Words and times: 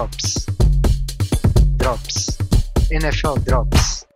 Drops. 0.00 0.46
Drops. 1.76 2.38
NFL 2.90 3.38
Drops. 3.44 4.06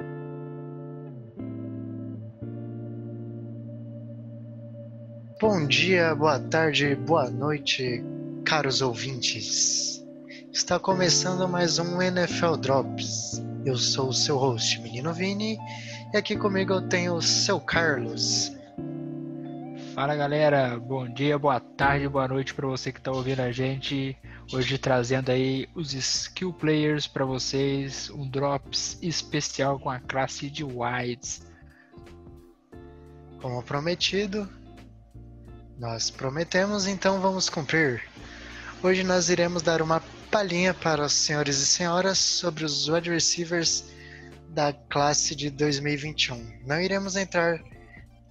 Bom 5.38 5.66
dia, 5.66 6.14
boa 6.14 6.38
tarde, 6.40 6.94
boa 6.94 7.28
noite, 7.28 8.02
caros 8.46 8.80
ouvintes. 8.80 10.02
Está 10.50 10.78
começando 10.78 11.46
mais 11.46 11.78
um 11.78 12.00
NFL 12.00 12.56
Drops. 12.56 13.44
Eu 13.66 13.76
sou 13.76 14.08
o 14.08 14.14
seu 14.14 14.38
host, 14.38 14.80
Menino 14.80 15.12
Vini, 15.12 15.58
e 16.14 16.16
aqui 16.16 16.34
comigo 16.34 16.72
eu 16.72 16.88
tenho 16.88 17.12
o 17.14 17.20
seu 17.20 17.60
Carlos. 17.60 18.53
Fala 19.94 20.16
galera, 20.16 20.76
bom 20.76 21.08
dia, 21.08 21.38
boa 21.38 21.60
tarde, 21.60 22.08
boa 22.08 22.26
noite 22.26 22.52
para 22.52 22.66
você 22.66 22.90
que 22.90 22.98
está 22.98 23.12
ouvindo 23.12 23.38
a 23.38 23.52
gente. 23.52 24.18
Hoje 24.52 24.76
trazendo 24.76 25.30
aí 25.30 25.68
os 25.72 25.94
skill 25.94 26.52
players 26.52 27.06
para 27.06 27.24
vocês, 27.24 28.10
um 28.10 28.28
drops 28.28 28.98
especial 29.00 29.78
com 29.78 29.88
a 29.88 30.00
classe 30.00 30.50
de 30.50 30.64
wides. 30.64 31.46
Como 33.40 33.62
prometido, 33.62 34.48
nós 35.78 36.10
prometemos, 36.10 36.88
então 36.88 37.20
vamos 37.20 37.48
cumprir. 37.48 38.02
Hoje 38.82 39.04
nós 39.04 39.28
iremos 39.28 39.62
dar 39.62 39.80
uma 39.80 40.02
palhinha 40.28 40.74
para 40.74 41.04
os 41.04 41.12
senhores 41.12 41.58
e 41.58 41.66
senhoras 41.66 42.18
sobre 42.18 42.64
os 42.64 42.88
wide 42.88 43.10
receivers 43.10 43.84
da 44.48 44.72
classe 44.72 45.36
de 45.36 45.50
2021. 45.50 46.62
Não 46.66 46.80
iremos 46.80 47.14
entrar 47.14 47.62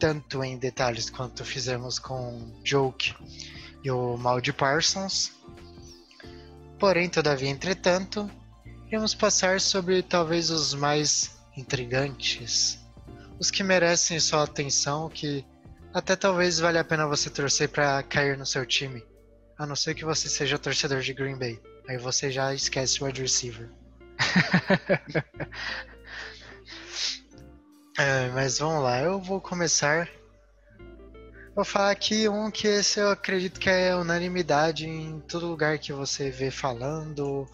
tanto 0.04 0.44
em 0.44 0.58
detalhes 0.58 1.10
quanto 1.10 1.46
fizemos 1.46 1.98
com 1.98 2.52
Joke 2.62 3.16
e 3.82 3.90
o 3.90 4.18
Mal 4.18 4.42
de 4.42 4.52
Parsons. 4.52 5.32
Porém, 6.78 7.08
todavia, 7.08 7.48
entretanto, 7.50 8.30
iremos 8.86 9.16
passar 9.16 9.62
sobre 9.62 10.04
talvez 10.04 10.50
os 10.50 10.73
mais 10.73 11.38
intrigantes, 11.56 12.78
os 13.40 13.50
que 13.50 13.64
merecem 13.64 14.20
sua 14.20 14.44
atenção, 14.44 15.08
que 15.08 15.45
até 15.94 16.17
talvez 16.17 16.60
valha 16.60 16.82
a 16.82 16.84
pena 16.84 17.08
você 17.08 17.30
torcer 17.30 17.70
para 17.70 18.04
cair 18.04 18.38
no 18.38 18.45
seu 18.45 18.66
time. 18.66 19.02
A 19.58 19.66
não 19.66 19.76
ser 19.78 19.95
que 19.95 20.04
você 20.04 20.28
seja 20.28 20.60
torcedor 20.60 21.00
de 21.00 21.14
Green 21.14 21.38
Bay. 21.38 21.62
Aí 21.88 21.98
você 21.98 22.30
já 22.30 22.54
esquece 22.54 23.02
o 23.02 23.06
wide 23.06 23.22
receiver. 23.22 23.70
é, 27.97 28.30
mas 28.30 28.58
vamos 28.58 28.83
lá, 28.83 29.02
eu 29.02 29.19
vou 29.19 29.39
começar. 29.39 30.09
Vou 31.55 31.63
falar 31.63 31.91
aqui 31.91 32.27
um 32.27 32.49
que 32.49 32.67
esse 32.67 32.99
eu 32.99 33.11
acredito 33.11 33.59
que 33.59 33.69
é 33.69 33.95
unanimidade 33.95 34.88
em 34.88 35.19
todo 35.19 35.47
lugar 35.47 35.77
que 35.77 35.94
você 35.94 36.31
vê 36.31 36.49
falando, 36.49 37.47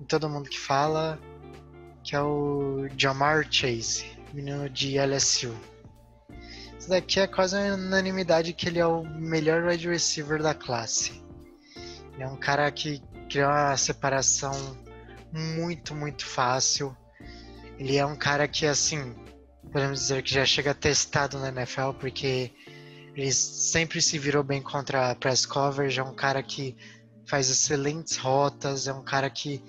em 0.00 0.04
todo 0.04 0.28
mundo 0.28 0.48
que 0.48 0.58
fala, 0.58 1.18
que 2.04 2.14
é 2.14 2.20
o 2.20 2.86
Jamar 2.96 3.44
Chase, 3.50 4.04
menino 4.32 4.70
de 4.70 4.96
LSU. 4.98 5.52
Isso 6.78 6.88
daqui 6.88 7.18
é 7.18 7.26
quase 7.26 7.56
uma 7.56 7.74
unanimidade 7.74 8.52
que 8.52 8.68
ele 8.68 8.78
é 8.78 8.86
o 8.86 9.02
melhor 9.02 9.64
wide 9.64 9.88
receiver 9.88 10.40
da 10.40 10.54
classe. 10.54 11.20
Ele 12.14 12.22
é 12.22 12.28
um 12.28 12.36
cara 12.36 12.70
que 12.70 13.02
cria 13.28 13.48
uma 13.48 13.76
separação 13.76 14.52
muito, 15.32 15.94
muito 15.94 16.24
fácil. 16.24 16.96
Ele 17.78 17.96
é 17.96 18.06
um 18.06 18.16
cara 18.16 18.46
que, 18.46 18.66
assim, 18.66 19.14
podemos 19.72 20.00
dizer 20.00 20.22
que 20.22 20.34
já 20.34 20.44
chega 20.44 20.74
testado 20.74 21.38
na 21.38 21.48
NFL, 21.48 21.92
porque 21.98 22.52
ele 23.16 23.32
sempre 23.32 24.02
se 24.02 24.18
virou 24.18 24.44
bem 24.44 24.60
contra 24.60 25.10
a 25.10 25.14
press 25.14 25.46
coverage. 25.46 25.98
É 25.98 26.04
um 26.04 26.14
cara 26.14 26.42
que 26.42 26.76
faz 27.26 27.48
excelentes 27.48 28.18
rotas, 28.18 28.86
é 28.86 28.92
um 28.92 29.02
cara 29.02 29.30
que 29.30 29.62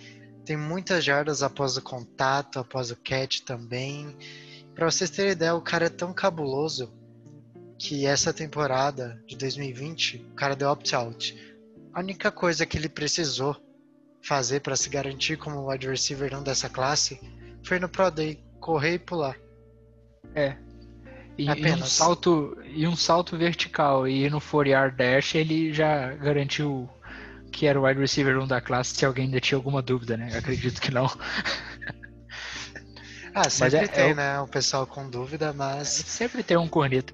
tem 0.46 0.58
muitas 0.58 1.06
jardas 1.06 1.42
após 1.42 1.78
o 1.78 1.82
contato, 1.82 2.60
após 2.60 2.92
o 2.92 2.98
catch 2.98 3.40
também. 3.42 4.16
Para 4.76 4.92
vocês 4.92 5.10
terem 5.10 5.32
ideia, 5.32 5.56
o 5.56 5.62
cara 5.62 5.86
é 5.86 5.90
tão 5.90 6.14
cabuloso 6.14 6.94
que 7.80 8.06
essa 8.06 8.34
temporada 8.34 9.22
de 9.26 9.38
2020 9.38 10.28
o 10.32 10.36
cara 10.36 10.56
deu 10.56 10.70
opt-out. 10.70 11.38
A 11.94 12.00
única 12.00 12.32
coisa 12.32 12.66
que 12.66 12.78
ele 12.78 12.90
precisou 12.90 13.56
fazer 14.22 14.62
para 14.62 14.76
se 14.76 14.90
garantir 14.90 15.38
como 15.38 15.70
wide 15.70 15.88
receiver 15.88 16.32
não 16.32 16.44
dessa 16.44 16.70
classe 16.70 17.20
foi 17.64 17.80
no 17.80 17.88
Pro 17.88 18.10
Day, 18.10 18.44
correr 18.60 18.96
e 18.96 19.00
pular. 19.00 19.43
É. 20.36 20.56
E, 21.38 21.46
e, 21.46 21.72
um 21.72 21.84
salto 21.84 22.58
e 22.68 22.88
um 22.88 22.96
salto 22.96 23.36
vertical 23.36 24.08
e 24.08 24.30
no 24.30 24.40
4 24.40 24.70
yard 24.70 24.96
dash 24.96 25.34
ele 25.34 25.74
já 25.74 26.12
garantiu 26.14 26.88
que 27.52 27.66
era 27.66 27.80
o 27.80 27.86
wide 27.86 28.00
receiver 28.00 28.38
1 28.38 28.48
da 28.48 28.62
classe 28.62 28.96
se 28.96 29.06
alguém 29.06 29.26
ainda 29.26 29.40
tinha 29.40 29.58
alguma 29.58 29.82
dúvida, 29.82 30.16
né? 30.16 30.36
acredito 30.38 30.80
que 30.80 30.92
não. 30.92 31.10
Ah, 33.34 33.50
sempre 33.50 33.78
é, 33.78 33.88
tem, 33.88 34.10
é, 34.12 34.14
né? 34.14 34.40
O 34.40 34.48
pessoal 34.48 34.86
com 34.86 35.10
dúvida, 35.10 35.52
mas. 35.54 35.88
Sempre 35.88 36.44
tem 36.44 36.56
um 36.56 36.68
corneta. 36.68 37.14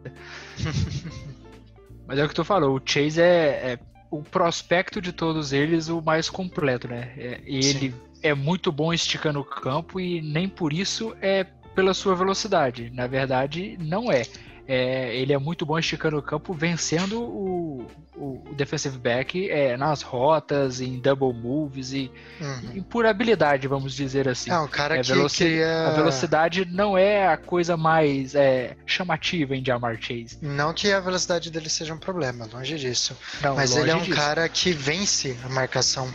mas 2.05 2.19
é 2.19 2.25
o 2.25 2.27
que 2.27 2.35
tu 2.35 2.43
falou, 2.43 2.75
o 2.75 2.81
Chase 2.83 3.21
é, 3.21 3.25
é, 3.73 3.79
o 4.11 4.21
prospecto 4.21 4.99
de 5.01 5.13
todos 5.13 5.53
eles 5.53 5.87
o 5.87 6.01
mais 6.01 6.29
completo, 6.29 6.89
né? 6.89 7.13
É, 7.17 7.41
ele 7.45 7.91
Sim. 7.91 7.93
é 8.21 8.33
muito 8.33 8.69
bom 8.71 8.93
esticando 8.93 9.39
o 9.39 9.45
campo 9.45 9.97
e 9.99 10.21
nem 10.21 10.49
por 10.49 10.73
isso 10.73 11.15
é 11.21 11.45
pela 11.79 11.93
sua 11.93 12.13
velocidade. 12.13 12.91
Na 12.93 13.07
verdade, 13.07 13.77
não 13.79 14.11
é 14.11 14.23
é, 14.67 15.15
ele 15.15 15.33
é 15.33 15.37
muito 15.39 15.65
bom 15.65 15.79
esticando 15.79 16.17
o 16.19 16.21
campo, 16.21 16.53
vencendo 16.53 17.19
o, 17.23 17.87
o 18.15 18.53
defensive 18.53 18.99
back 18.99 19.49
é, 19.49 19.75
nas 19.75 20.03
rotas, 20.03 20.79
em 20.79 20.99
double 20.99 21.33
moves 21.33 21.91
e, 21.91 22.11
uhum. 22.39 22.71
e, 22.75 22.81
por 22.81 23.03
habilidade, 23.07 23.67
vamos 23.67 23.95
dizer 23.95 24.29
assim. 24.29 24.51
É, 24.51 24.59
um 24.59 24.67
cara 24.67 24.97
é, 24.97 25.01
que 25.01 25.11
cria... 25.11 25.87
A 25.87 25.91
velocidade 25.91 26.65
não 26.65 26.95
é 26.95 27.27
a 27.27 27.35
coisa 27.35 27.75
mais 27.75 28.35
é, 28.35 28.75
chamativa 28.85 29.55
em 29.55 29.65
Jamar 29.65 29.97
Chase. 29.99 30.37
Não 30.39 30.71
que 30.71 30.91
a 30.91 30.99
velocidade 30.99 31.49
dele 31.49 31.67
seja 31.67 31.91
um 31.91 31.97
problema, 31.97 32.47
longe 32.53 32.77
disso. 32.77 33.17
Não, 33.41 33.55
Mas 33.55 33.71
longe 33.71 33.81
ele 33.81 33.91
é 33.91 33.95
um 33.95 34.01
disso. 34.01 34.15
cara 34.15 34.47
que 34.47 34.71
vence 34.71 35.35
a 35.43 35.49
marcação 35.49 36.13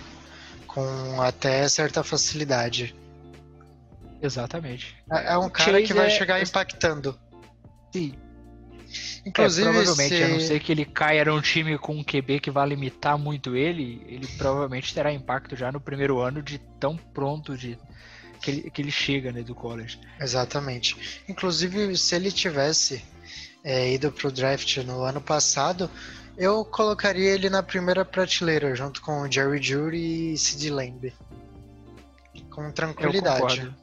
com 0.69 1.21
até 1.21 1.69
certa 1.69 2.05
facilidade. 2.05 2.95
Exatamente. 4.25 4.97
É, 5.11 5.35
é 5.35 5.39
um 5.39 5.51
cara 5.51 5.73
Chase 5.73 5.87
que 5.87 5.95
vai 5.95 6.07
é 6.07 6.11
chegar 6.11 6.43
impactando. 6.43 7.19
Sim, 7.93 8.15
Inclusive, 9.27 9.69
é, 9.69 9.73
provavelmente, 9.73 10.17
se... 10.17 10.23
a 10.23 10.29
não 10.29 10.41
ser 10.41 10.61
que 10.61 10.73
ele 10.73 10.85
caia 10.85 11.25
num 11.25 11.41
time 11.41 11.79
com 11.79 11.97
um 11.97 12.05
QB 12.05 12.41
que 12.41 12.51
vai 12.51 12.69
limitar 12.69 13.19
muito 13.19 13.57
ele, 13.57 14.03
ele 14.07 14.27
provavelmente 14.39 14.95
terá 14.95 15.13
impacto 15.13 15.57
já 15.57 15.73
no 15.73 15.81
primeiro 15.81 16.21
ano 16.21 16.43
de 16.43 16.59
tão 16.79 16.97
pronto 16.97 17.57
de 17.57 17.79
que 18.41 18.51
ele, 18.51 18.71
que 18.71 18.83
ele 18.83 18.91
chega 18.91 19.33
né, 19.33 19.43
do 19.43 19.55
college. 19.55 19.99
Exatamente. 20.21 21.23
Inclusive, 21.29 21.97
se 21.97 22.15
ele 22.15 22.31
tivesse 22.31 23.03
é, 23.65 23.93
ido 23.93 24.13
pro 24.13 24.31
draft 24.31 24.77
no 24.79 25.03
ano 25.03 25.21
passado, 25.21 25.91
eu 26.37 26.65
colocaria 26.65 27.31
ele 27.31 27.49
na 27.49 27.63
primeira 27.63 28.05
prateleira, 28.05 28.75
junto 28.75 29.01
com 29.01 29.31
Jerry 29.31 29.63
Judy 29.63 30.33
e 30.33 30.39
Sid 30.39 30.71
Lamb. 30.71 31.13
Com 32.51 32.71
tranquilidade. 32.71 33.75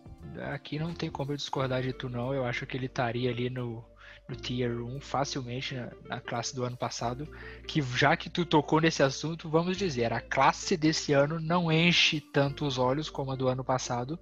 Aqui 0.54 0.80
não 0.80 0.94
tem 0.94 1.10
como 1.10 1.32
eu 1.32 1.38
discordar 1.38 1.82
de 1.82 1.94
tu, 1.94 2.10
não. 2.10 2.34
Eu 2.34 2.46
acho 2.46 2.66
que 2.66 2.78
ele 2.78 2.86
estaria 2.86 3.30
ali 3.30 3.50
no 3.50 3.86
no 4.32 4.36
Tier 4.36 4.82
1 4.82 5.02
facilmente 5.02 5.76
na, 5.76 5.92
na, 6.08 6.22
classe 6.22 6.56
do 6.56 6.64
ano 6.64 6.78
passado. 6.78 7.28
Que 7.68 7.82
já 7.82 8.16
que 8.16 8.30
tu 8.30 8.46
tocou 8.46 8.80
nesse 8.80 9.04
assunto, 9.04 9.50
vamos 9.50 9.78
dizer, 9.78 10.14
a 10.14 10.22
classe 10.22 10.78
desse 10.78 11.12
ano 11.12 11.40
não 11.40 11.72
enche 11.72 12.22
tanto 12.22 12.66
os 12.66 12.78
olhos 12.78 13.10
como 13.10 13.32
a 13.32 13.36
do 13.36 13.48
ano 13.48 13.64
passado. 13.64 14.18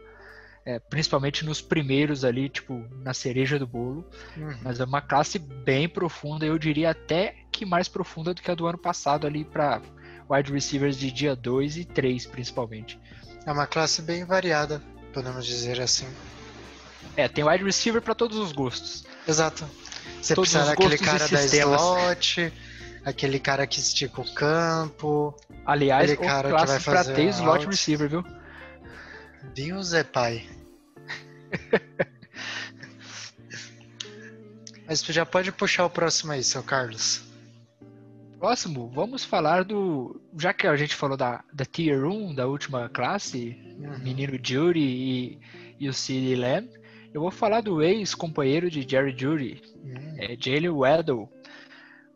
É, 0.65 0.77
principalmente 0.77 1.45
nos 1.45 1.61
primeiros 1.61 2.25
ali, 2.25 2.49
tipo, 2.49 2.85
na 3.03 3.13
cereja 3.13 3.57
do 3.57 3.65
bolo. 3.65 4.05
Uhum. 4.35 4.59
Mas 4.63 4.79
é 4.79 4.83
uma 4.83 5.01
classe 5.01 5.39
bem 5.39 5.87
profunda, 5.87 6.45
eu 6.45 6.57
diria 6.57 6.91
até 6.91 7.35
que 7.51 7.65
mais 7.65 7.87
profunda 7.87 8.33
do 8.33 8.41
que 8.41 8.51
a 8.51 8.55
do 8.55 8.67
ano 8.67 8.77
passado 8.77 9.25
ali 9.25 9.43
para 9.43 9.81
wide 10.29 10.51
receivers 10.51 10.97
de 10.97 11.11
dia 11.11 11.35
2 11.35 11.77
e 11.77 11.85
3, 11.85 12.25
principalmente. 12.27 12.99
É 13.45 13.51
uma 13.51 13.65
classe 13.65 14.01
bem 14.01 14.25
variada, 14.25 14.81
podemos 15.13 15.45
dizer 15.45 15.81
assim. 15.81 16.07
É, 17.15 17.27
tem 17.27 17.43
wide 17.43 17.63
receiver 17.63 18.01
para 18.01 18.15
todos 18.15 18.37
os 18.37 18.51
gostos. 18.51 19.03
Exato. 19.27 19.69
Você 20.21 20.35
Todos 20.35 20.51
precisa 20.51 20.71
daquele 20.71 20.97
cara 20.97 21.27
da 21.27 21.45
slot, 21.45 22.53
aquele 23.05 23.39
cara 23.39 23.67
que 23.67 23.79
estica 23.79 24.21
o 24.21 24.33
campo. 24.33 25.35
Aliás, 25.65 26.11
aquele 26.11 26.27
cara 26.27 26.49
que 26.49 26.53
vai 26.53 26.79
fazer 26.79 26.83
pra 26.83 27.15
ter 27.15 27.29
slot 27.29 27.65
receiver, 27.67 28.09
viu? 28.09 28.23
Deus 29.53 29.93
é 29.93 30.03
pai. 30.03 30.49
Mas 34.87 35.01
tu 35.01 35.13
já 35.13 35.25
pode 35.25 35.51
puxar 35.51 35.85
o 35.85 35.89
próximo 35.89 36.31
aí, 36.31 36.43
seu 36.43 36.63
Carlos. 36.63 37.28
Próximo, 38.39 38.89
vamos 38.95 39.25
falar 39.25 39.65
do. 39.65 40.21
Já 40.37 40.53
que 40.53 40.65
a 40.65 40.75
gente 40.77 40.95
falou 40.95 41.17
da, 41.17 41.43
da 41.53 41.65
Tier 41.65 42.05
1, 42.05 42.33
da 42.35 42.47
última 42.47 42.87
classe, 42.87 43.57
uhum. 43.77 43.99
Menino 43.99 44.39
Judy 44.41 44.79
e, 44.79 45.39
e 45.77 45.89
o 45.89 45.93
CD 45.93 46.37
Lamb, 46.37 46.69
eu 47.13 47.19
vou 47.19 47.31
falar 47.31 47.59
do 47.59 47.83
ex-companheiro 47.83 48.69
de 48.69 48.89
Jerry 48.89 49.13
Judy, 49.17 49.61
hum. 49.83 50.15
é 50.17 50.37
Jalen 50.39 50.69
Waddle. 50.69 51.29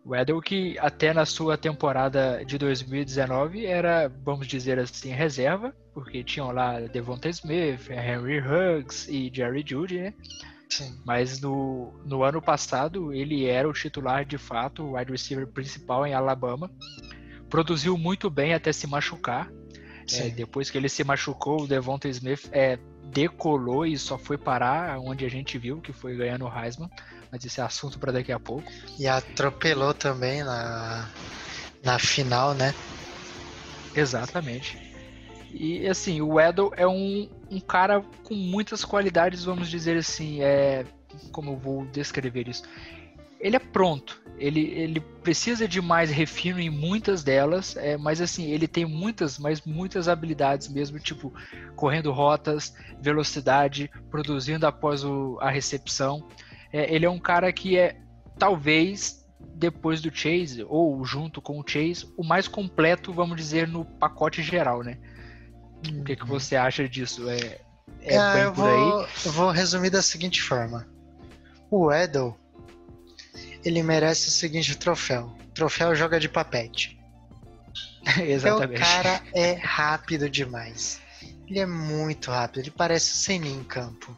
O 0.05 0.15
Edel 0.15 0.41
que 0.41 0.77
até 0.79 1.13
na 1.13 1.25
sua 1.25 1.57
temporada 1.57 2.43
de 2.45 2.57
2019 2.57 3.65
era, 3.65 4.09
vamos 4.23 4.47
dizer 4.47 4.77
assim, 4.77 5.11
reserva, 5.11 5.73
porque 5.93 6.23
tinham 6.23 6.51
lá 6.51 6.79
Devonta 6.81 7.29
Smith, 7.29 7.89
Henry 7.89 8.39
Huggs 8.39 9.09
e 9.09 9.31
Jerry 9.33 9.63
Judy, 9.65 9.99
né? 9.99 10.13
Sim. 10.77 10.99
Mas 11.05 11.39
no, 11.39 11.93
no 12.05 12.23
ano 12.23 12.41
passado 12.41 13.13
ele 13.13 13.45
era 13.45 13.67
o 13.67 13.73
titular 13.73 14.25
de 14.25 14.37
fato, 14.37 14.83
o 14.83 14.97
wide 14.97 15.11
receiver 15.11 15.47
principal 15.47 16.05
em 16.05 16.13
Alabama. 16.13 16.71
Produziu 17.49 17.97
muito 17.97 18.29
bem 18.29 18.53
até 18.53 18.71
se 18.73 18.87
machucar. 18.87 19.51
É, 20.11 20.29
depois 20.29 20.69
que 20.69 20.77
ele 20.77 20.89
se 20.89 21.03
machucou, 21.03 21.61
o 21.61 21.67
Devonta 21.67 22.09
Smith 22.09 22.49
é, 22.51 22.77
decolou 23.05 23.85
e 23.85 23.97
só 23.97 24.17
foi 24.17 24.37
parar 24.37 24.99
onde 24.99 25.25
a 25.25 25.29
gente 25.29 25.57
viu, 25.57 25.79
que 25.79 25.93
foi 25.93 26.15
ganhando 26.15 26.45
o 26.45 26.51
Heisman 26.53 26.89
mas 27.33 27.43
esse 27.43 27.59
é 27.59 27.63
assunto 27.63 27.97
para 27.97 28.11
daqui 28.11 28.31
a 28.31 28.39
pouco. 28.39 28.71
E 28.99 29.07
atropelou 29.07 29.91
também 29.91 30.43
na, 30.43 31.09
na 31.83 31.97
final, 31.97 32.53
né? 32.53 32.75
Exatamente. 33.95 34.92
E 35.53 35.87
assim, 35.87 36.19
o 36.19 36.39
Edel 36.39 36.71
é 36.75 36.87
um, 36.87 37.29
um 37.49 37.59
cara 37.59 38.01
com 38.23 38.33
muitas 38.33 38.83
qualidades, 38.83 39.43
vamos 39.43 39.69
dizer 39.69 39.95
assim, 39.95 40.41
é, 40.41 40.83
como 41.31 41.51
eu 41.51 41.57
vou 41.57 41.85
descrever 41.85 42.47
isso. 42.47 42.63
Ele 43.39 43.55
é 43.55 43.59
pronto, 43.59 44.21
ele, 44.37 44.61
ele 44.61 44.99
precisa 44.99 45.67
de 45.67 45.81
mais 45.81 46.09
refino 46.09 46.59
em 46.59 46.69
muitas 46.69 47.23
delas, 47.23 47.75
é, 47.75 47.97
mas 47.97 48.19
assim, 48.19 48.49
ele 48.49 48.67
tem 48.67 48.85
muitas, 48.85 49.37
mas 49.37 49.61
muitas 49.63 50.07
habilidades 50.07 50.69
mesmo, 50.69 50.97
tipo 50.97 51.31
correndo 51.75 52.11
rotas, 52.11 52.73
velocidade, 52.99 53.91
produzindo 54.09 54.65
após 54.65 55.03
o, 55.03 55.37
a 55.39 55.51
recepção. 55.51 56.27
É, 56.71 56.93
ele 56.93 57.05
é 57.05 57.09
um 57.09 57.19
cara 57.19 57.51
que 57.51 57.77
é, 57.77 57.97
talvez, 58.39 59.23
depois 59.55 60.01
do 60.01 60.09
Chase, 60.09 60.65
ou 60.67 61.03
junto 61.05 61.41
com 61.41 61.59
o 61.59 61.63
Chase, 61.67 62.11
o 62.17 62.23
mais 62.23 62.47
completo, 62.47 63.13
vamos 63.13 63.37
dizer, 63.37 63.67
no 63.67 63.85
pacote 63.85 64.41
geral, 64.41 64.81
né? 64.81 64.97
O 65.99 66.03
que, 66.03 66.15
que 66.15 66.21
uhum. 66.23 66.27
você 66.27 66.55
acha 66.55 66.87
disso? 66.87 67.29
É, 67.29 67.59
é, 68.01 68.15
é 68.15 68.45
eu, 68.45 68.53
vou, 68.53 69.07
eu 69.25 69.31
vou 69.31 69.51
resumir 69.51 69.89
da 69.89 70.01
seguinte 70.01 70.41
forma. 70.41 70.87
O 71.69 71.91
Edel, 71.91 72.37
ele 73.63 73.81
merece 73.83 74.27
o 74.27 74.31
seguinte 74.31 74.77
troféu. 74.77 75.35
Troféu 75.53 75.95
joga 75.95 76.19
de 76.19 76.29
papete. 76.29 76.99
Exatamente. 78.21 78.81
o 78.81 78.85
cara 78.85 79.21
é 79.33 79.53
rápido 79.53 80.29
demais. 80.29 81.01
Ele 81.47 81.59
é 81.59 81.65
muito 81.65 82.31
rápido, 82.31 82.61
ele 82.61 82.71
parece 82.71 83.11
o 83.11 83.15
Senin 83.15 83.59
em 83.59 83.63
campo. 83.63 84.17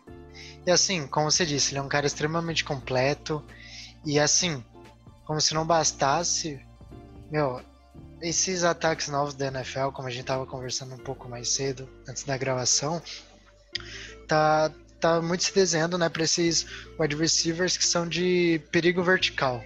E 0.66 0.72
assim, 0.72 1.06
como 1.08 1.30
você 1.30 1.46
disse, 1.46 1.72
ele 1.72 1.80
é 1.80 1.82
um 1.82 1.88
cara 1.88 2.08
extremamente 2.08 2.64
completo. 2.64 3.44
E 4.06 4.20
assim, 4.20 4.64
como 5.26 5.40
se 5.40 5.54
não 5.54 5.66
bastasse, 5.66 6.60
meu, 7.32 7.62
esses 8.28 8.64
ataques 8.64 9.08
novos 9.08 9.34
da 9.34 9.48
NFL, 9.48 9.90
como 9.94 10.08
a 10.08 10.12
gente 10.12 10.26
tava 10.26 10.46
conversando 10.46 10.96
um 10.96 11.00
pouco 11.00 11.30
mais 11.30 11.50
cedo, 11.50 11.88
antes 12.08 12.24
da 12.24 12.38
gravação, 12.38 13.02
tá, 14.28 14.72
tá 15.00 15.22
muito 15.22 15.44
se 15.44 15.54
desenhando, 15.54 15.98
né, 15.98 16.10
para 16.10 16.24
esses 16.24 16.66
wide 17.00 17.16
receivers 17.16 17.78
que 17.78 17.86
são 17.86 18.08
de 18.08 18.62
perigo 18.72 19.04
vertical. 19.04 19.64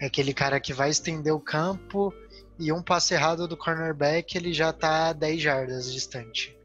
É 0.00 0.06
aquele 0.06 0.32
cara 0.32 0.60
que 0.60 0.72
vai 0.72 0.90
estender 0.90 1.32
o 1.32 1.40
campo 1.40 2.14
e 2.58 2.72
um 2.72 2.82
passe 2.82 3.14
errado 3.14 3.48
do 3.48 3.56
cornerback, 3.56 4.36
ele 4.36 4.52
já 4.52 4.72
tá 4.72 5.12
10 5.12 5.42
jardas 5.42 5.92
distante. 5.92 6.56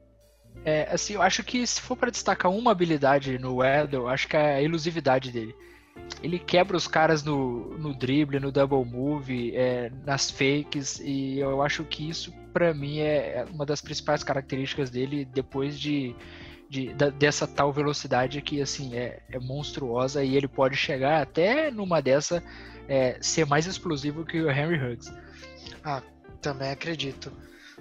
É, 0.63 0.88
assim, 0.91 1.13
eu 1.13 1.21
acho 1.21 1.43
que 1.43 1.65
se 1.65 1.81
for 1.81 1.95
para 1.95 2.11
destacar 2.11 2.51
uma 2.51 2.71
habilidade 2.71 3.39
no 3.39 3.55
Weddle, 3.57 4.07
acho 4.07 4.27
que 4.27 4.38
é 4.38 4.55
a 4.55 4.61
elusividade 4.61 5.31
dele. 5.31 5.55
Ele 6.23 6.38
quebra 6.38 6.77
os 6.77 6.88
caras 6.88 7.23
no, 7.23 7.77
no 7.77 7.93
drible, 7.95 8.39
no 8.39 8.51
double 8.51 8.85
move, 8.85 9.55
é, 9.55 9.91
nas 10.05 10.29
fakes, 10.29 10.99
e 10.99 11.39
eu 11.39 11.61
acho 11.61 11.83
que 11.83 12.07
isso, 12.07 12.31
para 12.53 12.73
mim, 12.73 12.99
é 12.99 13.45
uma 13.51 13.65
das 13.65 13.81
principais 13.81 14.23
características 14.23 14.89
dele 14.89 15.25
depois 15.25 15.79
de, 15.79 16.15
de, 16.69 16.93
de 16.93 17.11
dessa 17.11 17.47
tal 17.47 17.73
velocidade 17.73 18.41
que, 18.41 18.61
assim, 18.61 18.95
é, 18.95 19.19
é, 19.29 19.39
monstruosa 19.39 20.23
e 20.23 20.35
ele 20.35 20.47
pode 20.47 20.75
chegar 20.75 21.21
até 21.21 21.71
numa 21.71 22.01
dessa 22.01 22.43
é, 22.88 23.17
ser 23.19 23.45
mais 23.47 23.65
explosivo 23.65 24.23
que 24.23 24.39
o 24.41 24.51
Henry 24.51 24.77
Huggs. 24.77 25.11
Ah, 25.83 26.03
também 26.39 26.69
acredito. 26.69 27.31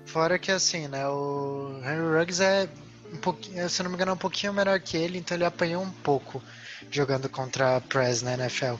Fora 0.07 0.39
que 0.39 0.51
assim, 0.51 0.89
né? 0.89 1.07
O 1.09 1.79
Henry 1.85 2.19
Ruggs 2.19 2.43
é 2.43 2.69
um 3.13 3.19
pouquinho, 3.19 3.69
se 3.69 3.83
não 3.83 3.91
me 3.91 3.97
engano, 3.97 4.13
é 4.13 4.15
um 4.15 4.19
pouquinho 4.19 4.53
menor 4.53 4.81
que 4.81 4.97
ele, 4.97 5.19
então 5.19 5.37
ele 5.37 5.45
apanhou 5.45 5.83
um 5.83 5.91
pouco 5.91 6.43
jogando 6.91 7.29
contra 7.29 7.77
a 7.77 7.81
Press 7.81 8.23
na 8.23 8.35
NFL. 8.35 8.75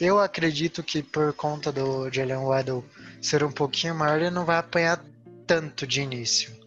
Eu 0.00 0.18
acredito 0.18 0.82
que 0.82 1.02
por 1.02 1.32
conta 1.32 1.70
do 1.70 2.10
Jalen 2.10 2.44
Waddle 2.44 2.84
ser 3.20 3.44
um 3.44 3.52
pouquinho 3.52 3.94
maior, 3.94 4.20
ele 4.20 4.30
não 4.30 4.44
vai 4.44 4.58
apanhar 4.58 5.04
tanto 5.46 5.86
de 5.86 6.00
início. 6.00 6.61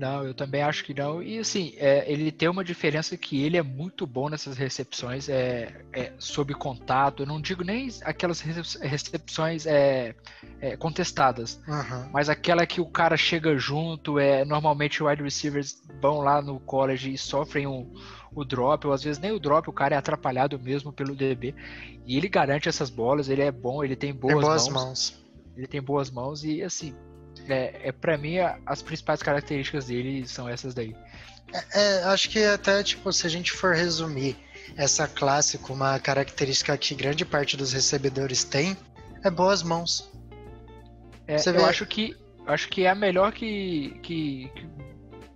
Não, 0.00 0.24
eu 0.24 0.32
também 0.32 0.62
acho 0.62 0.82
que 0.82 0.94
não. 0.94 1.22
E 1.22 1.38
assim, 1.38 1.74
é, 1.76 2.10
ele 2.10 2.32
tem 2.32 2.48
uma 2.48 2.64
diferença 2.64 3.18
que 3.18 3.44
ele 3.44 3.58
é 3.58 3.62
muito 3.62 4.06
bom 4.06 4.30
nessas 4.30 4.56
recepções 4.56 5.28
é, 5.28 5.84
é 5.92 6.14
sob 6.18 6.54
contato. 6.54 7.22
Eu 7.22 7.26
não 7.26 7.38
digo 7.38 7.62
nem 7.62 7.86
aquelas 8.02 8.40
recepções 8.40 9.66
é, 9.66 10.14
é, 10.58 10.74
contestadas, 10.78 11.60
uhum. 11.68 12.08
mas 12.14 12.30
aquela 12.30 12.64
que 12.64 12.80
o 12.80 12.86
cara 12.86 13.14
chega 13.14 13.58
junto. 13.58 14.18
É, 14.18 14.42
normalmente, 14.42 15.02
wide 15.02 15.22
receivers 15.22 15.82
vão 16.00 16.22
lá 16.22 16.40
no 16.40 16.58
college 16.60 17.12
e 17.12 17.18
sofrem 17.18 17.66
um, 17.66 17.92
o 18.34 18.42
drop, 18.42 18.86
ou 18.86 18.94
às 18.94 19.04
vezes 19.04 19.20
nem 19.20 19.32
o 19.32 19.38
drop, 19.38 19.68
o 19.68 19.72
cara 19.72 19.96
é 19.96 19.98
atrapalhado 19.98 20.58
mesmo 20.58 20.90
pelo 20.94 21.14
DB. 21.14 21.54
E 22.06 22.16
ele 22.16 22.28
garante 22.30 22.70
essas 22.70 22.88
bolas, 22.88 23.28
ele 23.28 23.42
é 23.42 23.52
bom, 23.52 23.84
ele 23.84 23.96
tem 23.96 24.14
boas, 24.14 24.32
tem 24.32 24.42
boas 24.42 24.68
mãos. 24.68 24.84
mãos. 24.86 25.20
Ele 25.54 25.66
tem 25.66 25.82
boas 25.82 26.10
mãos 26.10 26.42
e 26.42 26.62
assim, 26.62 26.94
é, 27.54 27.80
é 27.84 27.92
para 27.92 28.16
mim 28.16 28.36
as 28.66 28.82
principais 28.82 29.22
características 29.22 29.86
dele 29.86 30.26
são 30.26 30.48
essas 30.48 30.74
daí. 30.74 30.94
É, 31.52 31.80
é, 31.80 32.04
acho 32.04 32.30
que 32.30 32.44
até 32.44 32.82
tipo 32.82 33.12
se 33.12 33.26
a 33.26 33.30
gente 33.30 33.52
for 33.52 33.74
resumir 33.74 34.36
essa 34.76 35.08
classe 35.08 35.58
com 35.58 35.72
uma 35.72 35.98
característica 35.98 36.76
que 36.76 36.94
grande 36.94 37.24
parte 37.24 37.56
dos 37.56 37.72
recebedores 37.72 38.44
tem, 38.44 38.76
é 39.24 39.30
boas 39.30 39.62
mãos. 39.62 40.10
É, 41.26 41.36
eu 41.36 41.52
vê... 41.52 41.62
acho 41.64 41.86
que 41.86 42.16
acho 42.46 42.68
que 42.68 42.84
é 42.84 42.90
a 42.90 42.94
melhor 42.94 43.32
que, 43.32 43.98
que, 44.02 44.50
que, 44.54 44.66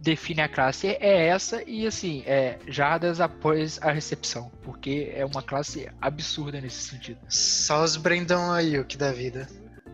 define 0.01 0.43
a 0.43 0.49
classe 0.49 0.89
é 0.89 1.27
essa 1.29 1.63
e 1.67 1.87
assim 1.87 2.23
é 2.27 2.59
jardas 2.69 3.21
após 3.21 3.79
a 3.81 3.91
recepção, 3.91 4.51
porque 4.63 5.13
é 5.15 5.25
uma 5.25 5.43
classe 5.43 5.89
absurda 6.01 6.61
nesse 6.61 6.83
sentido. 6.89 7.19
Só 7.29 7.83
os 7.83 7.97
Brandon 7.97 8.53
o 8.81 8.85
que 8.85 8.97
da 8.97 9.13
vida. 9.13 9.49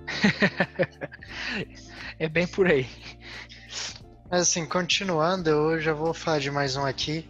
é 2.20 2.28
bem 2.28 2.46
por 2.46 2.66
aí. 2.66 2.86
Mas 4.30 4.42
assim, 4.42 4.66
continuando, 4.66 5.48
eu 5.48 5.80
já 5.80 5.94
vou 5.94 6.12
falar 6.12 6.38
de 6.38 6.50
mais 6.50 6.76
um 6.76 6.84
aqui, 6.84 7.28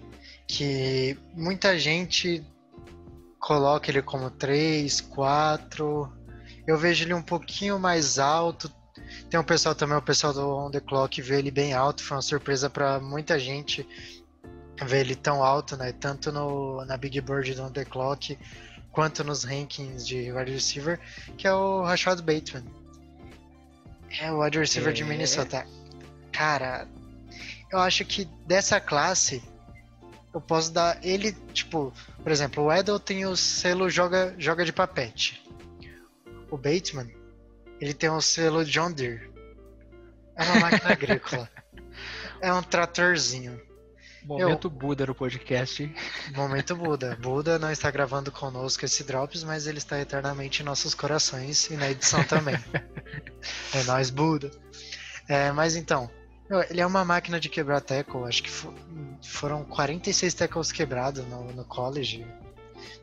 que 0.48 1.16
muita 1.32 1.78
gente 1.78 2.44
coloca 3.38 3.88
ele 3.88 4.02
como 4.02 4.28
3, 4.30 5.00
4. 5.00 6.12
Eu 6.66 6.76
vejo 6.76 7.04
ele 7.04 7.14
um 7.14 7.22
pouquinho 7.22 7.78
mais 7.78 8.18
alto. 8.18 8.70
Tem 9.30 9.38
um 9.38 9.44
pessoal 9.44 9.76
também, 9.76 9.96
o 9.96 10.02
pessoal 10.02 10.34
do 10.34 10.56
On 10.56 10.70
The 10.72 10.80
Clock 10.80 11.22
vê 11.22 11.38
ele 11.38 11.52
bem 11.52 11.72
alto. 11.72 12.02
Foi 12.02 12.16
uma 12.16 12.22
surpresa 12.22 12.68
para 12.68 12.98
muita 12.98 13.38
gente 13.38 13.86
ver 14.82 15.02
ele 15.02 15.14
tão 15.14 15.44
alto, 15.44 15.76
né? 15.76 15.92
Tanto 15.92 16.32
no, 16.32 16.84
na 16.84 16.96
Big 16.96 17.20
Bird 17.20 17.54
do 17.54 17.62
On 17.62 17.70
The 17.70 17.84
Clock, 17.84 18.36
quanto 18.90 19.22
nos 19.22 19.44
rankings 19.44 20.04
de 20.04 20.32
wide 20.32 20.50
receiver, 20.50 20.98
que 21.38 21.46
é 21.46 21.52
o 21.52 21.84
Rashad 21.84 22.20
Bateman. 22.22 22.79
É 24.18 24.32
o 24.32 24.42
wide 24.42 24.58
receiver 24.58 24.90
é... 24.90 24.92
de 24.92 25.04
Minnesota. 25.04 25.66
Cara, 26.32 26.88
eu 27.70 27.78
acho 27.78 28.04
que 28.04 28.24
dessa 28.46 28.80
classe 28.80 29.42
eu 30.32 30.40
posso 30.40 30.72
dar 30.72 31.04
ele, 31.04 31.32
tipo, 31.52 31.92
por 32.22 32.30
exemplo, 32.30 32.64
o 32.64 32.72
Edel 32.72 32.98
tem 32.98 33.26
o 33.26 33.36
selo 33.36 33.90
joga, 33.90 34.34
joga 34.38 34.64
de 34.64 34.72
papete. 34.72 35.44
O 36.50 36.56
Bateman, 36.56 37.12
ele 37.80 37.94
tem 37.94 38.10
o 38.10 38.20
selo 38.20 38.64
John 38.64 38.92
Deere. 38.92 39.30
É 40.36 40.44
uma 40.44 40.60
máquina 40.60 40.90
agrícola. 40.92 41.50
É 42.40 42.52
um 42.52 42.62
tratorzinho. 42.62 43.60
Momento 44.24 44.66
eu... 44.66 44.70
Buda 44.70 45.06
no 45.06 45.14
podcast. 45.14 45.94
Momento 46.34 46.76
Buda. 46.76 47.16
Buda 47.20 47.58
não 47.58 47.70
está 47.70 47.90
gravando 47.90 48.30
conosco 48.30 48.84
esse 48.84 49.04
Drops, 49.04 49.44
mas 49.44 49.66
ele 49.66 49.78
está 49.78 49.98
eternamente 49.98 50.62
em 50.62 50.64
nossos 50.64 50.94
corações 50.94 51.70
e 51.70 51.74
na 51.74 51.90
edição 51.90 52.22
também. 52.24 52.56
é 53.74 53.82
nós, 53.84 54.10
Buda. 54.10 54.50
É, 55.28 55.52
mas 55.52 55.76
então, 55.76 56.10
ele 56.68 56.80
é 56.80 56.86
uma 56.86 57.04
máquina 57.04 57.38
de 57.38 57.48
quebrar 57.48 57.80
tackle. 57.80 58.24
Acho 58.24 58.42
que 58.42 58.50
foram 59.22 59.64
46 59.64 60.34
tackles 60.34 60.72
quebrados 60.72 61.24
no, 61.26 61.52
no 61.52 61.64
college. 61.64 62.26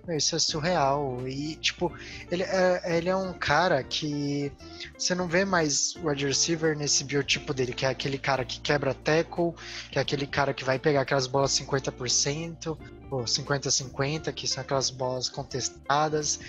Isso 0.09 0.35
é 0.35 0.39
surreal. 0.39 1.27
E, 1.27 1.55
tipo, 1.55 1.91
ele 2.31 2.43
é, 2.43 2.97
ele 2.97 3.09
é 3.09 3.15
um 3.15 3.33
cara 3.33 3.83
que 3.83 4.51
você 4.97 5.13
não 5.13 5.27
vê 5.27 5.43
mais 5.43 5.95
o 5.95 6.07
wide 6.07 6.25
receiver 6.25 6.77
nesse 6.77 7.03
biotipo 7.03 7.53
dele, 7.53 7.73
que 7.73 7.85
é 7.85 7.89
aquele 7.89 8.17
cara 8.17 8.45
que 8.45 8.59
quebra 8.59 8.93
tackle, 8.93 9.53
que 9.91 9.99
é 9.99 10.01
aquele 10.01 10.25
cara 10.25 10.53
que 10.53 10.63
vai 10.63 10.79
pegar 10.79 11.01
aquelas 11.01 11.27
bolas 11.27 11.51
50%, 11.51 12.77
ou 13.09 13.23
50-50, 13.23 14.33
que 14.33 14.47
são 14.47 14.61
aquelas 14.61 14.89
bolas 14.89 15.29
contestadas. 15.29 16.39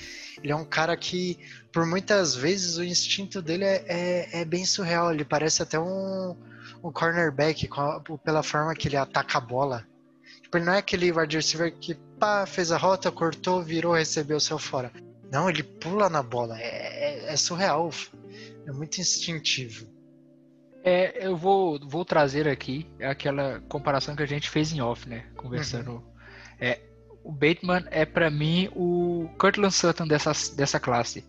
Ele 0.42 0.52
é 0.52 0.56
um 0.56 0.64
cara 0.64 0.96
que, 0.96 1.38
por 1.72 1.86
muitas 1.86 2.34
vezes, 2.34 2.76
o 2.76 2.84
instinto 2.84 3.42
dele 3.42 3.64
é, 3.64 3.84
é, 3.88 4.40
é 4.40 4.44
bem 4.44 4.64
surreal. 4.64 5.12
Ele 5.12 5.24
parece 5.24 5.62
até 5.62 5.78
um, 5.78 6.36
um 6.82 6.92
cornerback 6.92 7.68
pela 8.24 8.42
forma 8.42 8.74
que 8.74 8.88
ele 8.88 8.96
ataca 8.96 9.38
a 9.38 9.40
bola. 9.40 9.86
Tipo, 10.48 10.56
ele 10.56 10.64
não 10.64 10.72
é 10.72 10.78
aquele 10.78 11.12
wide 11.12 11.36
receiver 11.36 11.70
que 11.78 11.94
pá, 12.18 12.46
fez 12.46 12.72
a 12.72 12.78
rota, 12.78 13.12
cortou, 13.12 13.62
virou, 13.62 13.92
recebeu, 13.92 14.40
saiu 14.40 14.58
fora. 14.58 14.90
Não, 15.30 15.50
ele 15.50 15.62
pula 15.62 16.08
na 16.08 16.22
bola. 16.22 16.58
É, 16.58 17.26
é, 17.26 17.32
é 17.34 17.36
surreal. 17.36 17.90
É 18.66 18.72
muito 18.72 18.98
instintivo. 18.98 19.86
É, 20.82 21.26
eu 21.26 21.36
vou, 21.36 21.78
vou 21.86 22.02
trazer 22.02 22.48
aqui 22.48 22.90
aquela 22.98 23.60
comparação 23.68 24.16
que 24.16 24.22
a 24.22 24.26
gente 24.26 24.48
fez 24.48 24.72
em 24.72 24.80
off, 24.80 25.06
né? 25.06 25.26
Conversando. 25.36 25.90
Uhum. 25.90 26.02
É, 26.58 26.80
o 27.22 27.30
Bateman 27.30 27.84
é 27.90 28.06
para 28.06 28.30
mim 28.30 28.70
o 28.74 29.28
Cortland 29.36 29.74
Sutton 29.74 30.06
dessa, 30.06 30.32
dessa 30.56 30.80
classe. 30.80 31.26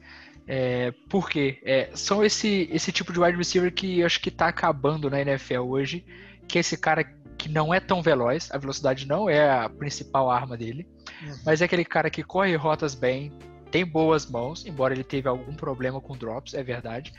É, 0.47 0.93
por 1.09 1.29
quê? 1.29 1.59
É, 1.65 1.89
são 1.93 2.23
esse, 2.23 2.69
esse 2.71 2.89
tipo 2.93 3.11
de 3.11 3.19
wide 3.19 3.37
receiver 3.37 3.73
que 3.73 3.99
eu 3.99 4.05
acho 4.05 4.21
que 4.21 4.31
tá 4.31 4.47
acabando 4.47 5.09
na 5.09 5.19
NFL 5.19 5.59
hoje, 5.59 6.05
que 6.47 6.57
é 6.57 6.61
esse 6.61 6.77
cara 6.77 7.03
que 7.39 7.47
não 7.47 7.73
é 7.73 7.79
tão 7.79 8.01
veloz, 8.01 8.51
a 8.51 8.57
velocidade 8.57 9.07
não 9.07 9.29
é 9.29 9.49
a 9.49 9.69
principal 9.69 10.29
arma 10.29 10.57
dele, 10.57 10.85
uhum. 11.23 11.39
mas 11.45 11.61
é 11.61 11.65
aquele 11.65 11.85
cara 11.85 12.09
que 12.09 12.21
corre 12.21 12.53
rotas 12.55 12.93
bem, 12.93 13.31
tem 13.71 13.85
boas 13.85 14.29
mãos, 14.29 14.65
embora 14.65 14.93
ele 14.93 15.05
teve 15.05 15.29
algum 15.29 15.55
problema 15.55 16.01
com 16.01 16.17
drops, 16.17 16.53
é 16.53 16.61
verdade, 16.61 17.13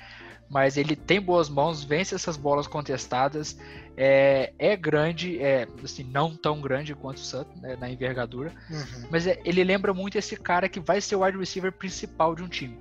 mas 0.48 0.76
ele 0.76 0.94
tem 0.94 1.20
boas 1.20 1.48
mãos, 1.48 1.82
vence 1.82 2.14
essas 2.14 2.36
bolas 2.36 2.66
contestadas, 2.66 3.58
é, 3.96 4.52
é 4.58 4.76
grande, 4.76 5.42
é 5.42 5.66
assim, 5.82 6.04
não 6.04 6.36
tão 6.36 6.60
grande 6.60 6.94
quanto 6.94 7.16
o 7.16 7.20
Sutton, 7.20 7.58
né, 7.58 7.76
na 7.80 7.88
envergadura, 7.88 8.52
uhum. 8.68 9.08
mas 9.10 9.26
é, 9.26 9.40
ele 9.42 9.64
lembra 9.64 9.94
muito 9.94 10.18
esse 10.18 10.36
cara 10.36 10.68
que 10.68 10.80
vai 10.80 11.00
ser 11.00 11.16
o 11.16 11.24
wide 11.24 11.38
receiver 11.38 11.72
principal 11.72 12.34
de 12.34 12.42
um 12.42 12.48
time. 12.48 12.78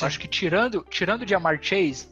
Acho 0.00 0.18
que 0.18 0.28
tirando, 0.28 0.84
tirando 0.88 1.22
o 1.22 1.28
Jamar 1.28 1.58
Chase, 1.60 2.08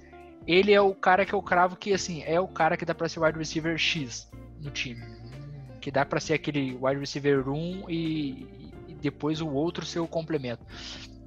ele 0.46 0.72
é 0.72 0.80
o 0.80 0.94
cara 0.94 1.24
que 1.24 1.32
eu 1.32 1.42
cravo 1.42 1.76
que 1.76 1.94
assim, 1.94 2.22
é 2.26 2.38
o 2.38 2.48
cara 2.48 2.76
que 2.76 2.84
dá 2.84 2.94
para 2.94 3.08
ser 3.08 3.20
wide 3.20 3.38
receiver 3.38 3.76
X 3.78 4.28
no 4.60 4.70
time. 4.70 5.02
Que 5.80 5.90
dá 5.90 6.04
para 6.04 6.20
ser 6.20 6.34
aquele 6.34 6.76
wide 6.80 7.00
receiver 7.00 7.48
1 7.48 7.90
e, 7.90 7.94
e, 8.88 8.94
depois 9.00 9.40
o 9.40 9.48
outro 9.48 9.86
ser 9.86 10.00
o 10.00 10.08
complemento. 10.08 10.64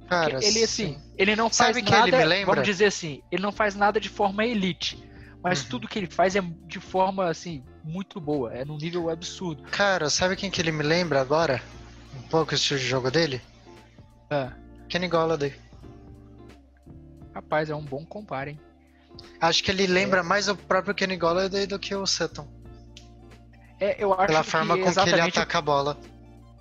Cara, 0.08 0.44
ele 0.44 0.64
assim, 0.64 0.94
sim. 0.94 0.98
ele 1.16 1.36
não 1.36 1.48
faz 1.48 1.76
Sabe 1.76 1.88
nada, 1.88 2.44
vamos 2.44 2.64
dizer 2.64 2.86
assim, 2.86 3.22
ele 3.30 3.42
não 3.42 3.52
faz 3.52 3.76
nada 3.76 4.00
de 4.00 4.08
forma 4.08 4.44
elite, 4.44 5.00
mas 5.40 5.62
uhum. 5.62 5.68
tudo 5.68 5.88
que 5.88 6.00
ele 6.00 6.08
faz 6.08 6.34
é 6.34 6.40
de 6.66 6.80
forma 6.80 7.28
assim 7.28 7.62
muito 7.84 8.20
boa, 8.20 8.52
é 8.52 8.64
num 8.64 8.76
nível 8.76 9.08
absurdo. 9.08 9.62
Cara, 9.70 10.10
sabe 10.10 10.34
quem 10.34 10.50
que 10.50 10.60
ele 10.60 10.72
me 10.72 10.82
lembra 10.82 11.20
agora? 11.20 11.62
Um 12.18 12.22
pouco 12.22 12.52
o 12.52 12.54
estilo 12.54 12.80
de 12.80 12.86
jogo 12.86 13.08
dele? 13.08 13.40
Ah. 14.28 14.52
Kenny 14.88 15.06
Golladay. 15.06 15.54
Rapaz, 17.32 17.70
é 17.70 17.74
um 17.74 17.84
bom 17.84 18.04
comparo, 18.04 18.50
hein? 18.50 18.60
Acho 19.40 19.62
que 19.62 19.70
ele 19.70 19.86
lembra 19.86 20.20
é. 20.20 20.22
mais 20.22 20.48
o 20.48 20.56
próprio 20.56 20.94
Kenny 20.94 21.16
Golladay 21.16 21.66
do 21.66 21.78
que 21.78 21.94
o 21.94 22.06
Sutton. 22.06 22.46
É, 23.80 23.96
eu 23.98 24.12
acho 24.12 24.26
Pela 24.26 24.44
forma 24.44 24.76
que 24.76 24.84
com 24.84 24.92
que 24.92 25.08
ele 25.08 25.20
ataca 25.20 25.58
a 25.58 25.62
bola. 25.62 25.98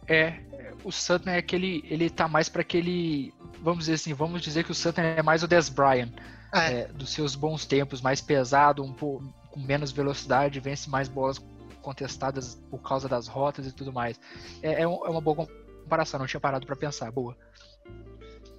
É, 0.07 0.39
o 0.83 0.91
Sutton 0.91 1.29
é 1.31 1.37
aquele. 1.37 1.83
Ele 1.87 2.09
tá 2.09 2.27
mais 2.27 2.47
para 2.47 2.61
aquele. 2.61 3.33
Vamos 3.61 3.79
dizer 3.79 3.95
assim, 3.95 4.13
vamos 4.13 4.41
dizer 4.41 4.63
que 4.63 4.71
o 4.71 4.75
Sutton 4.75 5.01
é 5.01 5.21
mais 5.21 5.43
o 5.43 5.47
Des 5.47 5.67
Bryant. 5.69 6.11
É. 6.53 6.71
É, 6.71 6.87
dos 6.87 7.11
seus 7.11 7.35
bons 7.35 7.65
tempos, 7.65 8.01
mais 8.01 8.21
pesado, 8.21 8.83
um 8.83 8.91
pouco 8.91 9.31
com 9.51 9.59
menos 9.59 9.91
velocidade, 9.91 10.59
vence 10.59 10.89
mais 10.89 11.07
bolas 11.07 11.39
contestadas 11.81 12.55
por 12.71 12.79
causa 12.79 13.07
das 13.07 13.27
rotas 13.27 13.67
e 13.67 13.71
tudo 13.71 13.93
mais. 13.93 14.19
É, 14.63 14.73
é, 14.73 14.81
é 14.81 14.87
uma 14.87 15.21
boa 15.21 15.47
comparação, 15.83 16.19
não 16.19 16.27
tinha 16.27 16.39
parado 16.39 16.65
para 16.65 16.75
pensar. 16.75 17.11
Boa. 17.11 17.37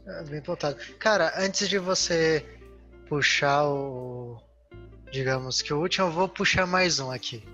É, 0.07 0.23
bem 0.25 0.41
voltado. 0.41 0.77
Cara, 0.99 1.33
antes 1.37 1.69
de 1.69 1.79
você 1.79 2.47
puxar 3.09 3.67
o. 3.67 4.41
Digamos 5.11 5.61
que 5.61 5.75
o 5.75 5.81
último, 5.81 6.07
eu 6.07 6.13
vou 6.13 6.29
puxar 6.29 6.67
mais 6.67 7.01
um 7.01 7.11
aqui. 7.11 7.45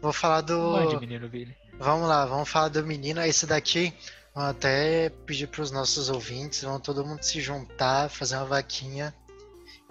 Vou 0.00 0.12
falar 0.12 0.42
do. 0.42 0.58
Mande, 0.58 0.98
menino 1.00 1.28
Billy. 1.28 1.56
Vamos 1.78 2.08
lá, 2.08 2.24
vamos 2.24 2.48
falar 2.48 2.68
do 2.68 2.84
menino. 2.84 3.20
Esse 3.22 3.46
daqui, 3.46 3.92
vou 4.34 4.44
até 4.44 5.10
pedir 5.26 5.46
para 5.48 5.62
os 5.62 5.70
nossos 5.70 6.08
ouvintes, 6.08 6.62
vão 6.62 6.80
todo 6.80 7.04
mundo 7.04 7.22
se 7.22 7.40
juntar, 7.40 8.08
fazer 8.08 8.36
uma 8.36 8.46
vaquinha, 8.46 9.14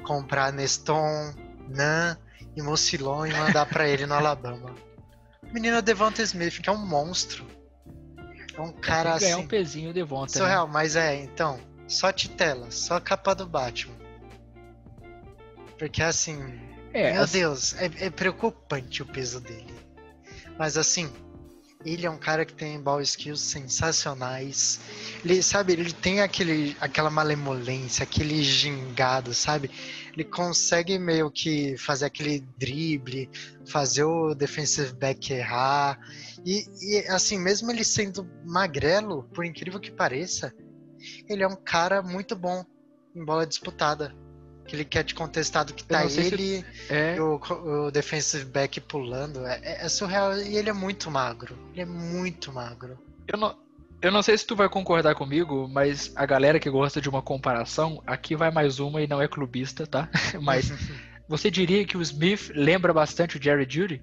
comprar 0.03 0.51
Neston, 0.51 1.33
Nan 1.67 2.17
e 2.55 2.61
Mocilon 2.61 3.25
e 3.25 3.33
mandar 3.33 3.65
para 3.65 3.87
ele 3.87 4.05
no 4.05 4.13
Alabama. 4.15 4.73
O 5.43 5.53
menino 5.53 5.81
Devonta 5.81 6.21
Smith, 6.21 6.61
que 6.61 6.69
é 6.69 6.71
um 6.71 6.85
monstro. 6.85 7.45
É 8.55 8.61
um 8.61 8.71
cara 8.71 9.13
assim. 9.13 9.31
É 9.31 9.37
um 9.37 9.47
pezinho 9.47 9.93
Devonta. 9.93 10.37
Surreal, 10.37 10.65
né? 10.65 10.73
mas 10.73 10.95
é, 10.95 11.15
então, 11.15 11.59
só 11.87 12.11
titela, 12.11 12.71
só 12.71 12.99
capa 12.99 13.35
do 13.35 13.45
Batman. 13.45 13.95
Porque 15.77 16.01
assim, 16.01 16.39
é, 16.93 17.13
meu 17.13 17.23
assim... 17.23 17.39
Deus, 17.39 17.75
é, 17.75 17.91
é 18.05 18.09
preocupante 18.09 19.03
o 19.03 19.05
peso 19.05 19.41
dele. 19.41 19.73
Mas 20.57 20.77
assim, 20.77 21.11
ele 21.85 22.05
é 22.05 22.09
um 22.09 22.17
cara 22.17 22.45
que 22.45 22.53
tem 22.53 22.81
ball 22.81 22.99
skills 23.01 23.41
sensacionais. 23.41 24.79
Ele, 25.23 25.41
sabe, 25.43 25.73
ele 25.73 25.93
tem 25.93 26.21
aquele, 26.21 26.75
aquela 26.81 27.11
malemolência, 27.11 28.03
aquele 28.03 28.43
gingado, 28.43 29.33
sabe? 29.33 29.69
Ele 30.13 30.23
consegue 30.23 30.97
meio 30.97 31.29
que 31.29 31.77
fazer 31.77 32.05
aquele 32.05 32.39
drible, 32.57 33.29
fazer 33.67 34.03
o 34.03 34.33
defensive 34.33 34.93
back 34.93 35.31
errar. 35.31 35.99
E, 36.43 36.65
e 36.81 37.07
assim, 37.09 37.39
mesmo 37.39 37.69
ele 37.71 37.83
sendo 37.83 38.27
magrelo, 38.43 39.23
por 39.33 39.45
incrível 39.45 39.79
que 39.79 39.91
pareça, 39.91 40.53
ele 41.29 41.43
é 41.43 41.47
um 41.47 41.55
cara 41.55 42.01
muito 42.01 42.35
bom 42.35 42.65
em 43.15 43.23
bola 43.23 43.45
disputada 43.45 44.24
que 44.67 44.75
ele 44.75 44.85
quer 44.85 45.03
te 45.03 45.13
contestado 45.13 45.73
que 45.73 45.83
tá 45.83 46.03
ele 46.03 46.11
se... 46.11 46.65
é... 46.89 47.21
o, 47.21 47.39
o 47.87 47.91
defensive 47.91 48.45
back 48.45 48.81
pulando. 48.81 49.45
É, 49.45 49.59
é, 49.63 49.85
é, 49.85 49.89
surreal 49.89 50.37
e 50.37 50.57
ele 50.57 50.69
é 50.69 50.73
muito 50.73 51.09
magro. 51.11 51.57
Ele 51.71 51.81
é 51.81 51.85
muito 51.85 52.51
magro. 52.51 52.97
Eu 53.27 53.37
não, 53.37 53.55
eu 54.01 54.11
não 54.11 54.21
sei 54.21 54.37
se 54.37 54.45
tu 54.45 54.55
vai 54.55 54.67
concordar 54.67 55.15
comigo, 55.15 55.67
mas 55.67 56.11
a 56.15 56.25
galera 56.25 56.59
que 56.59 56.69
gosta 56.69 56.99
de 56.99 57.09
uma 57.09 57.21
comparação, 57.21 58.01
aqui 58.05 58.35
vai 58.35 58.51
mais 58.51 58.79
uma 58.79 59.01
e 59.01 59.07
não 59.07 59.21
é 59.21 59.27
clubista, 59.27 59.85
tá? 59.85 60.09
mas 60.41 60.71
você 61.27 61.49
diria 61.49 61.85
que 61.85 61.97
o 61.97 62.01
Smith 62.01 62.51
lembra 62.55 62.93
bastante 62.93 63.37
o 63.37 63.41
Jerry 63.41 63.67
Judy? 63.69 64.01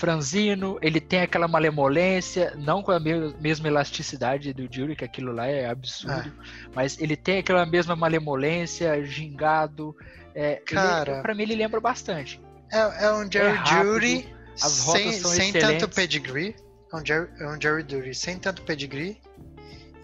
Franzino, 0.00 0.78
ele 0.80 0.98
tem 0.98 1.20
aquela 1.20 1.46
malemolência, 1.46 2.54
não 2.56 2.82
com 2.82 2.90
a 2.90 2.98
mesma 2.98 3.68
elasticidade 3.68 4.54
do 4.54 4.66
Jury, 4.72 4.96
que 4.96 5.04
aquilo 5.04 5.30
lá 5.30 5.46
é 5.46 5.68
absurdo, 5.68 6.26
é. 6.26 6.70
mas 6.74 6.98
ele 6.98 7.14
tem 7.14 7.40
aquela 7.40 7.66
mesma 7.66 7.94
malemolência, 7.94 9.04
gingado. 9.04 9.94
É, 10.34 10.56
Cara, 10.64 11.20
para 11.20 11.34
mim 11.34 11.42
ele 11.42 11.54
lembra 11.54 11.80
bastante. 11.80 12.40
É, 12.72 13.04
é 13.04 13.12
um 13.12 13.30
Jerry 13.30 13.58
é 13.58 13.66
Judy 13.66 14.34
sem, 14.56 15.12
sem 15.12 15.52
tanto 15.52 15.86
pedigree. 15.90 16.56
É 16.90 16.96
um 16.96 17.04
Jerry, 17.04 17.28
é 17.38 17.46
um 17.46 17.60
Jerry 17.60 17.84
Judy 17.86 18.14
sem 18.14 18.38
tanto 18.38 18.62
pedigree. 18.62 19.20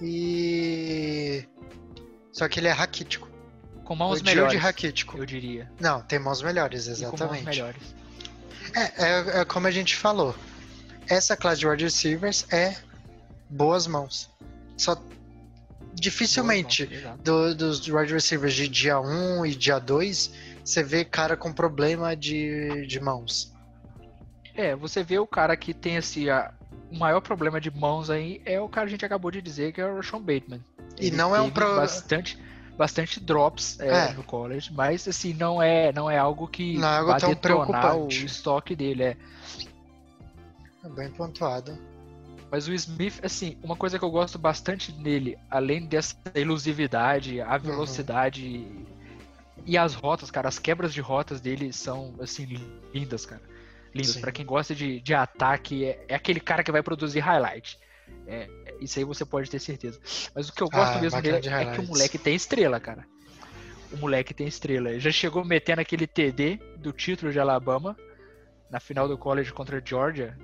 E. 0.02 1.42
Só 2.30 2.46
que 2.48 2.60
ele 2.60 2.68
é 2.68 2.72
raquítico. 2.72 3.30
Com 3.82 3.94
mãos 3.96 4.20
o 4.20 4.24
melhores. 4.24 4.60
raquítico. 4.60 5.16
Eu 5.16 5.24
diria. 5.24 5.72
Não, 5.80 6.02
tem 6.02 6.18
mãos 6.18 6.42
melhores, 6.42 6.86
exatamente. 6.86 7.14
E 7.14 7.18
com 7.18 7.34
mãos 7.34 7.42
melhores. 7.42 7.96
É, 8.76 8.92
é, 8.98 9.40
é, 9.40 9.44
como 9.46 9.66
a 9.66 9.70
gente 9.70 9.96
falou. 9.96 10.34
Essa 11.08 11.34
classe 11.34 11.60
de 11.60 11.66
wide 11.66 11.84
receivers 11.84 12.46
é 12.52 12.76
boas 13.48 13.86
mãos. 13.86 14.28
Só 14.76 15.00
dificilmente 15.94 16.86
mãos, 17.02 17.20
do, 17.22 17.54
dos 17.54 17.88
wide 17.88 18.12
receivers 18.12 18.52
de 18.52 18.68
dia 18.68 19.00
1 19.00 19.46
e 19.46 19.54
dia 19.54 19.78
2 19.78 20.30
você 20.62 20.82
vê 20.82 21.04
cara 21.04 21.36
com 21.36 21.52
problema 21.52 22.14
de, 22.14 22.86
de 22.86 23.00
mãos. 23.00 23.54
É, 24.54 24.74
você 24.74 25.02
vê 25.02 25.18
o 25.18 25.26
cara 25.26 25.56
que 25.56 25.72
tem 25.72 25.96
esse. 25.96 26.28
A, 26.28 26.52
o 26.90 26.98
maior 26.98 27.20
problema 27.20 27.60
de 27.60 27.70
mãos 27.70 28.10
aí 28.10 28.42
é 28.44 28.60
o 28.60 28.68
cara 28.68 28.86
que 28.86 28.90
a 28.90 28.96
gente 28.96 29.06
acabou 29.06 29.30
de 29.30 29.40
dizer, 29.40 29.72
que 29.72 29.80
é 29.80 29.86
o 29.86 30.02
Sean 30.02 30.20
Bateman. 30.20 30.60
Ele 30.98 31.08
e 31.08 31.10
não 31.10 31.34
é 31.34 31.40
um 31.40 31.50
problema. 31.50 31.82
Bastante 31.82 32.38
bastante 32.76 33.18
drops 33.18 33.80
é, 33.80 34.10
é. 34.10 34.12
no 34.12 34.22
college, 34.22 34.72
mas 34.72 35.06
assim, 35.08 35.32
não 35.34 35.62
é, 35.62 35.92
não 35.92 36.10
é 36.10 36.18
algo 36.18 36.46
que 36.46 36.76
não 36.78 36.88
é 36.88 36.96
algo 36.98 37.10
vai 37.10 37.20
tão 37.20 37.30
detonar 37.30 37.96
o 37.96 38.08
estoque 38.08 38.76
dele, 38.76 39.02
é. 39.02 39.16
é. 40.84 40.88
Bem 40.90 41.10
pontuado. 41.10 41.76
Mas 42.50 42.68
o 42.68 42.72
Smith, 42.72 43.24
assim, 43.24 43.58
uma 43.62 43.74
coisa 43.74 43.98
que 43.98 44.04
eu 44.04 44.10
gosto 44.10 44.38
bastante 44.38 44.92
nele, 44.92 45.36
além 45.50 45.84
dessa 45.84 46.16
elusividade, 46.34 47.40
a 47.40 47.54
uhum. 47.54 47.58
velocidade 47.58 48.44
uhum. 48.46 48.84
e 49.66 49.76
as 49.76 49.94
rotas, 49.94 50.30
cara, 50.30 50.48
as 50.48 50.58
quebras 50.58 50.94
de 50.94 51.00
rotas 51.00 51.40
dele 51.40 51.72
são, 51.72 52.14
assim, 52.20 52.46
lindas, 52.94 53.26
cara. 53.26 53.42
Lindas. 53.92 54.16
para 54.18 54.30
quem 54.30 54.46
gosta 54.46 54.74
de, 54.74 55.00
de 55.00 55.14
ataque, 55.14 55.86
é, 55.86 56.04
é 56.08 56.14
aquele 56.14 56.38
cara 56.38 56.62
que 56.62 56.70
vai 56.70 56.82
produzir 56.82 57.20
highlight. 57.20 57.78
É, 58.26 58.48
isso 58.80 58.98
aí 58.98 59.04
você 59.04 59.24
pode 59.24 59.48
ter 59.50 59.58
certeza. 59.60 60.00
Mas 60.34 60.48
o 60.48 60.52
que 60.52 60.62
eu 60.62 60.68
gosto 60.68 60.96
Ah, 60.98 61.00
mesmo 61.00 61.22
dele 61.22 61.40
de 61.40 61.48
é 61.48 61.72
que 61.72 61.80
o 61.80 61.86
moleque 61.86 62.18
tem 62.18 62.34
estrela, 62.34 62.80
cara. 62.80 63.06
O 63.92 63.96
moleque 63.98 64.34
tem 64.34 64.46
estrela. 64.48 64.90
Ele 64.90 64.98
já 65.00 65.12
chegou 65.12 65.44
metendo 65.44 65.80
aquele 65.80 66.06
TD 66.06 66.58
do 66.78 66.92
título 66.92 67.30
de 67.32 67.38
Alabama 67.38 67.96
na 68.68 68.80
final 68.80 69.06
do 69.06 69.16
college 69.16 69.52
contra 69.52 69.78
a 69.78 69.82
Georgia, 69.84 70.36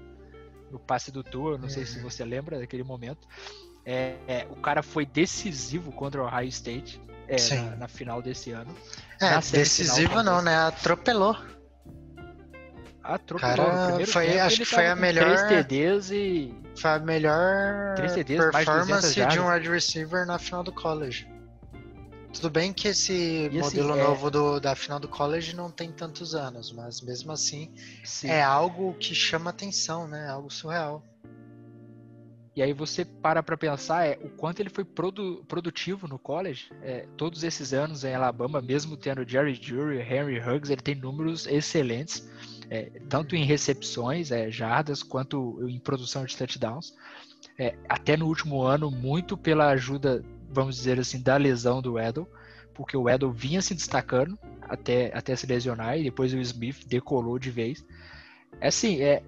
no 0.71 0.79
passe 0.79 1.11
do 1.11 1.25
Tua. 1.25 1.59
Não 1.59 1.69
sei 1.69 1.85
se 1.85 1.97
Uhum. 1.99 2.05
você 2.05 2.25
lembra 2.25 2.59
daquele 2.61 2.85
momento. 2.85 3.27
É, 3.85 4.15
é, 4.29 4.47
o 4.49 4.55
cara 4.55 4.81
foi 4.81 5.05
decisivo 5.05 5.91
contra 5.91 6.23
o 6.23 6.27
Ohio 6.27 6.49
State 6.49 7.01
é, 7.27 7.37
na, 7.57 7.77
na 7.79 7.89
final 7.89 8.23
desse 8.23 8.53
ano. 8.53 8.73
É, 9.21 9.35
decisivo 9.51 10.23
não, 10.23 10.41
né? 10.41 10.55
Atropelou. 10.57 11.37
Atropelou. 13.03 13.57
Cara, 13.67 14.07
foi- 14.07 14.39
acho 14.39 14.59
que 14.59 14.65
foi 14.65 14.87
a 14.87 14.95
melhor- 14.95 15.49
TDs 15.49 16.11
e 16.13 16.55
Foi 16.77 16.91
a 16.91 16.99
melhor 16.99 17.95
TDs, 17.97 18.51
mais 18.53 18.67
de 18.67 18.73
200 18.73 18.87
performance 18.87 19.15
de 19.27 19.41
um 19.41 19.49
wide 19.53 19.69
receiver 19.69 20.27
na 20.27 20.39
final 20.39 20.63
do 20.65 20.73
college. 20.73 21.29
Tudo 22.33 22.49
bem 22.49 22.73
que 22.73 22.89
esse 22.89 23.13
E 23.13 23.47
assim, 23.49 23.59
modelo 23.59 23.93
é- 23.95 24.03
novo 24.03 24.31
do- 24.31 24.59
da 24.59 24.75
final 24.75 24.99
do 24.99 25.07
college 25.07 25.55
não 25.55 25.71
tem 25.71 25.93
tantos 25.93 26.35
anos, 26.35 26.73
mas 26.73 27.03
mesmo 27.03 27.31
assim 27.31 27.71
sim. 28.03 28.29
é 28.29 28.43
algo 28.43 28.95
que 28.95 29.15
chama 29.15 29.51
atenção, 29.51 30.09
né? 30.09 30.29
Algo 30.31 30.51
surreal. 30.51 31.05
E 32.55 32.63
aí 32.63 32.73
você 32.75 33.05
para 33.05 33.43
pra 33.43 33.57
pensar 33.57 34.07
é, 34.07 34.19
o 34.23 34.29
quanto 34.29 34.61
ele 34.61 34.69
foi 34.69 34.85
produ- 34.85 35.43
produtivo 35.49 36.07
no 36.07 36.19
college. 36.19 36.71
É, 36.83 37.07
todos 37.17 37.43
esses 37.43 37.73
anos 37.73 38.05
em 38.05 38.15
Alabama, 38.15 38.61
mesmo 38.61 38.97
tendo 38.97 39.27
Jerry 39.27 39.55
Jury, 39.55 40.01
Henry 40.01 40.39
Huggs, 40.39 40.71
ele 40.71 40.83
tem 40.83 40.95
números 40.95 41.47
excelentes, 41.47 42.29
é, 42.69 42.91
tanto 43.09 43.35
em 43.35 43.45
recepções, 43.45 44.31
é, 44.31 44.51
jardas, 44.51 45.03
quanto 45.03 45.67
em 45.67 45.79
produção 45.79 46.27
de 46.27 46.37
touchdowns. 46.37 46.95
É, 47.59 47.75
até 47.89 48.17
no 48.17 48.27
último 48.27 48.63
ano, 48.63 48.91
muito 48.91 49.37
pela 49.37 49.69
ajuda, 49.69 50.23
vamos 50.51 50.77
dizer 50.77 51.01
assim, 51.01 51.23
da 51.23 51.37
lesão 51.39 51.81
do 51.81 51.99
Edel, 51.99 52.29
porque 52.75 52.97
o 52.97 53.09
Edel 53.09 53.33
vinha 53.33 53.63
se 53.63 53.75
destacando 53.75 54.39
até, 54.63 55.11
até 55.17 55.35
se 55.37 55.47
lesionar 55.47 55.99
e 55.99 56.05
depois 56.05 56.35
o 56.35 56.39
Smith 56.39 56.87
decolou 56.87 57.39
de 57.39 57.51
vez. 57.51 57.85
É 58.61 58.69
assim, 58.69 59.01
é, 59.01 59.23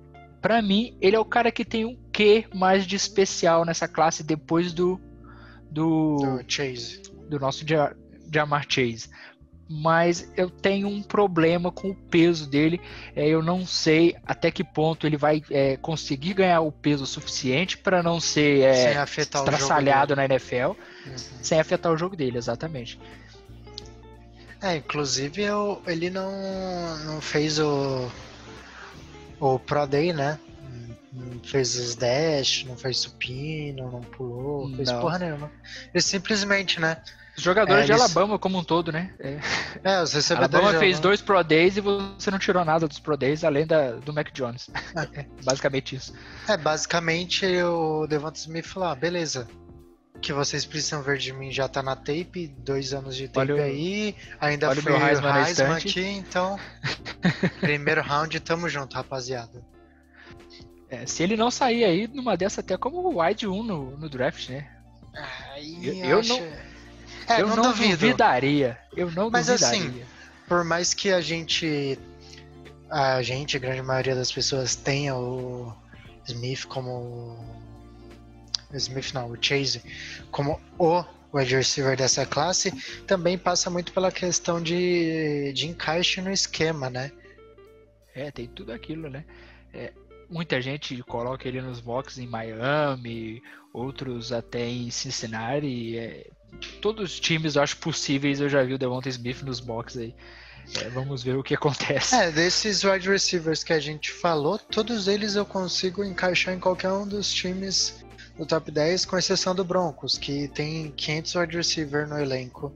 Pra 0.45 0.61
mim, 0.61 0.95
ele 1.01 1.17
é 1.17 1.19
o 1.19 1.25
cara 1.25 1.51
que 1.51 1.65
tem 1.65 1.87
um 1.87 1.97
quê 2.15 2.47
mais 2.55 2.87
de 2.87 2.95
especial 2.97 3.65
nessa 3.65 3.89
classe 3.89 4.23
depois 4.23 4.73
do 4.73 5.01
do, 5.71 6.17
Do 6.17 6.45
Chase. 6.49 7.03
do 7.29 7.39
nosso 7.41 7.67
Ja- 7.69 7.93
Jamar 8.33 8.65
Chase. 8.69 9.09
Mas 9.69 10.31
eu 10.37 10.49
tenho 10.51 10.87
um 10.89 11.03
problema 11.03 11.73
com 11.73 11.91
o 11.91 11.95
peso 11.95 12.49
dele. 12.49 12.81
É, 13.17 13.27
eu 13.27 13.43
não 13.43 13.67
sei 13.67 14.15
até 14.27 14.51
que 14.51 14.63
ponto 14.63 15.07
ele 15.07 15.17
vai 15.17 15.43
é, 15.51 15.77
conseguir 15.79 16.35
ganhar 16.35 16.61
o 16.61 16.71
peso 16.71 17.07
suficiente 17.07 17.79
para 17.79 18.03
não 18.03 18.21
ser 18.21 18.61
é, 18.61 18.75
sem 18.91 18.97
afetar 18.99 19.43
o 19.43 19.47
jogo. 19.47 19.57
estraçalhado 19.57 20.15
dele. 20.15 20.29
na 20.29 20.35
NFL, 20.35 20.55
Uhum. 21.07 21.17
sem 21.43 21.59
afetar 21.59 21.91
o 21.93 21.97
jogo 21.97 22.15
dele, 22.15 22.37
exatamente. 22.39 23.01
É, 24.63 24.77
inclusive 24.77 25.43
eu, 25.43 25.83
ele 25.87 26.09
não, 26.11 26.31
não 27.07 27.21
fez 27.21 27.59
o, 27.59 28.09
o 29.41 29.59
Pro 29.59 29.87
Day, 29.87 30.13
né? 30.13 30.39
Não 31.15 31.39
fez 31.45 31.77
os 31.77 31.95
dash, 31.95 32.65
não 32.67 32.77
fez 32.77 32.99
supino, 32.99 33.91
não 33.91 34.01
pulou, 34.01 34.75
fez 34.75 34.91
Não. 34.91 35.01
porra 35.01 35.19
nenhuma. 35.21 35.51
Ele 35.93 36.03
simplesmente, 36.03 36.81
né? 36.81 37.01
Os 37.37 37.43
jogadores 37.43 37.83
É, 37.83 37.87
de 37.87 37.93
eles- 37.93 38.03
Alabama 38.03 38.39
como 38.39 38.59
um 38.59 38.65
todo, 38.65 38.91
né? 38.93 39.13
É, 39.21 39.39
É, 39.85 40.03
os 40.03 40.13
recebedores. 40.13 40.55
Alabama 40.55 40.79
fez 40.79 40.99
dois 41.01 41.21
Pro 41.21 41.43
Days 41.43 41.77
e 41.77 41.81
você 41.81 42.31
não 42.31 42.39
tirou 42.39 42.65
nada 42.65 42.87
dos 42.89 42.99
Pro 42.99 43.17
Days 43.17 43.45
além 43.45 43.67
da, 43.67 43.93
do 43.93 44.13
Mac 44.13 44.31
Jones. 44.33 44.69
É, 45.15 45.27
basicamente 45.45 45.97
isso. 45.97 46.13
É, 46.49 46.57
basicamente 46.57 47.47
o 47.63 48.07
Devonta 48.07 48.39
Smith 48.39 48.67
falou: 48.67 48.89
ah, 48.89 48.95
beleza. 48.95 49.47
O 50.15 50.19
que 50.21 50.33
vocês 50.33 50.65
precisam 50.65 51.03
ver 51.03 51.19
de 51.19 51.33
mim 51.33 51.51
já 51.53 51.69
tá 51.69 51.83
na 51.83 51.95
tape, 51.97 52.49
dois 52.59 52.93
anos 52.95 53.15
de 53.17 53.27
tape 53.29 53.53
Olha 53.53 53.65
aí. 53.65 54.17
Ainda 54.41 54.69
olha 54.71 54.81
o 54.81 55.05
Heisman 55.07 55.45
Heisman 55.45 55.73
aqui, 55.77 56.01
então. 56.07 56.59
primeiro 57.61 58.01
round, 58.01 58.39
tamo 58.41 58.69
junto, 58.69 58.95
rapaziada. 58.95 59.63
É, 60.91 61.07
se 61.07 61.23
ele 61.23 61.37
não 61.37 61.51
sair 61.51 61.85
aí 61.85 62.07
numa 62.09 62.37
dessa 62.37 62.61
até 62.61 62.77
como 62.77 63.21
wide 63.21 63.47
1 63.47 63.63
no, 63.63 63.97
no 63.97 64.09
draft, 64.09 64.49
né? 64.51 64.71
Aí 65.53 65.89
Eu- 65.89 66.05
eu, 66.11 66.19
acho... 66.21 66.29
não- 66.41 66.75
É, 67.27 67.41
eu 67.41 67.47
não, 67.49 67.57
não 67.57 67.63
duvido. 67.71 67.97
duvidaria. 67.97 68.79
Eu 68.97 69.11
não 69.11 69.31
Mas 69.31 69.49
assim, 69.49 69.81
duvidaria. 69.81 70.07
Por 70.47 70.63
mais 70.65 70.93
que 70.93 71.11
a 71.11 71.21
gente. 71.21 71.99
A 72.91 73.23
gente, 73.23 73.57
a 73.57 73.61
grande 73.61 73.81
maioria 73.83 74.15
das 74.15 74.31
pessoas, 74.31 74.77
tenha 74.77 75.17
o 75.17 75.75
Smith 76.29 76.67
como. 76.67 76.91
o 78.71 78.77
Smith 78.77 79.13
não, 79.15 79.31
o 79.31 79.39
Chase 79.43 79.83
como 80.31 80.61
o 80.79 81.03
wide 81.33 81.57
receiver 81.57 81.97
dessa 81.97 82.25
classe, 82.27 82.71
também 83.07 83.37
passa 83.39 83.69
muito 83.71 83.93
pela 83.93 84.13
questão 84.13 84.61
de, 84.63 85.53
de 85.55 85.67
encaixe 85.67 86.21
no 86.21 86.31
esquema, 86.31 86.89
né? 86.91 87.11
É, 88.15 88.31
tem 88.31 88.47
tudo 88.47 88.71
aquilo, 88.73 89.09
né? 89.11 89.25
É, 89.73 89.93
muita 90.35 90.61
gente 90.61 91.01
coloca 91.05 91.47
ele 91.47 91.63
nos 91.63 91.81
boxes 91.81 92.19
em 92.19 92.27
Miami, 92.27 93.41
outros 93.73 94.33
até 94.33 94.67
em 94.67 94.91
Cincinnati. 94.91 95.97
é, 95.97 96.27
todos 96.83 97.13
os 97.13 97.21
times, 97.21 97.55
eu 97.55 97.63
acho 97.63 97.77
possíveis, 97.77 98.41
eu 98.41 98.49
já 98.49 98.65
vi 98.65 98.75
o 98.75 98.79
Devonta 98.79 99.09
Smith 99.09 99.43
nos 99.43 99.61
boxes 99.61 100.01
aí. 100.01 100.15
É, 100.81 100.89
vamos 100.89 101.23
ver 101.23 101.37
o 101.37 101.43
que 101.43 101.55
acontece. 101.55 102.17
É, 102.17 102.33
desses 102.33 102.83
wide 102.83 103.09
receivers 103.09 103.63
que 103.63 103.73
a 103.73 103.79
gente 103.79 104.11
falou, 104.11 104.59
todos 104.59 105.07
eles 105.07 105.37
eu 105.37 105.47
consigo 105.47 106.03
encaixar 106.03 106.53
em 106.53 106.59
qualquer 106.59 106.91
um 106.91 107.07
dos 107.07 107.33
times 107.33 108.05
do 108.37 108.45
top 108.45 108.73
10, 108.73 109.05
com 109.05 109.17
exceção 109.17 109.55
do 109.55 109.65
Broncos, 109.65 110.19
que 110.19 110.49
tem 110.49 110.91
500 110.91 111.35
wide 111.37 111.57
receiver 111.57 112.09
no 112.09 112.19
elenco 112.19 112.73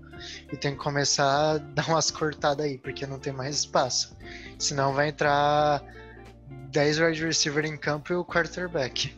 e 0.53 0.57
tem 0.57 0.73
que 0.73 0.79
começar 0.79 1.55
a 1.55 1.59
dar 1.75 1.89
umas 1.89 2.09
cortadas 2.13 2.65
aí, 2.65 2.79
porque 2.79 3.05
não 3.05 3.19
tem 3.19 3.33
mais 3.33 3.57
espaço. 3.57 4.17
Senão 4.59 4.93
vai 4.93 5.09
entrar 5.09 5.83
10 6.71 7.01
wide 7.01 7.25
receiver 7.25 7.65
em 7.65 7.77
campo 7.77 8.13
e 8.13 8.17
o 8.17 8.25
quarterback. 8.25 9.15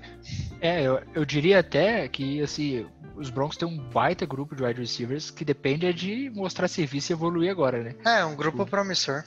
É, 0.61 0.83
eu, 0.83 1.03
eu 1.15 1.25
diria 1.25 1.59
até 1.59 2.07
que 2.09 2.41
assim, 2.43 2.87
os 3.17 3.31
Broncos 3.31 3.57
têm 3.57 3.67
um 3.67 3.77
baita 3.77 4.25
grupo 4.27 4.55
de 4.55 4.63
wide 4.63 4.81
receivers 4.81 5.31
que 5.31 5.45
depende 5.45 5.87
é 5.87 5.93
de 5.93 6.31
mostrar 6.31 6.69
serviço 6.69 7.13
e 7.13 7.15
evoluir 7.15 7.51
agora, 7.51 7.83
né? 7.83 7.95
É, 8.05 8.25
um 8.25 8.37
grupo 8.37 8.65
promissor. 8.67 9.25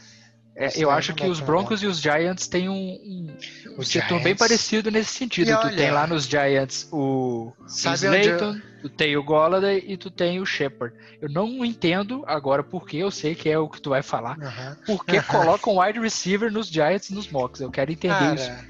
É, 0.55 0.67
Isso 0.67 0.81
eu 0.81 0.91
acho 0.91 1.15
que 1.15 1.23
dá 1.25 1.29
os 1.31 1.39
Broncos 1.39 1.81
e 1.81 1.87
os 1.87 1.99
Giants 1.99 2.47
têm 2.47 2.69
um, 2.69 2.75
um, 2.75 3.37
um 3.79 3.83
setor 3.83 4.21
bem 4.21 4.35
parecido 4.35 4.91
nesse 4.91 5.11
sentido. 5.11 5.49
E 5.49 5.55
tu 5.55 5.65
olha- 5.65 5.75
tem 5.75 5.89
lá 5.89 6.05
nos 6.05 6.25
Giants 6.25 6.87
o 6.91 7.51
onde 7.59 7.87
eu- 7.87 7.93
Slayton, 7.95 8.61
tu 8.83 8.87
tem 8.89 9.17
o 9.17 9.23
Golladay 9.23 9.83
e 9.87 9.97
tu 9.97 10.11
tem 10.11 10.39
o 10.39 10.45
Shepard. 10.45 10.95
Eu 11.19 11.27
não 11.29 11.65
entendo 11.65 12.23
agora 12.27 12.63
porque 12.63 12.97
eu 12.97 13.09
sei 13.09 13.33
que 13.33 13.49
é 13.49 13.57
o 13.57 13.67
que 13.67 13.81
tu 13.81 13.89
vai 13.89 14.03
falar. 14.03 14.37
Aham. 14.39 14.77
Por 14.85 15.03
que 15.03 15.19
colocam 15.23 15.79
wide 15.79 15.99
receiver 15.99 16.51
nos 16.51 16.67
Giants 16.67 17.09
e 17.09 17.15
nos 17.15 17.27
mocks? 17.31 17.59
Eu 17.59 17.71
quero 17.71 17.91
entender 17.91 18.35
isso. 18.35 18.47
Cara, 18.47 18.65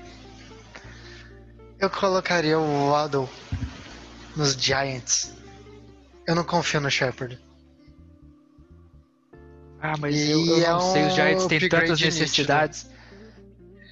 eu 1.79 1.89
colocaria 1.89 2.57
o 2.57 2.91
Waddle 2.91 3.29
nos 4.37 4.53
Giants. 4.53 5.33
Eu 6.25 6.33
não 6.35 6.45
confio 6.45 6.79
no 6.79 6.89
Shepard. 6.89 7.37
Ah, 9.85 9.95
mas 9.99 10.15
E 10.15 10.31
eu, 10.31 10.45
eu 10.45 10.63
é 10.65 10.69
não 10.69 10.79
sei, 10.93 11.05
os 11.07 11.13
Giants 11.13 11.45
têm 11.47 11.59
tantas 11.67 11.89
nítido. 11.99 12.05
necessidades. 12.05 12.89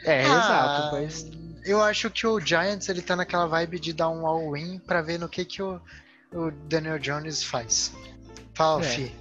É, 0.06 0.24
Ah, 0.24 0.26
exato, 0.26 0.92
mas 0.94 1.32
Eu 1.66 1.82
acho 1.82 2.10
que 2.10 2.26
o 2.26 2.40
Giants 2.40 2.88
ele 2.90 3.02
tá 3.02 3.14
naquela 3.16 3.46
vibe 3.46 3.78
de 3.78 3.92
dar 3.94 4.10
um 4.10 4.26
all-in 4.26 4.80
pra 4.80 5.02
ver 5.02 5.20
no 5.20 5.28
que, 5.28 5.44
que 5.44 5.62
o, 5.62 5.80
o 6.34 6.50
Daniel 6.50 6.98
Jones 6.98 7.44
faz. 7.44 7.92
Fala, 8.54 8.82
É. 8.82 8.88
fi. 8.88 9.16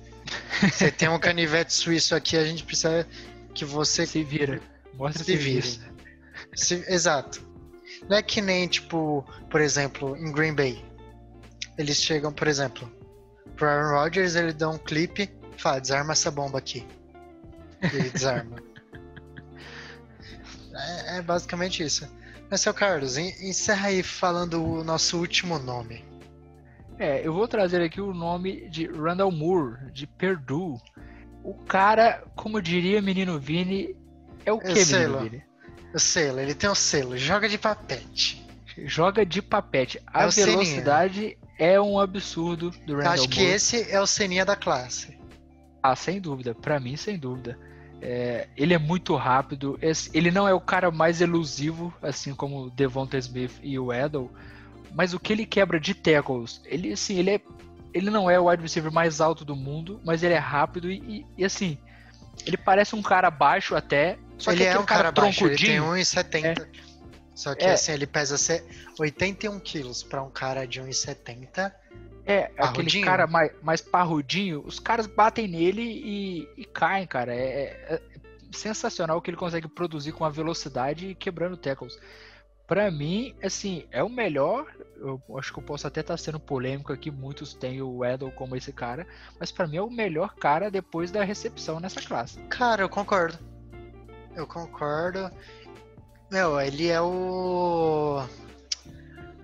Você 0.71 0.91
tem 0.93 1.09
um 1.09 1.19
canivete 1.19 1.73
suíço 1.75 2.15
aqui, 2.15 2.37
a 2.37 2.45
gente 2.45 2.63
precisa 2.63 3.05
que 3.53 3.65
você 3.65 4.07
se 4.07 4.23
vira. 4.23 4.61
Mostra 4.95 5.25
Se 5.25 5.33
serviço. 5.33 5.81
vire. 5.81 5.93
Se- 6.55 6.85
exato. 6.89 7.43
Não 8.09 8.17
é 8.17 8.23
que 8.23 8.41
nem, 8.41 8.69
tipo, 8.69 9.25
por 9.51 9.61
exemplo, 9.61 10.17
em 10.17 10.31
Green 10.33 10.55
Bay. 10.55 10.83
Eles 11.77 11.97
chegam, 12.03 12.33
por 12.33 12.47
exemplo, 12.49 12.91
pro 13.57 13.67
Aaron 13.69 13.91
Rodgers, 14.03 14.35
ele 14.37 14.53
dá 14.53 14.69
um 14.71 14.79
clipe, 14.79 15.29
fala, 15.61 15.81
desarma 15.81 16.13
essa 16.13 16.31
bomba 16.31 16.59
aqui. 16.59 16.87
Ele 17.83 18.11
desarma. 18.11 18.57
é, 20.75 21.19
é 21.19 21.23
basicamente 21.23 21.83
isso. 21.83 22.09
Mas, 22.51 22.61
seu 22.61 22.75
Carlos, 22.75 23.17
en- 23.17 23.35
encerra 23.49 23.89
aí 23.89 24.03
falando 24.03 24.63
o 24.63 24.83
nosso 24.85 25.19
último 25.19 25.59
nome. 25.59 26.05
É, 26.99 27.27
eu 27.27 27.33
vou 27.33 27.49
trazer 27.49 27.81
aqui 27.83 28.01
o 28.01 28.13
nome 28.13 28.69
de 28.69 28.87
Randall 28.87 29.31
Moore, 29.33 29.91
de 29.93 30.07
Purdue. 30.07 30.79
O 31.43 31.55
cara, 31.55 32.23
como 32.37 32.61
diria 32.61 33.01
menino 33.01 33.39
Vini, 33.39 33.97
é 34.45 34.53
o 34.53 34.59
que, 34.59 34.67
menino. 34.75 35.21
Vini? 35.21 35.43
O 35.95 35.99
selo, 35.99 36.39
ele 36.41 36.55
tem 36.55 36.69
o 36.69 36.75
selo, 36.75 37.17
joga 37.17 37.49
de 37.49 37.57
papete. 37.59 38.47
Joga 38.85 39.25
de 39.25 39.41
papete. 39.41 40.01
A 40.07 40.25
É 40.25 40.27
o 40.27 40.33
Seninha. 40.33 40.57
velocidade 40.59 41.39
é 41.59 41.81
um 41.81 41.99
absurdo 41.99 42.71
do 42.87 42.97
Randall 42.97 43.13
acho 43.15 43.29
que 43.29 43.41
Moore. 43.41 43.55
esse 43.55 43.91
é 43.91 44.01
o 44.01 44.07
Seninha 44.07 44.45
da 44.45 44.55
classe. 44.57 45.19
Ah, 45.83 45.97
sem 45.97 46.21
dúvida. 46.21 46.55
Pra 46.55 46.79
mim, 46.81 46.97
sem 46.97 47.19
dúvida. 47.19 47.59
É, 48.03 48.49
ele 48.57 48.73
é 48.75 48.79
muito 48.79 49.15
rápido. 49.15 49.79
Ele 50.15 50.31
não 50.31 50.49
é 50.49 50.55
o 50.55 50.61
cara 50.61 50.91
mais 50.91 51.21
elusivo, 51.21 51.93
assim 52.03 52.35
como 52.35 52.65
o 52.65 52.71
Devonta 52.71 53.19
Smith 53.19 53.53
e 53.63 53.79
o 53.79 53.93
Edel. 53.93 54.31
mas 54.95 55.15
o 55.15 55.21
que 55.21 55.33
ele 55.33 55.47
quebra 55.47 55.79
de 55.79 55.95
tackles, 55.95 56.61
ele 56.65 56.93
assim, 56.93 57.17
ele 57.19 57.31
é 57.31 57.41
ele 57.93 58.09
não 58.11 58.31
é 58.31 58.39
o 58.39 58.49
wide 58.49 58.63
receiver 58.63 58.93
mais 58.93 59.21
alto 59.21 59.45
do 59.45 59.55
mundo, 59.57 60.01
mas 60.05 60.23
ele 60.23 60.33
é 60.35 60.39
rápido 60.39 60.91
e, 60.91 60.99
e, 60.99 61.27
e 61.39 61.45
assim, 61.45 61.77
ele 62.47 62.57
parece 62.57 62.95
um 62.95 63.03
cara 63.03 63.31
baixo 63.31 63.75
até, 63.75 64.17
só 64.39 64.53
ele 64.53 64.61
que 64.63 64.67
é 64.67 64.79
um 64.79 64.85
cara, 64.85 65.13
cara 65.13 65.13
baixo, 65.13 65.45
ele 65.47 65.57
tem 65.57 65.77
troncudinho. 65.77 65.85
1,70. 66.01 66.45
É. 66.63 66.69
Só 67.35 67.55
que 67.55 67.65
É. 67.65 67.73
assim, 67.73 67.93
ele 67.93 68.07
pesa 68.07 68.39
se- 68.39 68.65
81 68.99 69.59
quilos 69.61 70.03
pra 70.05 70.23
um 70.23 70.31
cara 70.31 70.67
de 70.67 70.81
1,70. 70.81 71.73
É, 72.31 72.53
aquele 72.59 72.87
cara 73.05 73.27
mais, 73.27 73.53
mais 73.63 73.81
parrudinho, 73.81 74.63
os 74.65 74.79
caras 74.79 75.07
batem 75.07 75.49
nele 75.49 75.83
e, 75.83 76.49
e 76.57 76.65
caem, 76.65 77.07
cara. 77.07 77.35
É, 77.35 77.39
é- 77.39 77.95
é 77.97 78.01
sensacional 78.53 79.19
o 79.19 79.23
que 79.23 79.31
ele 79.31 79.37
consegue 79.37 79.69
produzir 79.69 80.13
com 80.13 80.25
a 80.25 80.29
velocidade 80.31 81.09
e 81.09 81.15
quebrando 81.15 81.57
tackles. 81.57 81.99
Pra 82.67 82.89
mim, 82.91 83.35
assim, 83.43 83.85
é 83.91 84.03
o 84.03 84.09
melhor. 84.09 84.67
Eu 84.97 85.21
acho 85.39 85.53
que 85.53 85.59
eu 85.59 85.63
posso 85.63 85.87
até 85.89 86.01
estar 86.03 86.17
sendo 86.17 86.39
polêmico 86.39 86.93
aqui. 86.93 87.11
Muitos 87.11 87.53
têm 87.55 87.83
o 87.83 88.05
Edel 88.05 88.31
como 88.31 88.55
esse 88.55 88.73
cara, 88.73 89.07
mas 89.41 89.51
pra 89.51 89.67
mim 89.67 89.77
é 89.79 89.83
o 89.83 89.91
melhor 89.91 90.35
cara 90.37 90.71
depois 90.71 91.11
da 91.11 91.25
recepção 91.25 91.81
nessa 91.81 92.01
classe. 92.01 92.39
Cara, 92.49 92.83
eu 92.83 92.89
concordo. 92.89 93.39
Eu 94.37 94.47
concordo. 94.47 95.31
Meu, 96.31 96.61
ele 96.61 96.87
é 96.87 97.01
o. 97.01 98.23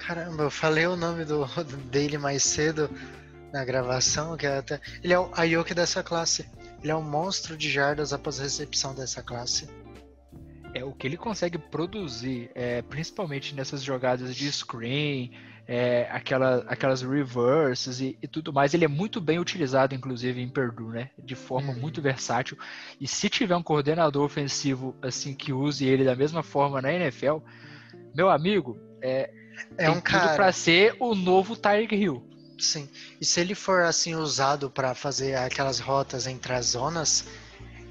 Caramba, 0.06 0.44
eu 0.44 0.50
falei 0.52 0.86
o 0.86 0.94
nome 0.94 1.24
do, 1.24 1.44
dele 1.90 2.16
mais 2.16 2.44
cedo 2.44 2.88
na 3.52 3.64
gravação, 3.64 4.36
que 4.36 4.46
é 4.46 4.58
até. 4.58 4.80
Ele 5.02 5.12
é 5.12 5.18
o 5.18 5.28
Ayoki 5.34 5.74
dessa 5.74 6.00
classe. 6.00 6.48
Ele 6.80 6.92
é 6.92 6.94
um 6.94 7.02
monstro 7.02 7.56
de 7.56 7.68
jardas 7.68 8.12
após 8.12 8.38
a 8.38 8.44
recepção 8.44 8.94
dessa 8.94 9.20
classe. 9.20 9.68
É 10.72 10.84
o 10.84 10.92
que 10.92 11.08
ele 11.08 11.16
consegue 11.16 11.58
produzir, 11.58 12.52
é, 12.54 12.82
principalmente 12.82 13.52
nessas 13.52 13.82
jogadas 13.82 14.36
de 14.36 14.52
screen, 14.52 15.32
é, 15.66 16.06
aquela, 16.12 16.58
aquelas 16.68 17.02
reverses 17.02 17.98
e, 18.00 18.16
e 18.22 18.28
tudo 18.28 18.52
mais. 18.52 18.74
Ele 18.74 18.84
é 18.84 18.88
muito 18.88 19.20
bem 19.20 19.40
utilizado, 19.40 19.92
inclusive, 19.92 20.40
em 20.40 20.48
Purdue, 20.48 20.92
né? 20.92 21.10
De 21.18 21.34
forma 21.34 21.72
Uhum. 21.72 21.80
muito 21.80 22.00
versátil. 22.00 22.56
E 23.00 23.08
se 23.08 23.28
tiver 23.28 23.56
um 23.56 23.62
coordenador 23.62 24.24
ofensivo 24.24 24.94
assim 25.02 25.34
que 25.34 25.52
use 25.52 25.84
ele 25.84 26.04
da 26.04 26.14
mesma 26.14 26.44
forma 26.44 26.80
na 26.80 26.92
NFL, 26.92 27.38
meu 28.14 28.30
amigo, 28.30 28.78
é, 29.02 29.45
É 29.76 29.84
tem 29.84 29.88
um 29.90 29.94
tudo 29.94 30.02
cara. 30.02 30.34
pra 30.34 30.52
ser 30.52 30.96
o 31.00 31.14
novo 31.14 31.56
Tyreek 31.56 31.94
Hill. 31.94 32.22
Sim. 32.58 32.88
E 33.20 33.24
se 33.24 33.40
ele 33.40 33.54
for 33.54 33.82
assim 33.82 34.14
usado 34.14 34.70
pra 34.70 34.94
fazer 34.94 35.34
aquelas 35.36 35.78
rotas 35.78 36.26
entre 36.26 36.52
as 36.54 36.66
zonas, 36.66 37.26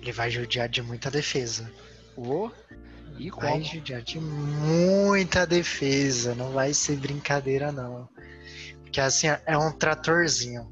ele 0.01 0.11
vai 0.11 0.29
judiar 0.31 0.67
de 0.67 0.81
muita 0.81 1.11
defesa. 1.11 1.71
Ô, 2.17 2.49
e 3.17 3.29
Vai 3.29 3.51
como? 3.53 3.63
judiar 3.63 4.01
de 4.01 4.19
muita 4.19 5.45
defesa, 5.45 6.35
não 6.35 6.51
vai 6.51 6.73
ser 6.73 6.97
brincadeira 6.97 7.71
não. 7.71 8.09
Porque 8.81 8.99
assim, 8.99 9.27
é 9.45 9.57
um 9.57 9.71
tratorzinho. 9.71 10.71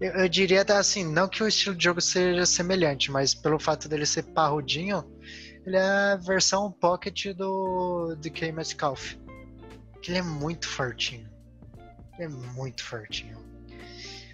Eu, 0.00 0.12
eu 0.12 0.28
diria 0.28 0.62
até 0.62 0.74
assim, 0.74 1.04
não 1.04 1.28
que 1.28 1.42
o 1.42 1.48
estilo 1.48 1.76
de 1.76 1.84
jogo 1.84 2.00
seja 2.00 2.44
semelhante, 2.44 3.10
mas 3.10 3.34
pelo 3.34 3.58
fato 3.58 3.88
dele 3.88 4.04
ser 4.04 4.24
parrudinho, 4.24 5.04
ele 5.64 5.76
é 5.76 5.80
a 6.12 6.16
versão 6.16 6.72
pocket 6.72 7.26
do 7.36 8.16
DK 8.16 8.52
Metcalf. 8.52 9.14
Que 10.02 10.10
ele 10.10 10.18
é 10.18 10.22
muito 10.22 10.68
fortinho. 10.68 11.28
Ele 12.14 12.24
é 12.24 12.28
muito 12.28 12.82
fortinho. 12.84 13.38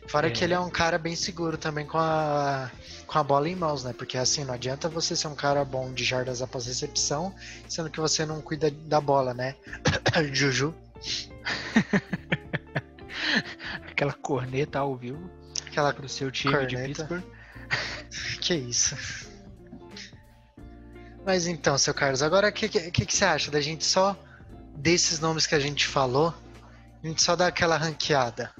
Fora 0.08 0.28
É. 0.28 0.30
que 0.30 0.42
ele 0.42 0.54
é 0.54 0.58
um 0.58 0.70
cara 0.70 0.96
bem 0.96 1.14
seguro 1.14 1.58
também 1.58 1.84
com 1.86 1.98
a, 1.98 2.70
com 3.06 3.18
a 3.18 3.22
bola 3.22 3.46
em 3.48 3.54
mãos, 3.54 3.84
né? 3.84 3.92
Porque 3.92 4.16
assim, 4.16 4.42
não 4.42 4.54
adianta 4.54 4.88
você 4.88 5.14
ser 5.14 5.28
um 5.28 5.34
cara 5.34 5.62
bom 5.66 5.92
de 5.92 6.02
jardas 6.02 6.40
após 6.40 6.64
recepção, 6.66 7.34
sendo 7.68 7.90
que 7.90 8.00
você 8.00 8.24
não 8.24 8.40
cuida 8.40 8.70
da 8.70 9.00
bola, 9.02 9.34
né? 9.34 9.54
Juju. 10.32 10.74
Aquela 13.90 14.12
corneta 14.14 14.78
ao 14.78 14.96
vivo 14.96 15.30
Aquela. 15.66 15.92
pro 15.92 16.08
seu 16.08 16.30
time 16.30 16.52
de 16.66 16.74
Corneta. 16.76 17.04
Pittsburgh. 17.04 17.24
Que 18.40 18.54
isso. 18.54 18.96
Mas 21.26 21.46
então, 21.46 21.76
seu 21.76 21.92
Carlos, 21.92 22.22
agora 22.22 22.48
o 22.48 22.52
que, 22.52 22.68
que, 22.68 22.90
que 22.90 23.14
você 23.14 23.24
acha 23.26 23.50
da 23.50 23.60
gente 23.60 23.84
só 23.84 24.16
desses 24.78 25.20
nomes 25.20 25.46
que 25.46 25.54
a 25.54 25.60
gente 25.60 25.86
falou? 25.86 26.32
A 27.02 27.06
gente 27.06 27.22
só 27.22 27.36
dá 27.36 27.46
aquela 27.46 27.76
ranqueada. 27.76 28.52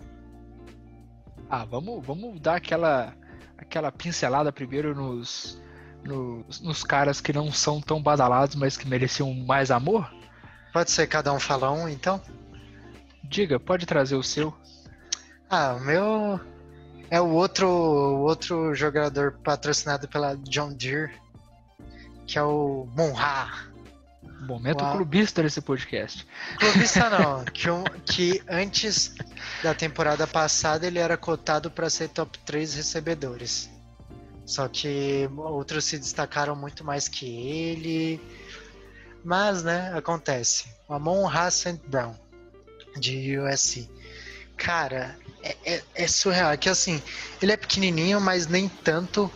Ah, 1.48 1.64
vamos, 1.64 2.04
vamos 2.04 2.40
dar 2.40 2.57
aquela, 2.57 3.14
aquela 3.57 3.90
pincelada 3.90 4.52
primeiro 4.52 4.94
nos, 4.94 5.61
nos, 6.04 6.61
nos 6.61 6.85
caras 6.85 7.20
que 7.20 7.33
não 7.33 7.50
são 7.50 7.81
tão 7.81 8.02
badalados, 8.02 8.54
mas 8.54 8.76
que 8.76 8.87
mereciam 8.87 9.33
mais 9.33 9.70
amor? 9.70 10.12
Pode 10.72 10.90
ser 10.90 11.07
cada 11.07 11.33
um 11.33 11.40
fala 11.40 11.70
um, 11.72 11.88
então? 11.88 12.20
Diga, 13.24 13.59
pode 13.59 13.87
trazer 13.87 14.14
o 14.16 14.22
seu. 14.22 14.54
Ah, 15.48 15.74
o 15.74 15.81
meu 15.81 16.40
é 17.11 17.20
o 17.20 17.31
outro, 17.31 17.68
o 17.68 18.20
outro 18.20 18.74
jogador 18.74 19.38
patrocinado 19.42 20.07
pela 20.07 20.37
John 20.37 20.72
Deere, 20.74 21.12
que 22.26 22.38
é 22.38 22.42
o 22.42 22.87
Monra. 22.94 23.48
Momento 24.40 24.83
Uau. 24.83 24.96
clubista 24.96 25.42
desse 25.42 25.61
podcast. 25.61 26.27
Clubista 26.59 27.11
não, 27.11 27.44
que, 27.53 27.68
um- 27.70 27.85
que 28.05 28.42
antes 28.48 29.14
da 29.62 29.74
temporada 29.74 30.27
passada 30.27 30.87
ele 30.87 30.98
era 30.98 31.16
cotado 31.16 31.70
para 31.70 31.90
ser 31.90 32.09
top 32.11 32.38
3 32.40 32.74
recebedores. 32.74 33.70
Só 34.46 34.66
que 34.68 35.29
outros 35.37 35.85
se 35.85 35.98
destacaram 35.98 36.57
muito 36.57 36.83
mais 36.85 37.09
que 37.09 37.27
ele. 37.27 38.20
Mas, 39.24 39.62
né, 39.62 39.92
acontece. 39.94 40.64
O 40.88 40.94
Amon 40.94 41.29
St. 41.51 41.81
Brown, 41.87 42.14
de 42.96 43.38
USC. 43.38 43.90
Cara, 44.57 45.16
é, 45.42 45.57
é, 45.64 45.83
é 45.94 46.09
surreal. 46.09 46.51
É 46.53 46.57
que 46.57 46.68
assim, 46.68 47.03
ele 47.42 47.53
é 47.53 47.57
pequenininho, 47.57 48.20
mas 48.20 48.46
nem 48.46 48.68
tanto 48.68 49.31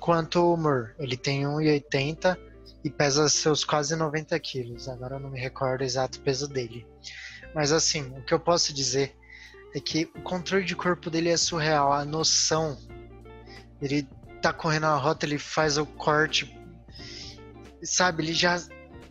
quanto 0.00 0.54
o 0.54 0.56
Moore. 0.56 0.92
Ele 0.98 1.16
tem 1.16 1.42
1,80 1.42 2.38
e 2.84 2.90
pesa 2.90 3.28
seus 3.30 3.64
quase 3.64 3.96
90 3.96 4.38
quilos. 4.38 4.88
Agora 4.88 5.16
eu 5.16 5.20
não 5.20 5.30
me 5.30 5.40
recordo 5.40 5.80
o 5.80 5.84
exato 5.84 6.20
peso 6.20 6.46
dele. 6.46 6.86
Mas 7.54 7.72
assim, 7.72 8.02
o 8.18 8.22
que 8.22 8.34
eu 8.34 8.38
posso 8.38 8.74
dizer 8.74 9.16
é 9.74 9.80
que 9.80 10.10
o 10.14 10.20
controle 10.20 10.64
de 10.64 10.76
corpo 10.76 11.08
dele 11.08 11.30
é 11.30 11.36
surreal. 11.36 11.92
A 11.92 12.04
noção. 12.04 12.78
Ele 13.80 14.06
tá 14.42 14.52
correndo 14.52 14.84
a 14.84 14.96
rota, 14.96 15.24
ele 15.24 15.38
faz 15.38 15.78
o 15.78 15.86
corte. 15.86 16.54
Sabe, 17.82 18.22
ele 18.22 18.34
já 18.34 18.62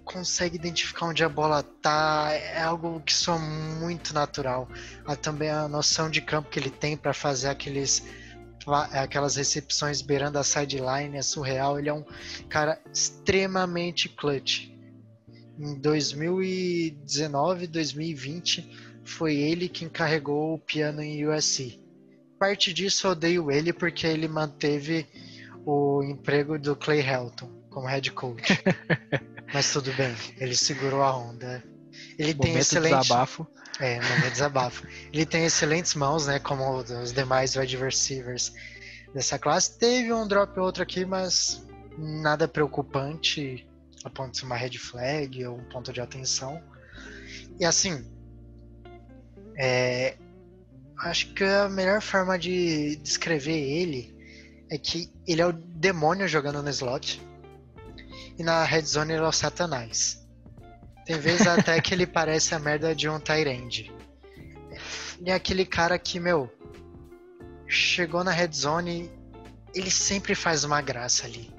consegue 0.05 0.55
identificar 0.55 1.07
onde 1.07 1.23
a 1.23 1.29
bola 1.29 1.63
tá. 1.63 2.29
É 2.31 2.62
algo 2.62 3.01
que 3.01 3.13
soa 3.13 3.39
muito 3.39 4.13
natural. 4.13 4.69
Há 5.05 5.15
também 5.15 5.49
a 5.49 5.67
noção 5.67 6.09
de 6.09 6.21
campo 6.21 6.49
que 6.49 6.59
ele 6.59 6.69
tem 6.69 6.95
para 6.95 7.13
fazer 7.13 7.49
aqueles 7.49 8.03
aquelas 8.67 9.36
recepções 9.36 10.02
beirando 10.02 10.38
a 10.39 10.43
sideline 10.43 11.17
é 11.17 11.21
surreal. 11.21 11.80
Ele 11.80 11.89
é 11.89 11.93
um 11.93 12.06
cara 12.49 12.80
extremamente 12.91 14.10
clutch. 14.10 14.69
Em 15.60 15.80
2019, 15.80 17.67
2020, 17.67 19.02
foi 19.04 19.36
ele 19.36 19.69
quem 19.69 19.89
carregou 19.89 20.56
o 20.56 20.60
piano 20.60 21.02
em 21.02 21.28
USC. 21.28 21.80
Parte 22.39 22.73
disso 22.73 23.08
eu 23.08 23.12
odeio 23.12 23.52
ele 23.52 23.71
porque 23.71 24.08
ele 24.08 24.28
manteve 24.28 25.08
o 25.65 26.04
emprego 26.04 26.60
do 26.60 26.76
Clay 26.76 26.99
Helton 26.99 27.49
como 27.69 27.88
head 27.88 28.12
coach. 28.12 28.43
Mas 29.54 29.71
tudo 29.71 29.91
bem, 29.93 30.15
ele 30.38 30.56
segurou 30.56 31.02
a 31.02 31.15
onda. 31.15 31.63
Ele 32.17 32.34
tem 32.34 32.51
Momento 32.51 32.62
excelente. 32.62 32.99
desabafo. 33.01 33.47
É, 33.79 33.95
momento 34.01 34.23
de 34.23 34.32
desabafo. 34.32 34.88
Ele 35.12 35.25
tem 35.25 35.45
excelentes 35.45 35.95
mãos, 35.95 36.27
né? 36.27 36.39
Como 36.39 36.77
os 36.77 37.12
demais 37.12 37.56
wide 37.56 37.77
receivers 37.77 38.53
dessa 39.13 39.39
classe. 39.39 39.77
Teve 39.77 40.13
um 40.13 40.27
drop 40.27 40.58
ou 40.60 40.65
outro 40.65 40.84
aqui, 40.84 41.06
mas 41.06 41.65
nada 41.97 42.47
preocupante 42.47 43.67
a 44.03 44.10
ponto 44.10 44.32
de 44.32 44.39
ser 44.39 44.45
uma 44.45 44.56
red 44.58 44.77
flag 44.77 45.45
ou 45.45 45.58
um 45.58 45.63
ponto 45.69 45.93
de 45.93 46.01
atenção. 46.01 46.62
E 47.60 47.65
assim, 47.65 48.06
é, 49.58 50.17
acho 50.99 51.34
que 51.34 51.43
a 51.43 51.69
melhor 51.69 52.01
forma 52.01 52.38
de 52.38 52.95
descrever 52.97 53.60
ele 53.60 54.13
é 54.69 54.77
que 54.77 55.12
ele 55.27 55.41
é 55.41 55.45
o 55.45 55.53
demônio 55.53 56.27
jogando 56.27 56.62
no 56.62 56.69
slot 56.69 57.21
e 58.38 58.43
na 58.43 58.63
red 58.63 58.82
zone 58.82 59.13
ele 59.13 59.23
é 59.23 59.27
o 59.27 59.32
satanás. 59.32 60.22
Tem 61.05 61.19
vezes 61.19 61.47
até 61.47 61.79
que 61.81 61.93
ele 61.93 62.07
parece 62.07 62.55
a 62.55 62.59
merda 62.59 62.95
de 62.95 63.09
um 63.09 63.19
Tyrande. 63.19 63.91
Ele 65.19 65.29
é 65.29 65.33
aquele 65.33 65.65
cara 65.65 65.97
que, 65.99 66.19
meu, 66.19 66.51
chegou 67.67 68.23
na 68.23 68.31
red 68.31 68.51
zone, 68.51 69.11
ele 69.73 69.91
sempre 69.91 70.35
faz 70.35 70.63
uma 70.63 70.81
graça 70.81 71.25
ali. 71.25 71.51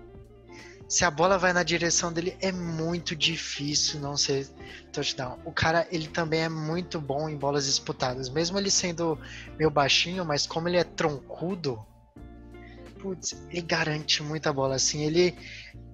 Se 0.89 1.05
a 1.05 1.11
bola 1.11 1.39
vai 1.39 1.53
na 1.53 1.63
direção 1.63 2.13
dele, 2.13 2.37
é 2.41 2.53
muito 2.53 3.17
difícil 3.17 4.01
não 4.01 4.17
ser 4.17 4.47
touchdown. 4.93 5.39
O 5.45 5.51
cara, 5.51 5.89
ele 5.91 6.07
também 6.07 6.41
é 6.41 6.49
muito 6.49 7.01
bom 7.01 7.29
em 7.29 7.37
bolas 7.37 7.65
disputadas. 7.65 8.29
Mesmo 8.29 8.59
ele 8.59 8.71
sendo 8.71 9.19
meio 9.59 9.71
baixinho, 9.71 10.25
mas 10.25 10.47
como 10.47 10.69
ele 10.69 10.77
é 10.77 10.85
troncudo, 10.85 11.85
putz, 13.01 13.35
ele 13.51 13.63
garante 13.63 14.23
muita 14.23 14.53
bola. 14.53 14.77
Assim, 14.77 15.03
ele, 15.03 15.35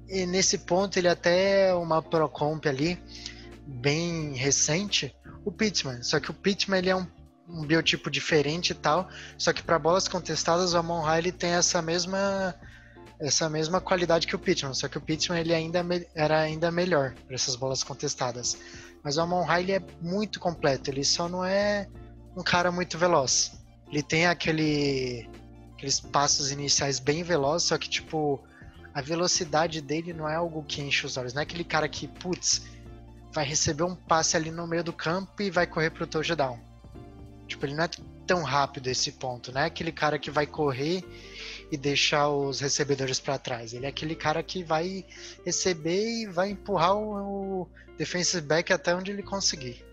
e 0.08 0.26
nesse 0.26 0.58
ponto, 0.58 0.98
ele 0.98 1.08
até 1.08 1.68
é 1.68 1.74
uma 1.74 2.02
pro 2.02 2.28
comp 2.28 2.66
ali, 2.66 2.98
bem 3.66 4.34
recente, 4.34 5.14
o 5.44 5.52
Pittman. 5.52 6.02
Só 6.02 6.20
que 6.20 6.30
o 6.30 6.34
Pittman 6.34 6.78
ele 6.78 6.90
é 6.90 6.96
um, 6.96 7.06
um 7.48 7.66
biotipo 7.66 8.10
diferente 8.10 8.70
e 8.70 8.74
tal. 8.74 9.08
Só 9.38 9.52
que 9.52 9.62
para 9.62 9.78
bolas 9.78 10.08
contestadas, 10.08 10.74
o 10.74 10.78
Amon 10.78 11.00
Ra 11.00 11.18
ele 11.18 11.32
tem 11.32 11.50
essa 11.50 11.80
mesma 11.80 12.54
essa 13.18 13.50
mesma 13.50 13.82
qualidade 13.82 14.26
que 14.26 14.34
o 14.34 14.38
Pittman. 14.38 14.72
Só 14.72 14.88
que 14.88 14.96
o 14.96 15.00
Pittman 15.00 15.40
ele 15.40 15.54
ainda 15.54 15.84
era 16.14 16.40
ainda 16.40 16.70
melhor 16.70 17.14
para 17.26 17.34
essas 17.34 17.54
bolas 17.54 17.82
contestadas. 17.82 18.56
Mas 19.04 19.16
o 19.16 19.20
Amon 19.20 19.42
Ra 19.42 19.60
ele 19.60 19.72
é 19.72 19.82
muito 20.00 20.40
completo. 20.40 20.90
Ele 20.90 21.04
só 21.04 21.28
não 21.28 21.44
é 21.44 21.86
um 22.36 22.42
cara 22.42 22.72
muito 22.72 22.96
veloz. 22.96 23.52
Ele 23.90 24.02
tem 24.02 24.26
aquele 24.26 25.28
aqueles 25.74 25.98
passos 25.98 26.50
iniciais 26.50 26.98
bem 26.98 27.22
velozes, 27.22 27.68
só 27.68 27.78
que 27.78 27.88
tipo 27.88 28.42
a 28.92 29.00
velocidade 29.00 29.80
dele 29.80 30.12
não 30.12 30.28
é 30.28 30.34
algo 30.34 30.64
que 30.64 30.82
enche 30.82 31.06
os 31.06 31.16
olhos. 31.16 31.32
Não 31.32 31.40
é 31.40 31.44
aquele 31.44 31.64
cara 31.64 31.88
que, 31.88 32.08
putz, 32.08 32.62
vai 33.32 33.44
receber 33.44 33.84
um 33.84 33.94
passe 33.94 34.36
ali 34.36 34.50
no 34.50 34.66
meio 34.66 34.82
do 34.82 34.92
campo 34.92 35.42
e 35.42 35.50
vai 35.50 35.66
correr 35.66 35.90
pro 35.90 36.06
touchdown. 36.06 36.58
Tipo, 37.46 37.66
ele 37.66 37.74
não 37.74 37.84
é 37.84 37.90
tão 38.26 38.42
rápido 38.42 38.86
esse 38.86 39.12
ponto, 39.12 39.52
não 39.52 39.60
é 39.60 39.64
aquele 39.64 39.90
cara 39.90 40.18
que 40.18 40.30
vai 40.30 40.46
correr 40.46 41.02
e 41.70 41.76
deixar 41.76 42.28
os 42.28 42.60
recebedores 42.60 43.18
para 43.18 43.38
trás. 43.38 43.74
Ele 43.74 43.86
é 43.86 43.88
aquele 43.88 44.14
cara 44.14 44.42
que 44.42 44.62
vai 44.62 45.04
receber 45.44 46.22
e 46.22 46.26
vai 46.26 46.50
empurrar 46.50 46.96
o 46.96 47.68
defensive 47.98 48.46
back 48.46 48.72
até 48.72 48.94
onde 48.94 49.10
ele 49.10 49.22
conseguir. 49.22 49.84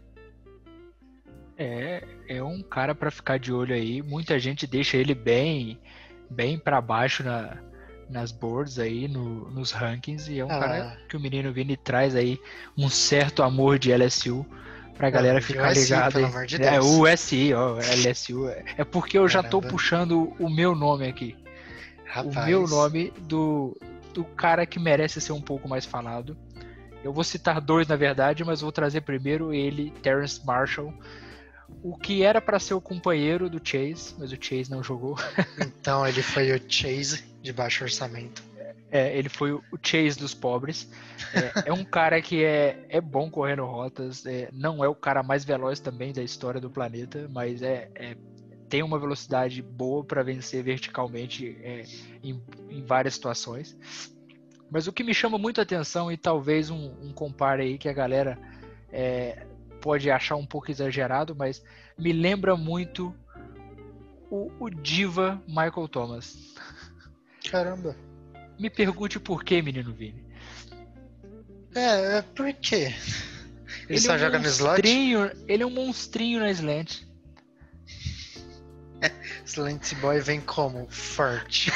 É, 1.58 2.04
é 2.28 2.44
um 2.44 2.62
cara 2.62 2.94
para 2.94 3.10
ficar 3.10 3.40
de 3.40 3.52
olho 3.52 3.74
aí. 3.74 4.04
Muita 4.04 4.38
gente 4.38 4.68
deixa 4.68 4.98
ele 4.98 5.16
bem, 5.16 5.80
bem 6.30 6.60
para 6.60 6.80
baixo 6.80 7.24
na, 7.24 7.58
nas 8.10 8.32
boards 8.32 8.80
aí, 8.80 9.08
no, 9.08 9.50
nos 9.52 9.72
rankings, 9.72 10.32
e 10.32 10.40
é 10.40 10.46
um 10.46 10.52
ah. 10.52 10.60
cara 10.60 10.98
que 11.10 11.18
o 11.18 11.20
menino 11.20 11.52
Vini 11.52 11.76
traz 11.76 12.16
aí 12.16 12.40
um 12.78 12.90
certo 12.90 13.44
amor 13.44 13.78
de 13.78 13.92
LSU 13.94 14.46
pra 14.98 15.10
galera 15.10 15.42
ficar 15.42 15.74
ligada. 15.74 16.12
Pelo 16.14 16.26
amor 16.26 16.46
de 16.46 16.58
Deus. 16.58 16.74
É, 16.74 16.80
o 16.80 17.02
USI, 17.04 17.54
ó, 17.54 17.78
LSU. 17.78 18.50
É 18.78 18.84
porque 18.84 19.18
eu 19.18 19.28
já 19.28 19.44
tô 19.44 19.62
puxando 19.62 20.34
o 20.40 20.50
meu 20.50 20.76
nome 20.76 21.08
aqui. 21.08 21.36
Rapaz. 22.06 22.36
O 22.36 22.46
meu 22.46 22.68
nome 22.68 23.14
do, 23.22 23.78
do 24.14 24.24
cara 24.24 24.66
que 24.66 24.80
merece 24.80 25.22
ser 25.22 25.34
um 25.34 25.42
pouco 25.42 25.68
mais 25.68 25.86
falado. 25.86 26.36
Eu 27.04 27.14
vou 27.14 27.24
citar 27.24 27.62
dois, 27.62 27.88
na 27.88 27.96
verdade, 27.96 28.44
mas 28.44 28.62
vou 28.62 28.72
trazer 28.72 29.02
primeiro 29.02 29.54
ele, 29.54 29.92
Terrence 30.02 30.44
Marshall. 30.46 30.94
O 31.84 31.96
que 31.96 32.24
era 32.24 32.42
para 32.42 32.60
ser 32.60 32.74
o 32.74 32.82
companheiro 32.82 33.50
do 33.50 33.62
Chase, 33.64 34.16
mas 34.18 34.32
o 34.32 34.38
Chase 34.40 34.72
não 34.72 34.82
jogou. 34.82 35.16
então 35.62 36.08
ele 36.08 36.22
foi 36.22 36.52
o 36.52 36.62
Chase 36.68 37.24
de 37.48 37.54
baixo 37.54 37.84
orçamento. 37.84 38.44
É, 38.90 39.18
ele 39.18 39.28
foi 39.28 39.52
o 39.52 39.62
Chase 39.82 40.18
dos 40.18 40.34
pobres. 40.34 40.90
É, 41.34 41.70
é 41.70 41.74
um 41.74 41.84
cara 41.84 42.22
que 42.22 42.44
é, 42.44 42.86
é 42.90 43.02
bom 43.02 43.30
correndo 43.30 43.66
rotas. 43.66 44.26
É, 44.26 44.50
não 44.54 44.84
é 44.84 44.88
o 44.88 44.96
cara 44.96 45.22
mais 45.24 45.44
veloz 45.44 45.80
também 45.80 46.14
da 46.14 46.24
história 46.24 46.62
do 46.62 46.70
planeta, 46.70 47.28
mas 47.32 47.62
é, 47.62 47.90
é 47.96 48.16
tem 48.70 48.84
uma 48.84 49.00
velocidade 49.00 49.62
boa 49.62 50.04
para 50.04 50.24
vencer 50.24 50.62
verticalmente 50.62 51.58
é, 51.62 51.84
em, 52.22 52.42
em, 52.70 52.84
várias 52.84 53.14
situações. 53.14 53.78
Mas 54.70 54.88
o 54.88 54.94
que 54.94 55.06
me 55.06 55.14
chama 55.14 55.38
muito 55.38 55.62
a 55.62 55.64
atenção 55.64 56.12
e 56.12 56.18
talvez 56.18 56.70
um, 56.70 56.94
um 57.02 57.14
compare 57.14 57.64
aí 57.64 57.78
que 57.78 57.88
a 57.88 57.94
galera 57.94 58.38
é, 58.92 59.46
pode 59.82 60.12
achar 60.12 60.36
um 60.36 60.46
pouco 60.46 60.70
exagerado, 60.70 61.34
mas 61.34 61.64
me 61.98 62.12
lembra 62.12 62.58
muito 62.58 63.16
o, 64.30 64.52
o 64.60 64.70
diva 64.70 65.42
Michael 65.48 65.88
Thomas. 65.88 66.57
Caramba. 67.50 67.96
Me 68.60 68.70
pergunte 68.70 69.20
por 69.20 69.44
que, 69.44 69.62
menino 69.62 69.94
Vini. 69.94 70.26
É, 71.76 72.18
é 72.18 72.22
por 72.22 72.52
quê? 72.54 72.94
Ele, 73.84 73.90
ele 73.90 74.00
só 74.00 74.14
é 74.14 74.16
um 74.16 74.20
joga 74.20 74.40
no 74.40 74.48
slot? 74.48 74.82
Ele 75.48 75.64
é 75.64 75.66
um 75.66 75.70
monstrinho 75.70 76.40
na 76.40 76.50
slant. 76.52 77.04
Slant 79.46 79.94
Boy 79.96 80.20
vem 80.20 80.42
como? 80.42 80.88
Forte. 80.90 81.72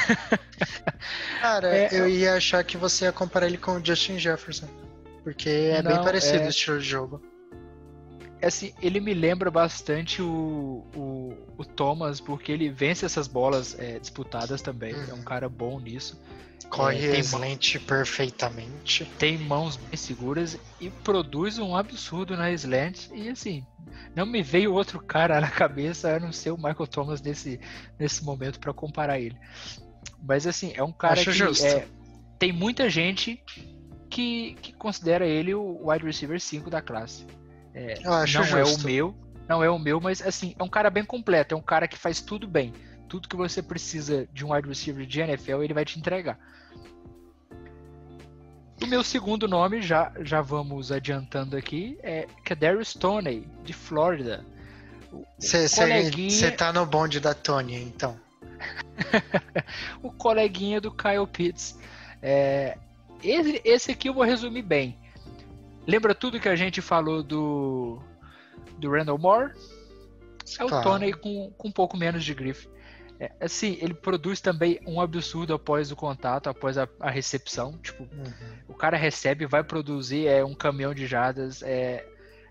Cara, 1.40 1.74
é, 1.74 1.88
eu 1.92 2.08
ia 2.08 2.34
achar 2.34 2.62
que 2.64 2.76
você 2.76 3.04
ia 3.04 3.12
comparar 3.12 3.46
ele 3.46 3.58
com 3.58 3.72
o 3.72 3.84
Justin 3.84 4.18
Jefferson. 4.18 4.68
Porque 5.22 5.48
é 5.48 5.82
não, 5.82 5.92
bem 5.92 6.02
parecido 6.02 6.42
é... 6.42 6.46
o 6.46 6.48
estilo 6.48 6.80
de 6.80 6.88
jogo. 6.88 7.22
É 8.42 8.48
assim, 8.48 8.74
ele 8.82 8.98
me 8.98 9.14
lembra 9.14 9.52
bastante 9.52 10.20
o, 10.20 10.84
o, 10.96 11.32
o 11.56 11.64
Thomas, 11.64 12.20
porque 12.20 12.50
ele 12.50 12.68
vence 12.68 13.06
essas 13.06 13.28
bolas 13.28 13.78
é, 13.78 14.00
disputadas 14.00 14.60
também. 14.60 14.92
Uhum. 14.92 15.04
É 15.04 15.12
um 15.12 15.18
uhum. 15.18 15.22
cara 15.22 15.48
bom 15.48 15.78
nisso. 15.78 16.20
Corre 16.68 17.06
é, 17.06 17.20
slant 17.20 17.78
perfeitamente. 17.86 19.04
Tem 19.16 19.38
mãos 19.38 19.76
bem 19.76 19.96
seguras 19.96 20.58
e 20.80 20.90
produz 20.90 21.60
um 21.60 21.76
absurdo 21.76 22.36
na 22.36 22.50
slant. 22.50 23.10
E 23.14 23.28
assim, 23.28 23.64
não 24.12 24.26
me 24.26 24.42
veio 24.42 24.74
outro 24.74 24.98
cara 25.00 25.38
na 25.40 25.50
cabeça 25.50 26.16
a 26.16 26.18
não 26.18 26.32
ser 26.32 26.50
o 26.50 26.56
Michael 26.56 26.88
Thomas 26.88 27.22
nesse, 27.22 27.60
nesse 27.96 28.24
momento 28.24 28.58
para 28.58 28.72
comparar 28.72 29.20
ele. 29.20 29.36
Mas 30.20 30.48
assim, 30.48 30.72
é 30.74 30.82
um 30.82 30.92
cara 30.92 31.20
Acho 31.20 31.30
que 31.30 31.64
é, 31.64 31.86
tem 32.40 32.52
muita 32.52 32.90
gente 32.90 33.40
que, 34.10 34.56
que 34.60 34.72
considera 34.72 35.24
ele 35.24 35.54
o 35.54 35.88
wide 35.88 36.04
receiver 36.04 36.40
5 36.40 36.68
da 36.68 36.82
classe. 36.82 37.24
É, 37.74 38.00
não 38.02 38.26
justo. 38.26 38.56
é 38.56 38.64
o 38.64 38.78
meu, 38.80 39.14
não 39.48 39.64
é 39.64 39.70
o 39.70 39.78
meu, 39.78 40.00
mas 40.00 40.20
assim, 40.22 40.54
é 40.58 40.62
um 40.62 40.68
cara 40.68 40.90
bem 40.90 41.04
completo, 41.04 41.54
é 41.54 41.58
um 41.58 41.62
cara 41.62 41.88
que 41.88 41.98
faz 41.98 42.20
tudo 42.20 42.46
bem. 42.46 42.72
Tudo 43.08 43.28
que 43.28 43.36
você 43.36 43.62
precisa 43.62 44.26
de 44.32 44.44
um 44.44 44.52
wide 44.54 44.68
receiver 44.68 45.04
de 45.04 45.20
NFL, 45.20 45.62
ele 45.62 45.74
vai 45.74 45.84
te 45.84 45.98
entregar. 45.98 46.38
O 48.82 48.86
meu 48.86 49.04
segundo 49.04 49.46
nome, 49.46 49.80
já, 49.80 50.12
já 50.22 50.40
vamos 50.40 50.90
adiantando 50.90 51.56
aqui, 51.56 51.98
é 52.02 52.26
Kadarius 52.44 52.88
Stoney, 52.88 53.46
de 53.62 53.72
Flórida. 53.72 54.44
Você 55.38 55.68
coleguinha... 55.68 56.52
tá 56.52 56.72
no 56.72 56.86
bonde 56.86 57.20
da 57.20 57.34
Tony, 57.34 57.76
então. 57.76 58.18
o 60.02 60.10
coleguinha 60.10 60.80
do 60.80 60.90
Kyle 60.90 61.26
Pitts. 61.30 61.78
É, 62.20 62.78
esse, 63.22 63.60
esse 63.64 63.90
aqui 63.92 64.08
eu 64.08 64.14
vou 64.14 64.24
resumir 64.24 64.62
bem. 64.62 64.96
Lembra 65.86 66.14
tudo 66.14 66.40
que 66.40 66.48
a 66.48 66.56
gente 66.56 66.80
falou 66.80 67.22
do, 67.22 68.00
do 68.78 68.90
Randall 68.90 69.18
Moore? 69.18 69.52
É 70.58 70.64
o 70.64 70.68
claro. 70.68 70.84
Tony 70.84 71.12
com, 71.12 71.50
com 71.56 71.68
um 71.68 71.72
pouco 71.72 71.96
menos 71.96 72.24
de 72.24 72.34
grife. 72.34 72.68
É, 73.18 73.30
assim, 73.40 73.78
ele 73.80 73.94
produz 73.94 74.40
também 74.40 74.80
um 74.86 75.00
absurdo 75.00 75.54
após 75.54 75.92
o 75.92 75.96
contato, 75.96 76.48
após 76.48 76.76
a, 76.76 76.88
a 76.98 77.10
recepção. 77.10 77.78
Tipo, 77.78 78.02
uhum. 78.02 78.32
o 78.68 78.74
cara 78.74 78.96
recebe, 78.96 79.46
vai 79.46 79.62
produzir 79.62 80.26
é 80.26 80.44
um 80.44 80.54
caminhão 80.54 80.92
de 80.92 81.06
jardas, 81.06 81.62
é, 81.62 82.04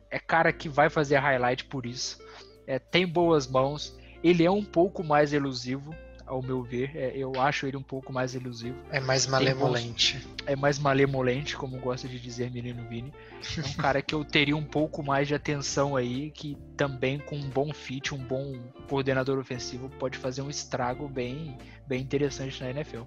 é 0.10 0.20
cara 0.20 0.54
que 0.54 0.70
vai 0.70 0.90
fazer 0.90 1.18
highlight 1.18 1.66
por 1.66 1.86
isso. 1.86 2.20
É, 2.66 2.80
tem 2.80 3.06
boas 3.06 3.48
mãos, 3.48 3.98
ele 4.24 4.46
é 4.46 4.52
um 4.52 4.64
pouco 4.64 5.04
mais 5.04 5.34
elusivo, 5.34 5.94
ao 6.32 6.42
meu 6.42 6.64
ver. 6.64 6.96
É, 6.96 7.12
eu 7.16 7.34
acho 7.40 7.68
ele 7.68 7.76
um 7.76 7.84
pouco 7.84 8.14
mais 8.14 8.34
elusivo. 8.34 8.78
É 8.90 9.00
mais 9.02 9.28
malemolente. 9.28 10.26
é 10.46 10.56
mais 10.56 10.80
malemolente, 10.80 11.58
como 11.58 11.78
gosta 11.78 12.08
de 12.08 12.20
dizer 12.20 12.50
menino 12.50 12.88
Vini. 12.88 13.14
É 13.58 13.68
um 13.68 13.74
cara 13.74 14.02
que 14.02 14.16
eu 14.16 14.24
teria 14.24 14.56
um 14.56 14.64
pouco 14.64 15.04
mais 15.04 15.28
de 15.28 15.36
atenção 15.36 15.96
aí, 15.96 16.32
que 16.32 16.58
também 16.78 17.20
com 17.20 17.36
um 17.36 17.50
bom 17.50 17.74
fit, 17.74 18.16
um 18.16 18.24
bom 18.24 18.58
coordenador 18.88 19.38
ofensivo, 19.38 19.90
pode 19.90 20.18
fazer 20.18 20.42
um 20.42 20.50
estrago 20.50 21.08
bem, 21.08 21.58
bem 21.86 22.02
interessante 22.02 22.64
na 22.64 22.70
NFL. 22.70 23.04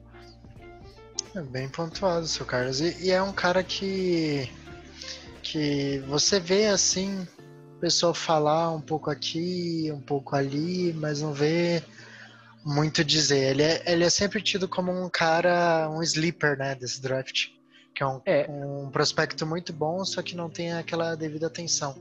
É 1.34 1.40
bem 1.40 1.68
pontuado, 1.68 2.26
seu 2.26 2.44
Carlos. 2.44 2.80
E, 2.80 3.06
e 3.06 3.10
é 3.10 3.22
um 3.22 3.32
cara 3.32 3.62
que 3.64 4.50
que 5.42 5.98
você 6.08 6.40
vê 6.40 6.66
assim, 6.66 7.26
o 7.76 7.80
pessoal 7.80 8.14
falar 8.14 8.70
um 8.70 8.80
pouco 8.80 9.10
aqui, 9.10 9.90
um 9.92 10.00
pouco 10.00 10.34
ali, 10.34 10.92
mas 10.94 11.20
não 11.20 11.34
vê 11.34 11.82
muito 12.64 13.04
dizer. 13.04 13.50
Ele 13.50 13.62
é, 13.62 13.82
ele 13.86 14.04
é 14.04 14.10
sempre 14.10 14.40
tido 14.40 14.66
como 14.66 14.90
um 14.90 15.08
cara, 15.10 15.88
um 15.90 16.02
sleeper, 16.02 16.56
né, 16.56 16.74
desse 16.74 17.00
draft. 17.00 17.48
Que 17.94 18.02
é 18.02 18.06
um, 18.06 18.20
é. 18.26 18.46
um 18.48 18.90
prospecto 18.90 19.46
muito 19.46 19.72
bom, 19.72 20.04
só 20.04 20.20
que 20.20 20.34
não 20.34 20.50
tem 20.50 20.72
aquela 20.72 21.14
devida 21.14 21.46
atenção. 21.46 21.94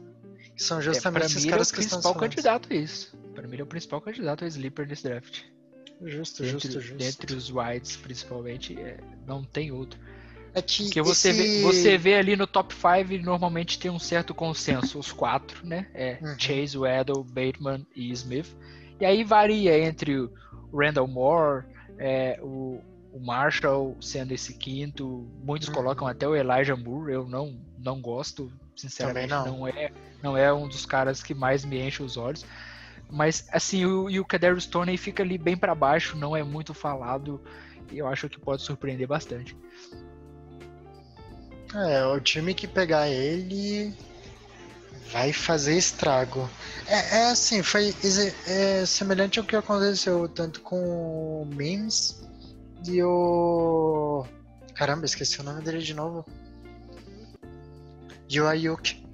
Que 0.56 0.63
são 0.63 0.80
é, 0.80 0.82
justamente 0.82 1.23
é, 1.23 1.26
esses 1.26 1.45
caras 1.45 1.71
é 1.71 1.76
que 1.76 1.82
estão. 1.82 2.02
Para 2.02 2.12
mim, 2.12 2.17
é 2.17 2.23
o 2.23 2.28
principal 2.28 2.30
candidato 2.30 2.73
isso. 2.73 3.17
Para 3.36 3.47
mim, 3.47 3.58
é 3.58 3.63
o 3.63 3.67
principal 3.67 4.02
candidato 4.02 4.43
a 4.43 4.47
sleeper 4.47 4.88
desse 4.88 5.04
draft. 5.04 5.41
Justo, 6.02 6.43
dentre, 6.43 6.71
justo, 6.71 6.82
justo. 6.82 6.97
Dentre 6.97 7.36
os 7.36 7.52
wides, 7.52 7.95
principalmente, 7.97 8.80
é, 8.80 8.97
não 9.28 9.43
tem 9.43 9.71
outro. 9.71 9.99
É 10.54 10.62
que 10.62 10.84
Porque 10.84 11.02
você, 11.02 11.30
esse... 11.30 11.41
vê, 11.41 11.62
você 11.62 11.97
vê 11.97 12.15
ali 12.15 12.36
no 12.36 12.45
top 12.45 12.73
5, 12.73 13.23
normalmente 13.23 13.80
tem 13.80 13.89
um 13.89 13.97
certo 13.97 14.36
consenso, 14.36 14.99
os 14.99 15.12
quatro, 15.12 15.65
né? 15.65 15.88
É 15.93 16.19
uhum. 16.21 16.36
Chase, 16.38 16.78
Weddle, 16.78 17.23
Bateman 17.23 17.86
e 17.95 18.12
Smith. 18.12 18.56
E 18.99 19.06
aí 19.06 19.23
varia 19.23 19.78
entre 19.80 20.30
Randall 20.73 21.07
Moore, 21.07 21.65
é, 21.97 22.39
o, 22.41 22.81
o, 23.13 23.19
Marshall 23.19 23.95
sendo 24.01 24.33
esse 24.33 24.53
quinto. 24.53 25.27
Muitos 25.43 25.67
uhum. 25.67 25.75
colocam 25.75 26.07
até 26.07 26.27
o 26.27 26.36
Elijah 26.36 26.75
Moore, 26.75 27.13
eu 27.13 27.27
não, 27.27 27.59
não 27.77 28.01
gosto, 28.01 28.51
sinceramente. 28.75 29.29
Não. 29.29 29.45
não. 29.45 29.67
é, 29.67 29.91
não 30.21 30.38
é 30.38 30.51
um 30.51 30.67
dos 30.67 30.86
caras 30.86 31.21
que 31.21 31.33
mais 31.33 31.63
me 31.63 31.79
enche 31.79 32.01
os 32.01 32.17
olhos. 32.17 32.45
Mas, 33.09 33.47
assim, 33.51 33.86
o, 33.86 34.09
e 34.09 34.19
o 34.19 34.25
Kadarius 34.25 34.63
Stoney 34.63 34.97
fica 34.97 35.21
ali 35.21 35.38
bem 35.38 35.55
para 35.55 35.75
baixo, 35.75 36.17
não 36.17 36.36
é 36.36 36.41
muito 36.41 36.73
falado. 36.73 37.39
E 37.91 37.99
eu 37.99 38.07
acho 38.07 38.27
que 38.27 38.39
pode 38.39 38.63
surpreender 38.63 39.07
bastante. 39.07 39.55
É, 41.75 42.05
o 42.05 42.19
time 42.19 42.53
que 42.53 42.67
pegar 42.67 43.09
ele 43.09 43.93
vai 45.13 45.32
fazer 45.32 45.78
estrago. 45.78 46.49
É, 46.88 47.19
é 47.19 47.30
assim, 47.30 47.62
foi 47.62 47.93
é, 48.47 48.86
semelhante 48.86 49.39
ao 49.39 49.45
que 49.45 49.56
aconteceu 49.56 50.28
tanto 50.28 50.60
com 50.62 51.43
o 51.43 51.45
Mims 51.45 52.28
e 52.86 53.02
o. 53.04 54.26
Caramba, 54.73 55.06
esqueci 55.06 55.39
o 55.39 55.43
nome 55.43 55.62
dele 55.62 55.80
de 55.80 55.93
novo. 55.93 56.26
E 58.28 58.41
o 58.41 58.47
Ayuk. 58.47 59.06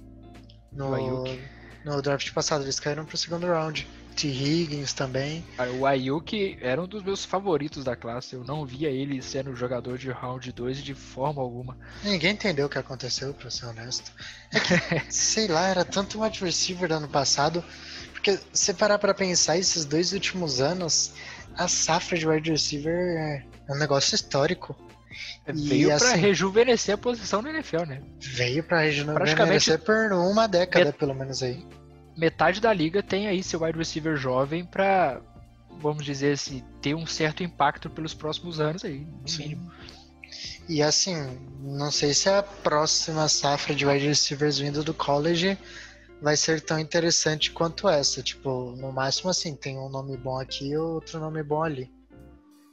No, 0.72 0.94
Ayuk. 0.94 1.40
no 1.84 2.00
draft 2.00 2.32
passado, 2.32 2.64
eles 2.64 2.80
caíram 2.80 3.04
pro 3.04 3.18
segundo 3.18 3.46
round. 3.46 3.86
T. 4.20 4.28
Higgins 4.28 4.92
também. 4.92 5.42
O 5.78 5.86
Ayuk 5.86 6.58
era 6.60 6.82
um 6.82 6.86
dos 6.86 7.02
meus 7.02 7.24
favoritos 7.24 7.84
da 7.84 7.96
classe. 7.96 8.34
Eu 8.34 8.44
não 8.44 8.66
via 8.66 8.90
ele 8.90 9.22
sendo 9.22 9.56
jogador 9.56 9.96
de 9.96 10.10
round 10.10 10.52
2 10.52 10.84
de 10.84 10.94
forma 10.94 11.40
alguma. 11.40 11.74
Ninguém 12.04 12.32
entendeu 12.32 12.66
o 12.66 12.68
que 12.68 12.76
aconteceu, 12.76 13.32
pra 13.32 13.48
ser 13.48 13.64
honesto. 13.64 14.12
É 14.52 14.60
que, 14.60 15.00
sei 15.10 15.48
lá, 15.48 15.68
era 15.68 15.86
tanto 15.86 16.18
um 16.18 16.22
wide 16.22 16.44
receiver 16.44 16.86
do 16.86 16.96
ano 16.96 17.08
passado. 17.08 17.64
Porque 18.12 18.38
se 18.52 18.74
parar 18.74 18.98
pra 18.98 19.14
pensar, 19.14 19.56
esses 19.56 19.86
dois 19.86 20.12
últimos 20.12 20.60
anos, 20.60 21.14
a 21.56 21.66
safra 21.66 22.18
de 22.18 22.28
wide 22.28 22.50
receiver 22.50 22.92
é 22.92 23.72
um 23.72 23.78
negócio 23.78 24.14
histórico. 24.14 24.76
Veio 25.46 25.90
e, 25.90 25.98
pra 25.98 26.10
assim, 26.10 26.20
rejuvenescer 26.20 26.94
a 26.94 26.98
posição 26.98 27.40
no 27.40 27.48
NFL, 27.48 27.86
né? 27.86 28.02
Veio 28.20 28.62
pra 28.62 28.80
rejuvenescer 28.80 29.78
por 29.78 30.12
uma 30.12 30.46
década, 30.46 30.92
pelo 30.92 31.14
menos 31.14 31.42
aí 31.42 31.66
metade 32.20 32.60
da 32.60 32.70
liga 32.70 33.02
tem 33.02 33.26
aí 33.26 33.42
seu 33.42 33.62
wide 33.62 33.78
receiver 33.78 34.14
jovem 34.14 34.62
para, 34.62 35.22
vamos 35.80 36.04
dizer 36.04 36.34
assim, 36.34 36.62
ter 36.82 36.94
um 36.94 37.06
certo 37.06 37.42
impacto 37.42 37.88
pelos 37.88 38.12
próximos 38.12 38.60
anos 38.60 38.84
aí, 38.84 39.06
no 39.22 39.26
Sim. 39.26 39.42
mínimo. 39.42 39.72
E 40.68 40.82
assim, 40.82 41.16
não 41.60 41.90
sei 41.90 42.12
se 42.12 42.28
a 42.28 42.42
próxima 42.42 43.26
safra 43.26 43.74
de 43.74 43.86
wide 43.86 44.06
receivers 44.06 44.58
vindo 44.58 44.84
do 44.84 44.92
college 44.92 45.58
vai 46.20 46.36
ser 46.36 46.60
tão 46.60 46.78
interessante 46.78 47.50
quanto 47.50 47.88
essa. 47.88 48.22
Tipo, 48.22 48.76
no 48.76 48.92
máximo 48.92 49.30
assim, 49.30 49.56
tem 49.56 49.78
um 49.78 49.88
nome 49.88 50.16
bom 50.18 50.38
aqui 50.38 50.68
e 50.68 50.76
outro 50.76 51.18
nome 51.18 51.42
bom 51.42 51.64
ali. 51.64 51.90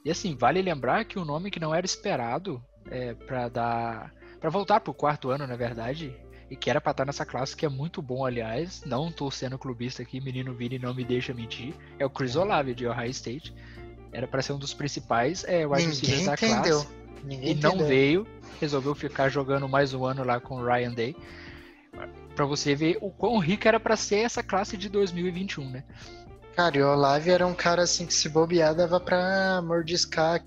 E 0.04 0.12
assim, 0.12 0.36
vale 0.36 0.62
lembrar 0.62 1.06
que 1.06 1.18
o 1.18 1.22
um 1.22 1.26
nome 1.26 1.50
que 1.50 1.60
não 1.60 1.74
era 1.74 1.86
esperado 1.86 2.62
é, 2.92 3.14
para 3.14 3.48
dar. 3.48 4.14
para 4.40 4.50
voltar 4.50 4.82
pro 4.82 4.94
quarto 4.94 5.30
ano, 5.30 5.48
na 5.48 5.56
verdade, 5.56 6.14
e 6.50 6.56
que 6.56 6.70
era 6.70 6.80
pra 6.80 6.92
estar 6.92 7.06
nessa 7.06 7.26
classe, 7.26 7.56
que 7.56 7.66
é 7.66 7.70
muito 7.70 8.02
bom, 8.02 8.26
aliás. 8.26 8.82
Não 8.86 9.12
tô 9.12 9.30
sendo 9.30 9.58
clubista 9.58 10.02
aqui, 10.02 10.22
menino 10.22 10.54
Vini 10.54 10.80
não 10.80 10.94
me 10.94 11.04
deixa 11.04 11.34
mentir. 11.34 11.74
É 12.00 12.06
o 12.06 12.10
Chris 12.10 12.36
Olave 12.36 12.74
de 12.74 12.88
Ohio 12.88 13.12
State. 13.12 13.54
Era 14.12 14.28
para 14.28 14.42
ser 14.42 14.54
um 14.54 14.58
dos 14.58 14.74
principais 14.74 15.44
é, 15.44 15.68
wide 15.68 15.88
receivers 15.88 16.26
da 16.26 16.34
entendeu. 16.34 16.82
classe. 16.82 16.88
Ninguém 17.24 17.50
e 17.50 17.52
entendeu. 17.52 17.76
não 17.76 17.86
veio, 17.86 18.28
resolveu 18.60 18.96
ficar 18.96 19.30
jogando 19.30 19.68
mais 19.68 19.94
um 19.94 20.06
ano 20.06 20.24
lá 20.24 20.40
com 20.40 20.56
o 20.56 20.66
Ryan 20.66 20.94
Day. 20.94 21.16
Para 22.36 22.46
você 22.46 22.76
ver 22.76 22.98
o 23.02 23.10
quão 23.10 23.38
rico 23.40 23.68
era 23.68 23.80
para 23.80 23.98
ser 23.98 24.18
essa 24.20 24.44
classe 24.44 24.78
de 24.78 24.88
2021, 24.88 25.70
né? 25.70 25.84
Cara, 26.56 26.78
e 26.78 26.82
o 26.82 26.92
Olave 26.92 27.30
era 27.30 27.46
um 27.46 27.54
cara 27.54 27.84
assim 27.84 28.06
que 28.06 28.14
se 28.14 28.30
bobear 28.30 28.74
dava 28.74 29.00
pra 29.00 29.62
mordiscar 29.62 30.44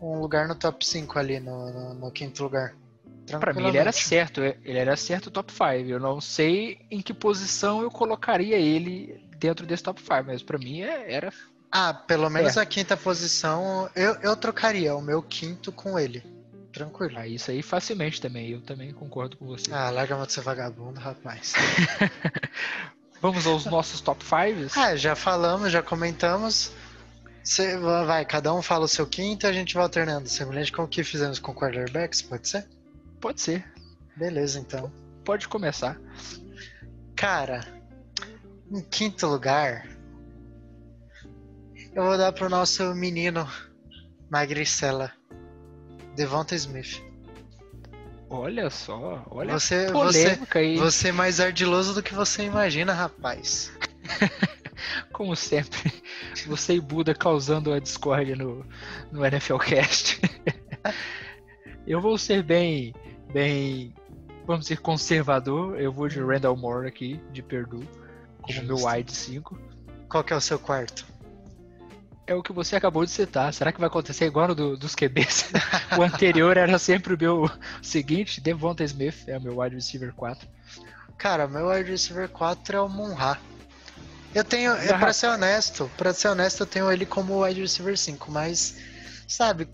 um 0.00 0.18
lugar 0.18 0.48
no 0.48 0.54
top 0.54 0.84
5 0.84 1.18
ali, 1.18 1.38
no, 1.38 1.70
no, 1.70 1.94
no 1.94 2.10
quinto 2.10 2.42
lugar. 2.42 2.74
Para 3.38 3.52
mim 3.52 3.66
ele 3.66 3.78
era 3.78 3.92
certo, 3.92 4.40
ele 4.42 4.78
era 4.78 4.96
certo 4.96 5.30
top 5.30 5.52
5. 5.52 5.64
Eu 5.88 6.00
não 6.00 6.20
sei 6.20 6.80
em 6.90 7.00
que 7.00 7.14
posição 7.14 7.82
eu 7.82 7.90
colocaria 7.90 8.56
ele 8.56 9.22
dentro 9.38 9.66
desse 9.66 9.82
top 9.82 10.00
5, 10.00 10.24
mas 10.26 10.42
para 10.42 10.58
mim 10.58 10.82
é, 10.82 11.12
era. 11.12 11.32
Ah, 11.70 11.94
pelo 11.94 12.28
menos 12.28 12.58
a 12.58 12.66
quinta 12.66 12.96
posição 12.96 13.88
eu, 13.94 14.14
eu 14.16 14.36
trocaria 14.36 14.94
o 14.94 15.00
meu 15.00 15.22
quinto 15.22 15.70
com 15.70 15.98
ele. 15.98 16.22
Tranquilo. 16.72 17.18
Ah, 17.18 17.26
isso 17.26 17.50
aí 17.50 17.62
facilmente 17.62 18.20
também, 18.20 18.50
eu 18.50 18.60
também 18.60 18.92
concordo 18.92 19.36
com 19.36 19.46
você. 19.46 19.72
Ah, 19.72 19.90
larga 19.90 20.20
a 20.20 20.26
de 20.26 20.32
ser 20.32 20.42
vagabundo, 20.42 21.00
rapaz. 21.00 21.54
Vamos 23.20 23.46
aos 23.46 23.66
nossos 23.66 24.00
top 24.00 24.24
5? 24.24 24.78
Ah, 24.78 24.96
já 24.96 25.14
falamos, 25.14 25.70
já 25.70 25.82
comentamos. 25.82 26.72
Cê, 27.42 27.76
vai, 27.76 28.24
cada 28.24 28.54
um 28.54 28.62
fala 28.62 28.84
o 28.84 28.88
seu 28.88 29.06
quinto 29.06 29.46
e 29.46 29.48
a 29.48 29.52
gente 29.52 29.74
vai 29.74 29.82
alternando. 29.82 30.28
Semelhante 30.28 30.72
com 30.72 30.84
o 30.84 30.88
que 30.88 31.02
fizemos 31.02 31.38
com 31.38 31.54
quarterbacks, 31.54 32.22
pode 32.22 32.48
ser? 32.48 32.66
Pode 33.20 33.40
ser. 33.40 33.64
Beleza, 34.16 34.58
então. 34.58 34.92
Pode 35.24 35.48
começar. 35.48 36.00
Cara, 37.14 37.60
em 38.70 38.80
quinto 38.82 39.26
lugar, 39.26 39.86
eu 41.94 42.04
vou 42.04 42.16
dar 42.16 42.32
pro 42.32 42.48
nosso 42.48 42.94
menino 42.94 43.46
Magricela, 44.30 45.12
Devonta 46.16 46.54
Smith. 46.54 47.02
Olha 48.28 48.70
só, 48.70 49.26
olha 49.28 49.58
você, 49.58 49.90
polêmica 49.90 50.46
você, 50.52 50.58
aí. 50.58 50.76
Você 50.76 51.08
é 51.08 51.12
mais 51.12 51.40
ardiloso 51.40 51.94
do 51.94 52.02
que 52.02 52.14
você 52.14 52.44
imagina, 52.44 52.92
rapaz. 52.92 53.72
Como 55.12 55.34
sempre, 55.34 55.92
você 56.46 56.74
e 56.74 56.80
Buda 56.80 57.12
causando 57.12 57.72
a 57.72 57.80
discórdia 57.80 58.36
no, 58.36 58.64
no 59.10 59.26
NFL 59.26 59.56
Cast. 59.56 60.20
eu 61.86 62.00
vou 62.00 62.16
ser 62.16 62.42
bem 62.44 62.94
bem, 63.32 63.94
vamos 64.46 64.66
dizer, 64.66 64.78
conservador. 64.78 65.80
Eu 65.80 65.92
vou 65.92 66.08
de 66.08 66.20
Randall 66.20 66.56
Moore 66.56 66.88
aqui, 66.88 67.20
de 67.32 67.42
Purdue, 67.42 67.88
como 68.42 68.52
Justo. 68.52 68.66
meu 68.66 68.86
wide 68.86 69.12
5. 69.12 69.58
Qual 70.08 70.24
que 70.24 70.32
é 70.32 70.36
o 70.36 70.40
seu 70.40 70.58
quarto? 70.58 71.06
É 72.26 72.34
o 72.34 72.42
que 72.42 72.52
você 72.52 72.76
acabou 72.76 73.04
de 73.04 73.10
citar. 73.10 73.52
Será 73.52 73.72
que 73.72 73.80
vai 73.80 73.88
acontecer 73.88 74.26
igual 74.26 74.48
no 74.48 74.54
do, 74.54 74.76
dos 74.76 74.94
QBs? 74.94 75.50
o 75.98 76.02
anterior 76.02 76.56
era 76.56 76.78
sempre 76.78 77.14
o 77.14 77.18
meu 77.18 77.50
seguinte, 77.82 78.40
Devonta 78.40 78.84
Smith 78.84 79.24
é 79.26 79.38
o 79.38 79.40
meu 79.40 79.58
wide 79.58 79.74
receiver 79.74 80.12
4. 80.14 80.48
Cara, 81.18 81.46
meu 81.46 81.68
wide 81.68 81.90
receiver 81.90 82.28
4 82.28 82.76
é 82.76 82.80
o 82.80 82.88
Monra. 82.88 83.38
Eu 84.32 84.44
tenho, 84.44 84.72
eu, 84.72 84.96
pra 84.98 85.12
ser 85.12 85.26
honesto, 85.26 85.90
pra 85.96 86.14
ser 86.14 86.28
honesto, 86.28 86.60
eu 86.60 86.66
tenho 86.66 86.90
ele 86.90 87.04
como 87.04 87.42
wide 87.44 87.60
receiver 87.60 87.98
5, 87.98 88.30
mas, 88.30 88.76
sabe, 89.26 89.68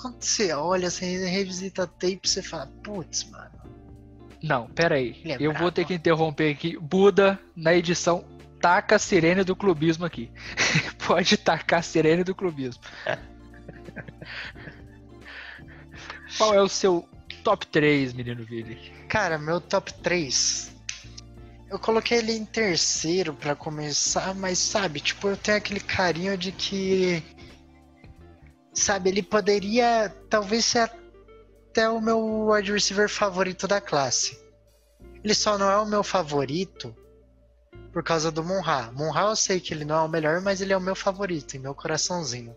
quando 0.00 0.22
você 0.22 0.52
olha, 0.52 0.90
você 0.90 1.28
revisita 1.28 1.86
tape, 1.86 2.20
você 2.24 2.42
fala, 2.42 2.66
putz, 2.82 3.30
mano. 3.30 3.50
Não, 4.42 4.66
pera 4.68 4.94
aí. 4.94 5.20
É 5.24 5.36
eu 5.38 5.52
vou 5.52 5.70
ter 5.70 5.84
que 5.84 5.92
interromper 5.92 6.50
aqui. 6.52 6.78
Buda, 6.78 7.38
na 7.54 7.74
edição, 7.74 8.24
taca 8.60 8.96
a 8.96 8.98
sirene 8.98 9.44
do 9.44 9.54
clubismo 9.54 10.06
aqui. 10.06 10.30
Pode 11.06 11.36
tacar 11.36 11.80
a 11.80 11.82
sirene 11.82 12.24
do 12.24 12.34
clubismo. 12.34 12.82
Qual 16.38 16.54
é 16.54 16.62
o 16.62 16.68
seu 16.68 17.06
top 17.44 17.66
3, 17.66 18.14
menino 18.14 18.42
Vili? 18.44 18.78
Cara, 19.08 19.36
meu 19.38 19.60
top 19.60 19.92
3. 19.94 20.70
Eu 21.68 21.78
coloquei 21.78 22.18
ele 22.18 22.32
em 22.32 22.44
terceiro 22.44 23.34
para 23.34 23.54
começar, 23.54 24.34
mas 24.34 24.58
sabe, 24.58 25.00
tipo, 25.00 25.28
eu 25.28 25.36
tenho 25.36 25.58
aquele 25.58 25.80
carinho 25.80 26.36
de 26.36 26.50
que 26.50 27.22
sabe, 28.72 29.10
ele 29.10 29.22
poderia 29.22 30.14
talvez 30.28 30.64
ser 30.64 30.90
até 31.70 31.88
o 31.88 32.00
meu 32.00 32.48
wide 32.48 32.72
receiver 32.72 33.08
favorito 33.08 33.68
da 33.68 33.80
classe. 33.80 34.38
Ele 35.22 35.34
só 35.34 35.58
não 35.58 35.70
é 35.70 35.76
o 35.76 35.86
meu 35.86 36.02
favorito 36.02 36.94
por 37.92 38.02
causa 38.02 38.30
do 38.30 38.42
Monra. 38.42 38.90
Monra 38.92 39.22
eu 39.22 39.36
sei 39.36 39.60
que 39.60 39.74
ele 39.74 39.84
não 39.84 39.96
é 39.96 40.02
o 40.02 40.08
melhor, 40.08 40.40
mas 40.40 40.60
ele 40.60 40.72
é 40.72 40.76
o 40.76 40.80
meu 40.80 40.94
favorito, 40.94 41.56
em 41.56 41.60
meu 41.60 41.74
coraçãozinho. 41.74 42.56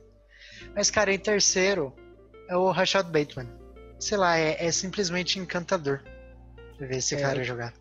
Mas, 0.75 0.89
cara, 0.89 1.13
em 1.13 1.19
terceiro 1.19 1.93
é 2.47 2.55
o 2.55 2.71
Rashad 2.71 3.07
Bateman. 3.07 3.49
Sei 3.99 4.17
lá, 4.17 4.37
é, 4.37 4.65
é 4.65 4.71
simplesmente 4.71 5.39
encantador 5.39 6.01
ver 6.79 6.97
esse 6.97 7.15
é, 7.15 7.21
cara 7.21 7.43
jogar 7.43 7.73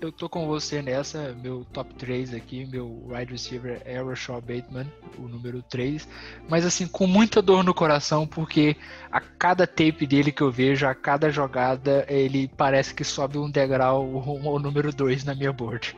eu 0.00 0.10
tô 0.10 0.28
com 0.28 0.46
você 0.46 0.80
nessa. 0.80 1.34
Meu 1.34 1.64
top 1.72 1.94
3 1.94 2.32
aqui, 2.32 2.64
meu 2.64 3.04
wide 3.06 3.32
receiver 3.32 3.82
é 3.84 4.02
o 4.02 4.08
Rashad 4.08 4.40
Bateman, 4.40 4.90
o 5.18 5.28
número 5.28 5.62
3. 5.62 6.08
Mas 6.48 6.64
assim, 6.64 6.86
com 6.86 7.06
muita 7.06 7.42
dor 7.42 7.62
no 7.62 7.74
coração, 7.74 8.26
porque 8.26 8.76
a 9.12 9.20
cada 9.20 9.66
tape 9.66 10.06
dele 10.06 10.32
que 10.32 10.42
eu 10.42 10.50
vejo, 10.50 10.86
a 10.86 10.94
cada 10.94 11.30
jogada, 11.30 12.06
ele 12.08 12.48
parece 12.56 12.94
que 12.94 13.04
sobe 13.04 13.38
um 13.38 13.50
degrau 13.50 14.22
ao 14.44 14.58
número 14.58 14.92
2 14.92 15.24
na 15.24 15.34
minha 15.34 15.52
board. 15.52 15.96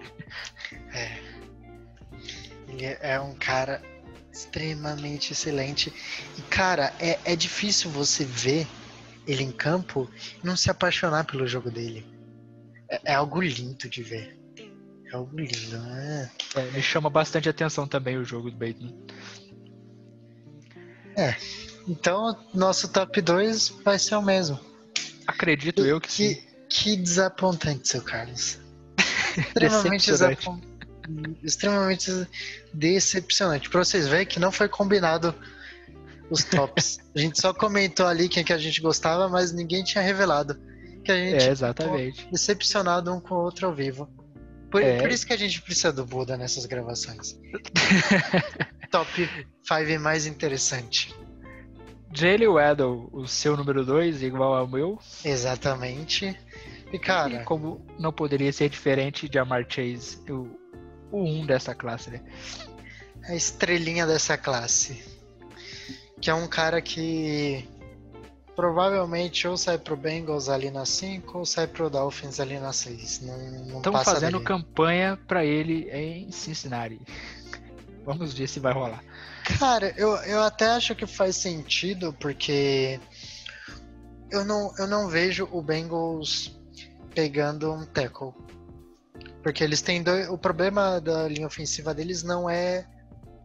É. 0.94 1.18
Ele 2.68 2.84
é 3.00 3.20
um 3.20 3.34
cara 3.34 3.80
extremamente 4.32 5.32
excelente. 5.32 5.92
E, 6.36 6.42
cara, 6.42 6.92
é, 6.98 7.18
é 7.24 7.36
difícil 7.36 7.90
você 7.90 8.24
ver 8.24 8.66
ele 9.26 9.44
em 9.44 9.52
campo 9.52 10.10
e 10.42 10.46
não 10.46 10.56
se 10.56 10.70
apaixonar 10.70 11.24
pelo 11.24 11.46
jogo 11.46 11.70
dele. 11.70 12.11
É, 12.92 13.12
é, 13.12 13.14
algo 13.14 13.40
lindo 13.40 13.88
de 13.88 14.02
ver. 14.02 14.38
É 15.10 15.16
algo 15.16 15.34
lindo, 15.34 15.78
né? 15.78 16.30
É, 16.54 16.62
me 16.72 16.82
chama 16.82 17.08
bastante 17.08 17.48
atenção 17.48 17.86
também 17.86 18.18
o 18.18 18.24
jogo 18.24 18.50
do 18.50 18.56
Bateman. 18.56 18.94
É. 21.16 21.34
Então, 21.88 22.38
nosso 22.52 22.88
top 22.88 23.20
2 23.20 23.70
vai 23.82 23.98
ser 23.98 24.16
o 24.16 24.22
mesmo. 24.22 24.60
Acredito 25.26 25.84
eu 25.84 26.00
que, 26.00 26.08
que 26.08 26.34
sim. 26.34 26.42
Que 26.68 26.96
desapontante, 26.96 27.88
seu 27.88 28.02
Carlos. 28.02 28.58
Extremamente 29.36 30.10
desapontante. 30.10 30.72
Extremamente 31.42 32.28
decepcionante. 32.72 33.70
Pra 33.70 33.84
vocês 33.84 34.06
verem 34.06 34.26
que 34.26 34.38
não 34.38 34.52
foi 34.52 34.68
combinado 34.68 35.34
os 36.30 36.44
tops. 36.44 36.98
a 37.14 37.18
gente 37.18 37.40
só 37.40 37.52
comentou 37.52 38.06
ali 38.06 38.28
quem 38.28 38.44
que 38.44 38.52
a 38.52 38.58
gente 38.58 38.80
gostava, 38.80 39.28
mas 39.28 39.52
ninguém 39.52 39.82
tinha 39.82 40.02
revelado 40.02 40.58
que 41.04 41.12
a 41.12 41.16
gente 41.16 41.44
é, 41.44 41.50
exatamente. 41.50 42.28
decepcionado 42.30 43.12
um 43.12 43.20
com 43.20 43.34
o 43.34 43.38
outro 43.42 43.66
ao 43.66 43.74
vivo. 43.74 44.08
Por, 44.70 44.82
É. 44.82 44.98
por 44.98 45.10
isso 45.10 45.26
que 45.26 45.32
a 45.32 45.36
gente 45.36 45.60
precisa 45.60 45.92
do 45.92 46.04
Buda 46.06 46.36
nessas 46.36 46.64
gravações. 46.66 47.38
Top 48.90 49.10
5 49.62 50.00
mais 50.00 50.26
interessante. 50.26 51.14
Jalen 52.14 52.48
Waddle, 52.48 53.08
o 53.12 53.26
seu 53.26 53.56
número 53.56 53.84
2, 53.84 54.22
igual 54.22 54.54
ao 54.54 54.68
meu. 54.68 54.98
Exatamente. 55.24 56.38
E 56.92 56.96
E 56.96 56.98
cara, 56.98 57.42
como 57.44 57.84
não 57.98 58.12
poderia 58.12 58.52
ser 58.52 58.68
diferente 58.68 59.28
de 59.28 59.38
Amar 59.38 59.64
Chase, 59.68 60.18
o, 60.30 60.48
o 61.10 61.22
1 61.22 61.46
dessa 61.46 61.74
classe, 61.74 62.10
né? 62.10 62.20
a 63.24 63.34
estrelinha 63.34 64.06
dessa 64.06 64.36
classe. 64.36 65.02
Que 66.20 66.30
é 66.30 66.34
um 66.34 66.46
cara 66.46 66.80
que 66.80 67.68
provavelmente 68.54 69.48
ou 69.48 69.56
sai 69.56 69.78
pro 69.78 69.96
Bengals 69.96 70.48
ali 70.48 70.70
na 70.70 70.84
5 70.84 71.38
ou 71.38 71.46
sai 71.46 71.66
pro 71.66 71.90
Dolphins 71.90 72.38
ali 72.38 72.58
na 72.58 72.72
6. 72.72 73.20
Não, 73.22 73.38
não 73.66 73.76
Estão 73.78 74.04
fazendo 74.04 74.38
dele. 74.38 74.44
campanha 74.44 75.18
pra 75.26 75.44
ele 75.44 75.88
em 75.90 76.30
Cincinnati. 76.30 77.00
Vamos 78.04 78.34
ver 78.34 78.48
se 78.48 78.60
vai 78.60 78.72
rolar. 78.72 79.02
Cara, 79.58 79.92
eu, 79.96 80.16
eu 80.24 80.42
até 80.42 80.66
acho 80.70 80.94
que 80.94 81.06
faz 81.06 81.36
sentido, 81.36 82.12
porque 82.12 83.00
eu 84.30 84.44
não, 84.44 84.72
eu 84.78 84.86
não 84.86 85.08
vejo 85.08 85.48
o 85.52 85.62
Bengals 85.62 86.58
pegando 87.14 87.72
um 87.72 87.84
tackle. 87.84 88.32
Porque 89.42 89.62
eles 89.62 89.82
têm 89.82 90.02
dois. 90.02 90.28
O 90.28 90.38
problema 90.38 91.00
da 91.00 91.28
linha 91.28 91.46
ofensiva 91.46 91.94
deles 91.94 92.22
não 92.22 92.48
é. 92.48 92.86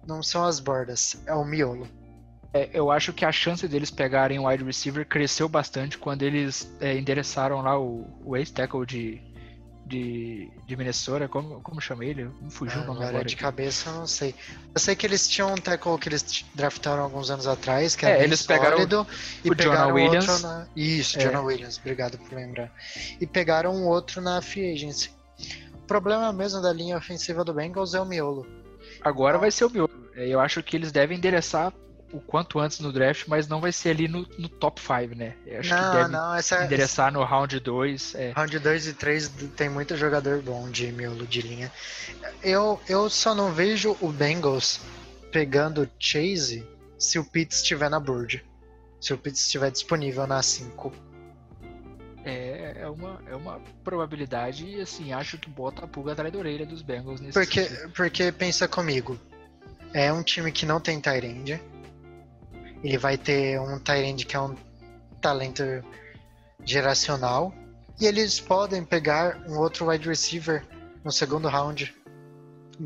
Não 0.05 0.23
são 0.23 0.45
as 0.45 0.59
bordas, 0.59 1.17
é 1.25 1.33
o 1.33 1.43
miolo. 1.43 1.87
É, 2.63 2.69
eu 2.73 2.89
acho 2.91 3.13
que 3.13 3.23
a 3.25 3.31
chance 3.31 3.67
deles 3.67 3.91
pegarem 3.91 4.39
um 4.39 4.47
wide 4.47 4.63
receiver 4.63 5.05
cresceu 5.05 5.47
bastante 5.47 5.97
quando 5.97 6.23
eles 6.23 6.71
é, 6.79 6.97
endereçaram 6.97 7.61
lá 7.61 7.79
o, 7.79 8.05
o 8.23 8.35
ex-tackle 8.37 8.85
de, 8.85 9.21
de, 9.85 10.49
de 10.65 10.75
Minnesota. 10.75 11.27
Como, 11.27 11.61
como 11.61 11.79
chama 11.81 12.05
ele? 12.05 12.25
Me 12.41 12.49
fugiu 12.51 12.81
o 12.81 12.85
nome 12.85 13.03
Agora 13.03 13.23
de 13.25 13.33
aqui. 13.33 13.43
cabeça 13.43 13.89
eu 13.89 13.93
não 13.95 14.07
sei. 14.07 14.33
Eu 14.73 14.79
sei 14.79 14.95
que 14.95 15.05
eles 15.05 15.27
tinham 15.27 15.51
um 15.53 15.55
tackle 15.57 15.97
que 15.97 16.09
eles 16.09 16.45
draftaram 16.55 17.03
alguns 17.03 17.29
anos 17.29 17.47
atrás, 17.47 17.95
que 17.95 18.05
É, 18.05 18.11
era 18.11 18.23
eles 18.23 18.45
pegaram 18.45 18.77
sólido, 18.77 19.07
e 19.43 19.49
o 19.51 19.55
Jonah 19.55 19.71
pegaram 19.71 19.95
Williams. 19.95 20.27
outro 20.29 20.47
na... 20.47 20.67
Isso, 20.75 21.17
É. 21.19 21.23
Jonah 21.23 21.41
Williams, 21.41 21.77
obrigado 21.79 22.17
por 22.17 22.33
lembrar. 22.33 22.71
E 23.19 23.27
pegaram 23.27 23.73
um 23.75 23.85
outro 23.87 24.21
na 24.21 24.41
free 24.41 24.73
agency. 24.73 25.11
O 25.73 25.87
problema 25.87 26.33
mesmo 26.33 26.61
da 26.61 26.73
linha 26.73 26.97
ofensiva 26.97 27.43
do 27.45 27.53
Bengals 27.53 27.93
é 27.93 28.01
o 28.01 28.05
miolo. 28.05 28.45
Agora 29.01 29.37
vai 29.37 29.51
ser 29.51 29.65
o 29.65 29.69
meu. 29.69 29.89
Eu 30.15 30.39
acho 30.39 30.61
que 30.63 30.75
eles 30.75 30.91
devem 30.91 31.17
endereçar 31.17 31.71
o 32.11 32.19
quanto 32.21 32.59
antes 32.59 32.79
no 32.79 32.91
draft, 32.91 33.25
mas 33.27 33.47
não 33.47 33.59
vai 33.59 33.71
ser 33.71 33.89
ali 33.89 34.07
no, 34.07 34.25
no 34.37 34.47
top 34.47 34.79
5, 34.81 35.15
né? 35.15 35.35
Eu 35.45 35.59
acho 35.59 35.69
que 35.69 35.81
Não, 35.81 35.93
deve 35.93 36.09
não, 36.09 36.35
essa 36.35 36.63
endereçar 36.63 37.11
no 37.11 37.23
round 37.23 37.59
2. 37.59 38.15
É. 38.15 38.31
round 38.31 38.57
2 38.59 38.87
e 38.87 38.93
3 38.93 39.29
tem 39.55 39.69
muito 39.69 39.95
jogador 39.97 40.41
bom 40.41 40.69
de 40.69 40.91
miolo 40.91 41.27
de 41.27 41.41
linha. 41.41 41.71
Eu, 42.41 42.79
eu 42.87 43.09
só 43.09 43.35
não 43.35 43.51
vejo 43.51 43.97
o 43.99 44.09
Bengals 44.09 44.79
pegando 45.31 45.89
Chase 45.99 46.65
se 46.97 47.19
o 47.19 47.25
Pitts 47.25 47.57
estiver 47.57 47.89
na 47.89 47.99
board. 47.99 48.43
Se 49.01 49.13
o 49.13 49.17
Pitts 49.17 49.41
estiver 49.41 49.69
disponível 49.69 50.25
na 50.25 50.41
5. 50.41 50.93
É, 52.23 52.77
é, 52.81 52.89
uma, 52.89 53.21
é 53.29 53.35
uma 53.35 53.61
probabilidade 53.83 54.65
e 54.65 54.81
assim, 54.81 55.13
acho 55.13 55.37
que 55.37 55.49
bota 55.49 55.85
a 55.85 55.87
pulga 55.87 56.11
atrás 56.11 56.31
da 56.31 56.37
orelha 56.37 56.65
dos 56.65 56.81
Bengals 56.81 57.21
nesse 57.21 57.33
Porque, 57.33 57.63
sentido. 57.63 57.91
porque 57.91 58.31
pensa 58.33 58.67
comigo, 58.67 59.17
é 59.93 60.11
um 60.11 60.21
time 60.23 60.51
que 60.51 60.65
não 60.65 60.79
tem 60.79 60.99
Tyrande. 60.99 61.61
Ele 62.83 62.97
vai 62.97 63.17
ter 63.17 63.59
um 63.59 63.79
Tyrande 63.79 64.25
que 64.25 64.35
é 64.35 64.39
um 64.41 64.55
talento 65.21 65.63
geracional. 66.65 67.53
E 67.99 68.05
eles 68.05 68.39
podem 68.39 68.83
pegar 68.83 69.41
um 69.47 69.57
outro 69.57 69.87
wide 69.89 70.07
receiver 70.07 70.63
no 71.03 71.11
segundo 71.11 71.47
round. 71.47 71.93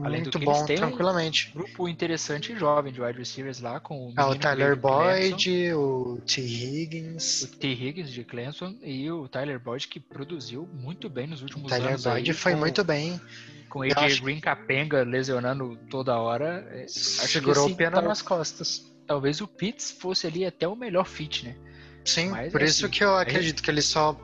Além 0.03 0.21
Muito 0.21 0.39
bom, 0.39 0.63
têm 0.65 0.77
um 0.77 0.79
tranquilamente. 0.87 1.51
Grupo 1.53 1.85
interessante 1.89 2.53
e 2.53 2.57
jovem 2.57 2.93
de 2.93 3.01
wide 3.01 3.19
receivers 3.19 3.59
lá, 3.59 3.77
com 3.81 4.07
o, 4.07 4.13
Ah, 4.15 4.29
o 4.29 4.35
Tyler 4.37 4.77
David 4.77 4.81
Clemson, 4.81 5.29
Boyd, 5.29 5.73
o 5.73 6.17
T. 6.25 6.41
o 6.41 6.45
Higgins. 6.45 7.51
T. 7.59 7.67
Higgins 7.67 8.09
de 8.09 8.23
Clemson 8.23 8.73
e 8.81 9.11
o 9.11 9.27
Tyler 9.27 9.59
Boyd 9.59 9.89
que 9.89 9.99
produziu 9.99 10.65
muito 10.73 11.09
bem 11.09 11.27
nos 11.27 11.41
O 11.41 11.43
últimos 11.43 11.69
Tyler 11.69 11.89
anos 11.89 12.03
Boyd 12.05 12.29
aí, 12.31 12.33
foi 12.37 12.53
com, 12.53 12.59
muito 12.59 12.83
bem. 12.85 13.19
com 13.69 13.79
o 13.79 13.83
AJ 13.83 13.93
acho- 13.97 14.23
Green 14.23 14.39
capenga 14.39 15.03
lesionando 15.03 15.77
toda 15.89 16.17
hora. 16.17 16.65
É, 16.71 16.85
Segurou 16.87 17.55
que, 17.55 17.59
assim, 17.65 17.73
o 17.73 17.75
pena 17.77 17.97
tal- 17.97 18.03
nas 18.05 18.21
costas. 18.21 18.89
Talvez 19.11 19.41
o 19.41 19.47
Pitts 19.47 19.91
fosse 19.91 20.25
ali 20.25 20.45
até 20.45 20.65
o 20.65 20.73
melhor 20.73 21.05
fit, 21.05 21.43
né? 21.45 21.53
Sim, 22.05 22.29
Mas, 22.29 22.49
por 22.49 22.61
isso 22.61 22.85
assim, 22.85 22.93
que 22.93 23.03
eu 23.03 23.13
aí- 23.13 23.23
acredito 23.23 23.61
que 23.61 23.69
eles 23.69 23.83
só, 23.83 24.17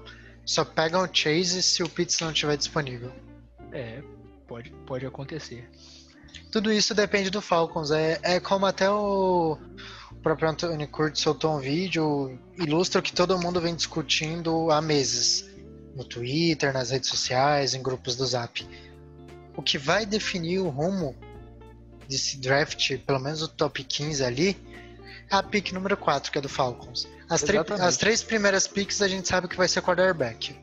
só 0.45 0.63
pegam 0.63 1.03
o 1.03 1.09
Chase 1.13 1.61
se 1.61 1.83
o 1.83 1.89
Pitts 1.89 2.17
não 2.21 2.31
estiver 2.31 2.55
disponível. 2.55 3.11
É, 3.73 4.01
pode, 4.47 4.69
pode 4.85 5.05
acontecer. 5.05 5.69
Tudo 6.53 6.71
isso 6.71 6.95
depende 6.95 7.29
do 7.29 7.41
Falcons. 7.41 7.91
É, 7.91 8.17
é 8.23 8.39
como 8.39 8.65
até 8.65 8.89
o, 8.89 9.57
o 10.09 10.15
próprio 10.23 10.49
Anthony 10.49 10.87
Curtis 10.87 11.21
soltou 11.21 11.57
um 11.57 11.59
vídeo, 11.59 12.39
ilustra 12.57 12.99
o 12.99 13.03
que 13.03 13.11
todo 13.11 13.37
mundo 13.37 13.59
vem 13.59 13.75
discutindo 13.75 14.71
há 14.71 14.81
meses. 14.81 15.45
No 15.97 16.05
Twitter, 16.05 16.71
nas 16.71 16.91
redes 16.91 17.09
sociais, 17.09 17.73
em 17.73 17.83
grupos 17.83 18.15
do 18.15 18.25
Zap. 18.25 18.65
O 19.53 19.61
que 19.61 19.77
vai 19.77 20.05
definir 20.05 20.59
o 20.59 20.69
rumo 20.69 21.13
desse 22.07 22.37
draft, 22.39 22.97
pelo 22.99 23.19
menos 23.19 23.41
o 23.41 23.49
top 23.49 23.83
15 23.83 24.23
ali, 24.23 24.49
é 24.49 24.66
a 25.29 25.43
pick 25.43 25.71
número 25.71 25.97
4, 25.97 26.31
que 26.31 26.37
é 26.37 26.41
do 26.41 26.49
Falcons. 26.49 27.07
As, 27.29 27.43
as 27.81 27.97
três 27.97 28.23
primeiras 28.23 28.67
picks 28.67 29.01
a 29.01 29.07
gente 29.07 29.27
sabe 29.27 29.47
que 29.47 29.57
vai 29.57 29.67
ser 29.67 29.81
quarterback. 29.81 30.55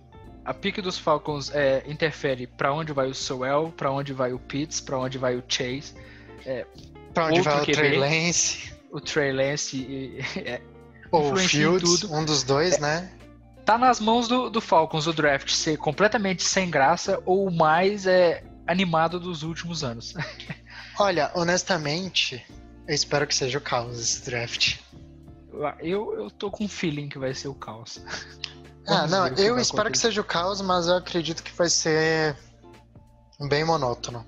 A 0.45 0.53
pique 0.53 0.83
dos 0.83 0.99
Falcons 0.99 1.51
é, 1.55 1.83
interfere 1.87 2.47
pra 2.47 2.73
onde 2.73 2.93
vai 2.93 3.09
o 3.09 3.15
Sowell, 3.15 3.73
pra 3.75 3.91
onde 3.91 4.13
vai 4.13 4.33
o 4.33 4.39
Pitts, 4.39 4.79
pra 4.79 4.99
onde 4.99 5.17
vai 5.17 5.37
o 5.37 5.43
Chase, 5.49 5.95
Pra 7.15 7.27
onde 7.27 7.39
Outro 7.39 7.53
vai 7.53 7.63
o 7.63 7.65
QB. 7.65 7.73
Trey 7.73 7.99
Lance 7.99 8.75
o 8.95 9.01
Trey 9.01 9.33
Lance. 9.33 9.77
e- 9.77 10.19
é, 10.39 10.61
ou 11.11 11.33
o 11.33 11.37
Fields, 11.37 12.05
um 12.05 12.25
dos 12.25 12.43
dois, 12.45 12.79
né? 12.79 13.11
tá 13.65 13.79
nas 13.79 13.99
mãos 13.99 14.29
do, 14.29 14.51
do 14.51 14.61
Falcons 14.61 15.07
o 15.07 15.13
draft 15.13 15.51
ser 15.51 15.79
completamente 15.79 16.43
sem 16.43 16.69
graça 16.71 17.21
ou 17.25 17.49
o 17.49 17.51
mais 17.51 18.07
é, 18.07 18.45
animado 18.67 19.19
dos 19.19 19.43
últimos 19.43 19.83
anos. 19.83 20.15
Olha, 20.99 21.31
honestamente, 21.35 22.45
eu 22.87 22.95
espero 22.95 23.27
que 23.27 23.35
seja 23.35 23.59
o 23.59 23.61
caos 23.61 23.99
esse 23.99 24.25
draft. 24.25 24.79
Eu, 25.81 26.15
eu 26.15 26.31
tô 26.31 26.51
com 26.51 26.65
um 26.65 26.69
feeling 26.69 27.09
que 27.09 27.19
vai 27.19 27.35
ser 27.35 27.49
o 27.49 27.55
caos. 27.55 28.01
Ah, 28.87 29.07
não, 29.07 29.35
que 29.35 29.41
eu 29.41 29.59
espero 29.59 29.85
que 29.85 29.97
acontecer. 29.97 30.09
seja 30.09 30.21
o 30.21 30.25
caos, 30.25 30.61
mas 30.61 30.87
eu 30.89 30.97
acredito 30.97 31.43
que 31.43 31.51
vai 31.53 31.71
ser 31.71 32.37
bem 33.49 33.65
monótono. 33.65 34.27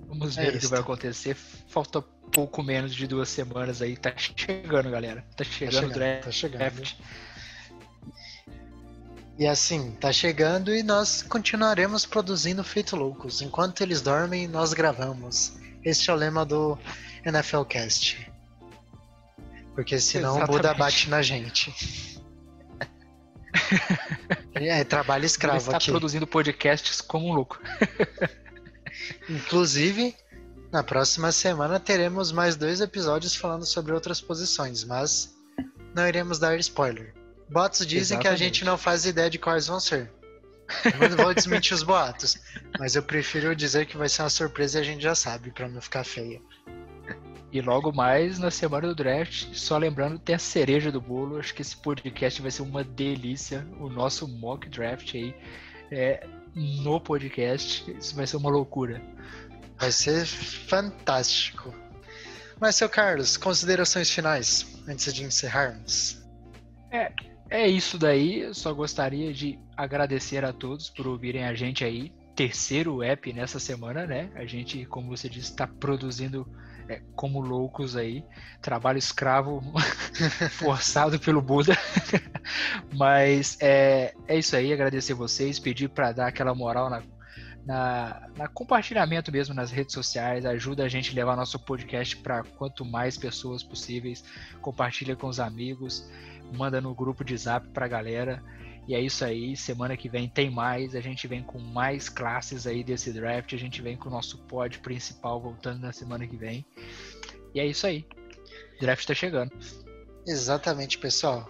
Vamos 0.00 0.36
É 0.36 0.42
ver 0.50 0.56
o 0.56 0.60
que 0.60 0.66
vai 0.66 0.80
acontecer. 0.80 1.34
Falta 1.34 2.02
pouco 2.02 2.62
menos 2.62 2.94
de 2.94 3.06
duas 3.06 3.30
semanas 3.30 3.80
aí. 3.80 3.96
Tá 3.96 4.12
chegando, 4.18 4.90
galera. 4.90 5.22
Tá 5.34 5.42
Tá 5.42 5.44
chegando 5.44 5.72
o 5.72 5.76
chegando, 5.80 5.94
draft. 5.94 6.24
tá 6.24 6.30
chegando. 6.30 6.82
E 9.38 9.46
assim, 9.46 9.92
tá 9.92 10.12
chegando 10.12 10.74
e 10.74 10.82
nós 10.82 11.22
continuaremos 11.22 12.04
produzindo 12.04 12.62
feito 12.62 12.94
loucos. 12.96 13.40
Enquanto 13.40 13.80
eles 13.80 14.02
dormem, 14.02 14.46
nós 14.46 14.74
gravamos. 14.74 15.54
Este 15.84 16.10
é 16.10 16.12
o 16.12 16.16
lema 16.16 16.44
do 16.44 16.78
NFL 17.24 17.62
Cast. 17.62 18.30
Porque 19.74 19.98
senão 19.98 20.36
o 20.36 20.46
Buda 20.46 20.68
Exatamente. 20.68 20.78
bate 20.78 21.10
na 21.10 21.22
gente. 21.22 22.20
É, 24.54 24.84
trabalho 24.84 25.20
Ele 25.20 25.26
escravo 25.26 25.58
está 25.58 25.76
aqui. 25.76 25.90
produzindo 25.90 26.26
podcasts 26.26 27.00
como 27.00 27.28
um 27.28 27.32
louco. 27.32 27.58
Inclusive, 29.28 30.14
na 30.72 30.82
próxima 30.82 31.32
semana 31.32 31.80
teremos 31.80 32.30
mais 32.30 32.56
dois 32.56 32.80
episódios 32.80 33.34
falando 33.34 33.64
sobre 33.64 33.92
outras 33.92 34.20
posições, 34.20 34.84
mas 34.84 35.34
não 35.94 36.06
iremos 36.06 36.38
dar 36.38 36.58
spoiler. 36.58 37.14
Boatos 37.48 37.86
dizem 37.86 38.18
que 38.18 38.26
a 38.26 38.30
Exatamente. 38.32 38.54
gente 38.56 38.64
não 38.64 38.76
faz 38.76 39.06
ideia 39.06 39.30
de 39.30 39.38
quais 39.38 39.66
vão 39.66 39.80
ser. 39.80 40.12
Eu 41.00 41.10
não 41.10 41.16
vou 41.16 41.34
desmentir 41.34 41.74
os 41.74 41.82
boatos, 41.82 42.38
mas 42.78 42.94
eu 42.94 43.02
prefiro 43.02 43.54
dizer 43.54 43.86
que 43.86 43.96
vai 43.96 44.08
ser 44.08 44.22
uma 44.22 44.30
surpresa 44.30 44.78
e 44.78 44.80
a 44.80 44.84
gente 44.84 45.02
já 45.02 45.14
sabe, 45.14 45.50
pra 45.50 45.68
não 45.68 45.80
ficar 45.80 46.04
feia. 46.04 46.40
E 47.52 47.60
logo 47.60 47.92
mais, 47.92 48.38
na 48.38 48.50
semana 48.50 48.86
do 48.86 48.94
draft, 48.94 49.52
só 49.54 49.76
lembrando, 49.76 50.20
tem 50.20 50.36
a 50.36 50.38
cereja 50.38 50.92
do 50.92 51.00
bolo. 51.00 51.38
Acho 51.38 51.52
que 51.52 51.62
esse 51.62 51.76
podcast 51.76 52.40
vai 52.40 52.50
ser 52.50 52.62
uma 52.62 52.84
delícia. 52.84 53.66
O 53.80 53.88
nosso 53.88 54.28
mock 54.28 54.68
draft 54.68 55.14
aí 55.16 55.34
é, 55.90 56.24
no 56.54 57.00
podcast. 57.00 57.90
Isso 57.98 58.14
vai 58.14 58.24
ser 58.24 58.36
uma 58.36 58.50
loucura. 58.50 59.02
Vai 59.76 59.90
ser 59.90 60.24
fantástico. 60.26 61.74
Mas, 62.60 62.76
seu 62.76 62.88
Carlos, 62.88 63.36
considerações 63.36 64.08
finais 64.08 64.80
antes 64.86 65.12
de 65.12 65.24
encerrarmos. 65.24 66.22
É 67.50 67.66
isso 67.66 67.98
daí. 67.98 68.42
Eu 68.42 68.54
só 68.54 68.72
gostaria 68.72 69.32
de 69.32 69.58
agradecer 69.82 70.44
a 70.44 70.52
todos 70.52 70.90
por 70.90 71.06
ouvirem 71.06 71.44
a 71.44 71.54
gente 71.54 71.84
aí. 71.84 72.12
Terceiro 72.34 73.02
app 73.02 73.32
nessa 73.32 73.58
semana, 73.58 74.06
né? 74.06 74.30
A 74.34 74.44
gente, 74.46 74.86
como 74.86 75.08
você 75.08 75.28
disse, 75.28 75.50
está 75.50 75.66
produzindo 75.66 76.46
é, 76.88 77.02
como 77.14 77.40
loucos 77.40 77.96
aí. 77.96 78.24
Trabalho 78.62 78.98
escravo 78.98 79.62
forçado 80.52 81.18
pelo 81.18 81.42
Buda. 81.42 81.76
Mas 82.94 83.58
é, 83.60 84.14
é 84.26 84.38
isso 84.38 84.56
aí. 84.56 84.72
Agradecer 84.72 85.14
vocês. 85.14 85.58
Pedir 85.58 85.88
para 85.88 86.12
dar 86.12 86.28
aquela 86.28 86.54
moral 86.54 86.88
na, 86.88 87.02
na, 87.64 88.28
na 88.36 88.48
compartilhamento 88.48 89.30
mesmo 89.30 89.54
nas 89.54 89.70
redes 89.70 89.92
sociais, 89.94 90.46
ajuda 90.46 90.84
a 90.84 90.88
gente 90.88 91.12
a 91.12 91.14
levar 91.14 91.36
nosso 91.36 91.58
podcast 91.58 92.16
para 92.16 92.42
quanto 92.42 92.84
mais 92.84 93.16
pessoas 93.16 93.62
possíveis, 93.62 94.24
compartilha 94.60 95.14
com 95.14 95.26
os 95.26 95.38
amigos, 95.38 96.08
manda 96.56 96.80
no 96.80 96.94
grupo 96.94 97.24
de 97.24 97.36
zap 97.36 97.68
para 97.68 97.86
a 97.86 97.88
galera. 97.88 98.42
E 98.90 98.94
é 98.96 99.00
isso 99.00 99.24
aí, 99.24 99.56
semana 99.56 99.96
que 99.96 100.08
vem 100.08 100.28
tem 100.28 100.50
mais, 100.50 100.96
a 100.96 101.00
gente 101.00 101.28
vem 101.28 101.44
com 101.44 101.60
mais 101.60 102.08
classes 102.08 102.66
aí 102.66 102.82
desse 102.82 103.12
draft, 103.12 103.52
a 103.52 103.56
gente 103.56 103.80
vem 103.80 103.96
com 103.96 104.08
o 104.08 104.10
nosso 104.10 104.36
pod 104.48 104.80
principal 104.80 105.40
voltando 105.40 105.78
na 105.78 105.92
semana 105.92 106.26
que 106.26 106.36
vem. 106.36 106.66
E 107.54 107.60
é 107.60 107.64
isso 107.64 107.86
aí. 107.86 108.04
O 108.76 108.80
draft 108.80 109.02
está 109.02 109.14
chegando. 109.14 109.52
Exatamente, 110.26 110.98
pessoal. 110.98 111.48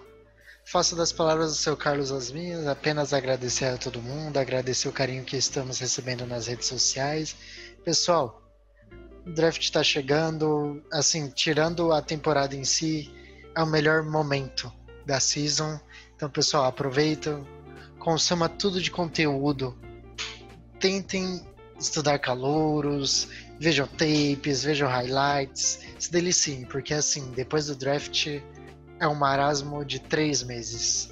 Faço 0.66 0.94
das 0.94 1.12
palavras 1.12 1.52
do 1.52 1.56
seu 1.56 1.74
Carlos 1.74 2.12
as 2.12 2.30
minhas, 2.30 2.66
apenas 2.66 3.14
agradecer 3.14 3.64
a 3.64 3.78
todo 3.78 4.02
mundo, 4.02 4.36
agradecer 4.36 4.88
o 4.88 4.92
carinho 4.92 5.24
que 5.24 5.38
estamos 5.38 5.78
recebendo 5.78 6.26
nas 6.26 6.46
redes 6.46 6.66
sociais. 6.66 7.34
Pessoal, 7.82 8.42
o 9.26 9.30
draft 9.32 9.62
está 9.62 9.82
chegando, 9.82 10.84
assim, 10.92 11.30
tirando 11.30 11.90
a 11.90 12.02
temporada 12.02 12.54
em 12.54 12.64
si, 12.64 13.10
é 13.56 13.62
o 13.62 13.66
melhor 13.66 14.02
momento 14.02 14.70
da 15.06 15.18
season. 15.18 15.80
Então, 16.20 16.28
pessoal, 16.28 16.66
aproveitem, 16.66 17.42
consuma 17.98 18.46
tudo 18.46 18.78
de 18.78 18.90
conteúdo. 18.90 19.74
Tentem 20.78 21.40
estudar 21.78 22.18
calouros, 22.18 23.26
vejam 23.58 23.86
tapes, 23.86 24.62
vejam 24.62 24.86
highlights, 24.86 25.80
se 25.98 26.12
deliciem, 26.12 26.66
porque 26.66 26.92
assim, 26.92 27.30
depois 27.30 27.68
do 27.68 27.74
draft 27.74 28.26
é 28.98 29.08
um 29.08 29.14
marasmo 29.14 29.82
de 29.82 29.98
três 29.98 30.42
meses. 30.42 31.10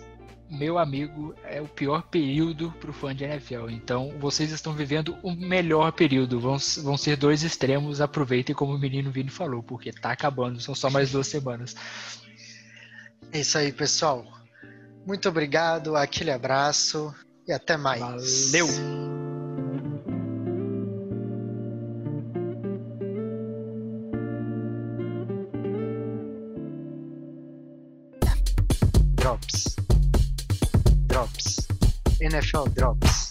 Meu 0.50 0.76
amigo, 0.76 1.34
é 1.42 1.62
o 1.62 1.66
pior 1.66 2.02
período 2.02 2.70
para 2.78 2.90
o 2.90 2.92
fã 2.92 3.14
de 3.14 3.24
NFL. 3.24 3.70
Então, 3.70 4.12
vocês 4.20 4.52
estão 4.52 4.74
vivendo 4.74 5.16
o 5.22 5.32
melhor 5.34 5.90
período. 5.90 6.38
Vão, 6.38 6.58
vão 6.82 6.98
ser 6.98 7.16
dois 7.16 7.42
extremos. 7.42 8.02
Aproveitem, 8.02 8.54
como 8.54 8.74
o 8.74 8.78
menino 8.78 9.10
Vini 9.10 9.30
falou, 9.30 9.62
porque 9.62 9.90
tá 9.90 10.12
acabando. 10.12 10.60
São 10.60 10.74
só 10.74 10.90
mais 10.90 11.12
duas 11.12 11.28
semanas. 11.28 11.74
É 13.32 13.40
isso 13.40 13.56
aí, 13.56 13.72
pessoal. 13.72 14.37
Muito 15.08 15.26
obrigado, 15.26 15.96
aquele 15.96 16.30
abraço 16.30 17.14
e 17.46 17.50
até 17.50 17.78
mais. 17.78 18.50
Valeu! 18.50 18.66
Drops. 29.16 29.76
Drops. 31.06 31.56
NFL 32.20 32.68
Drops. 32.74 33.27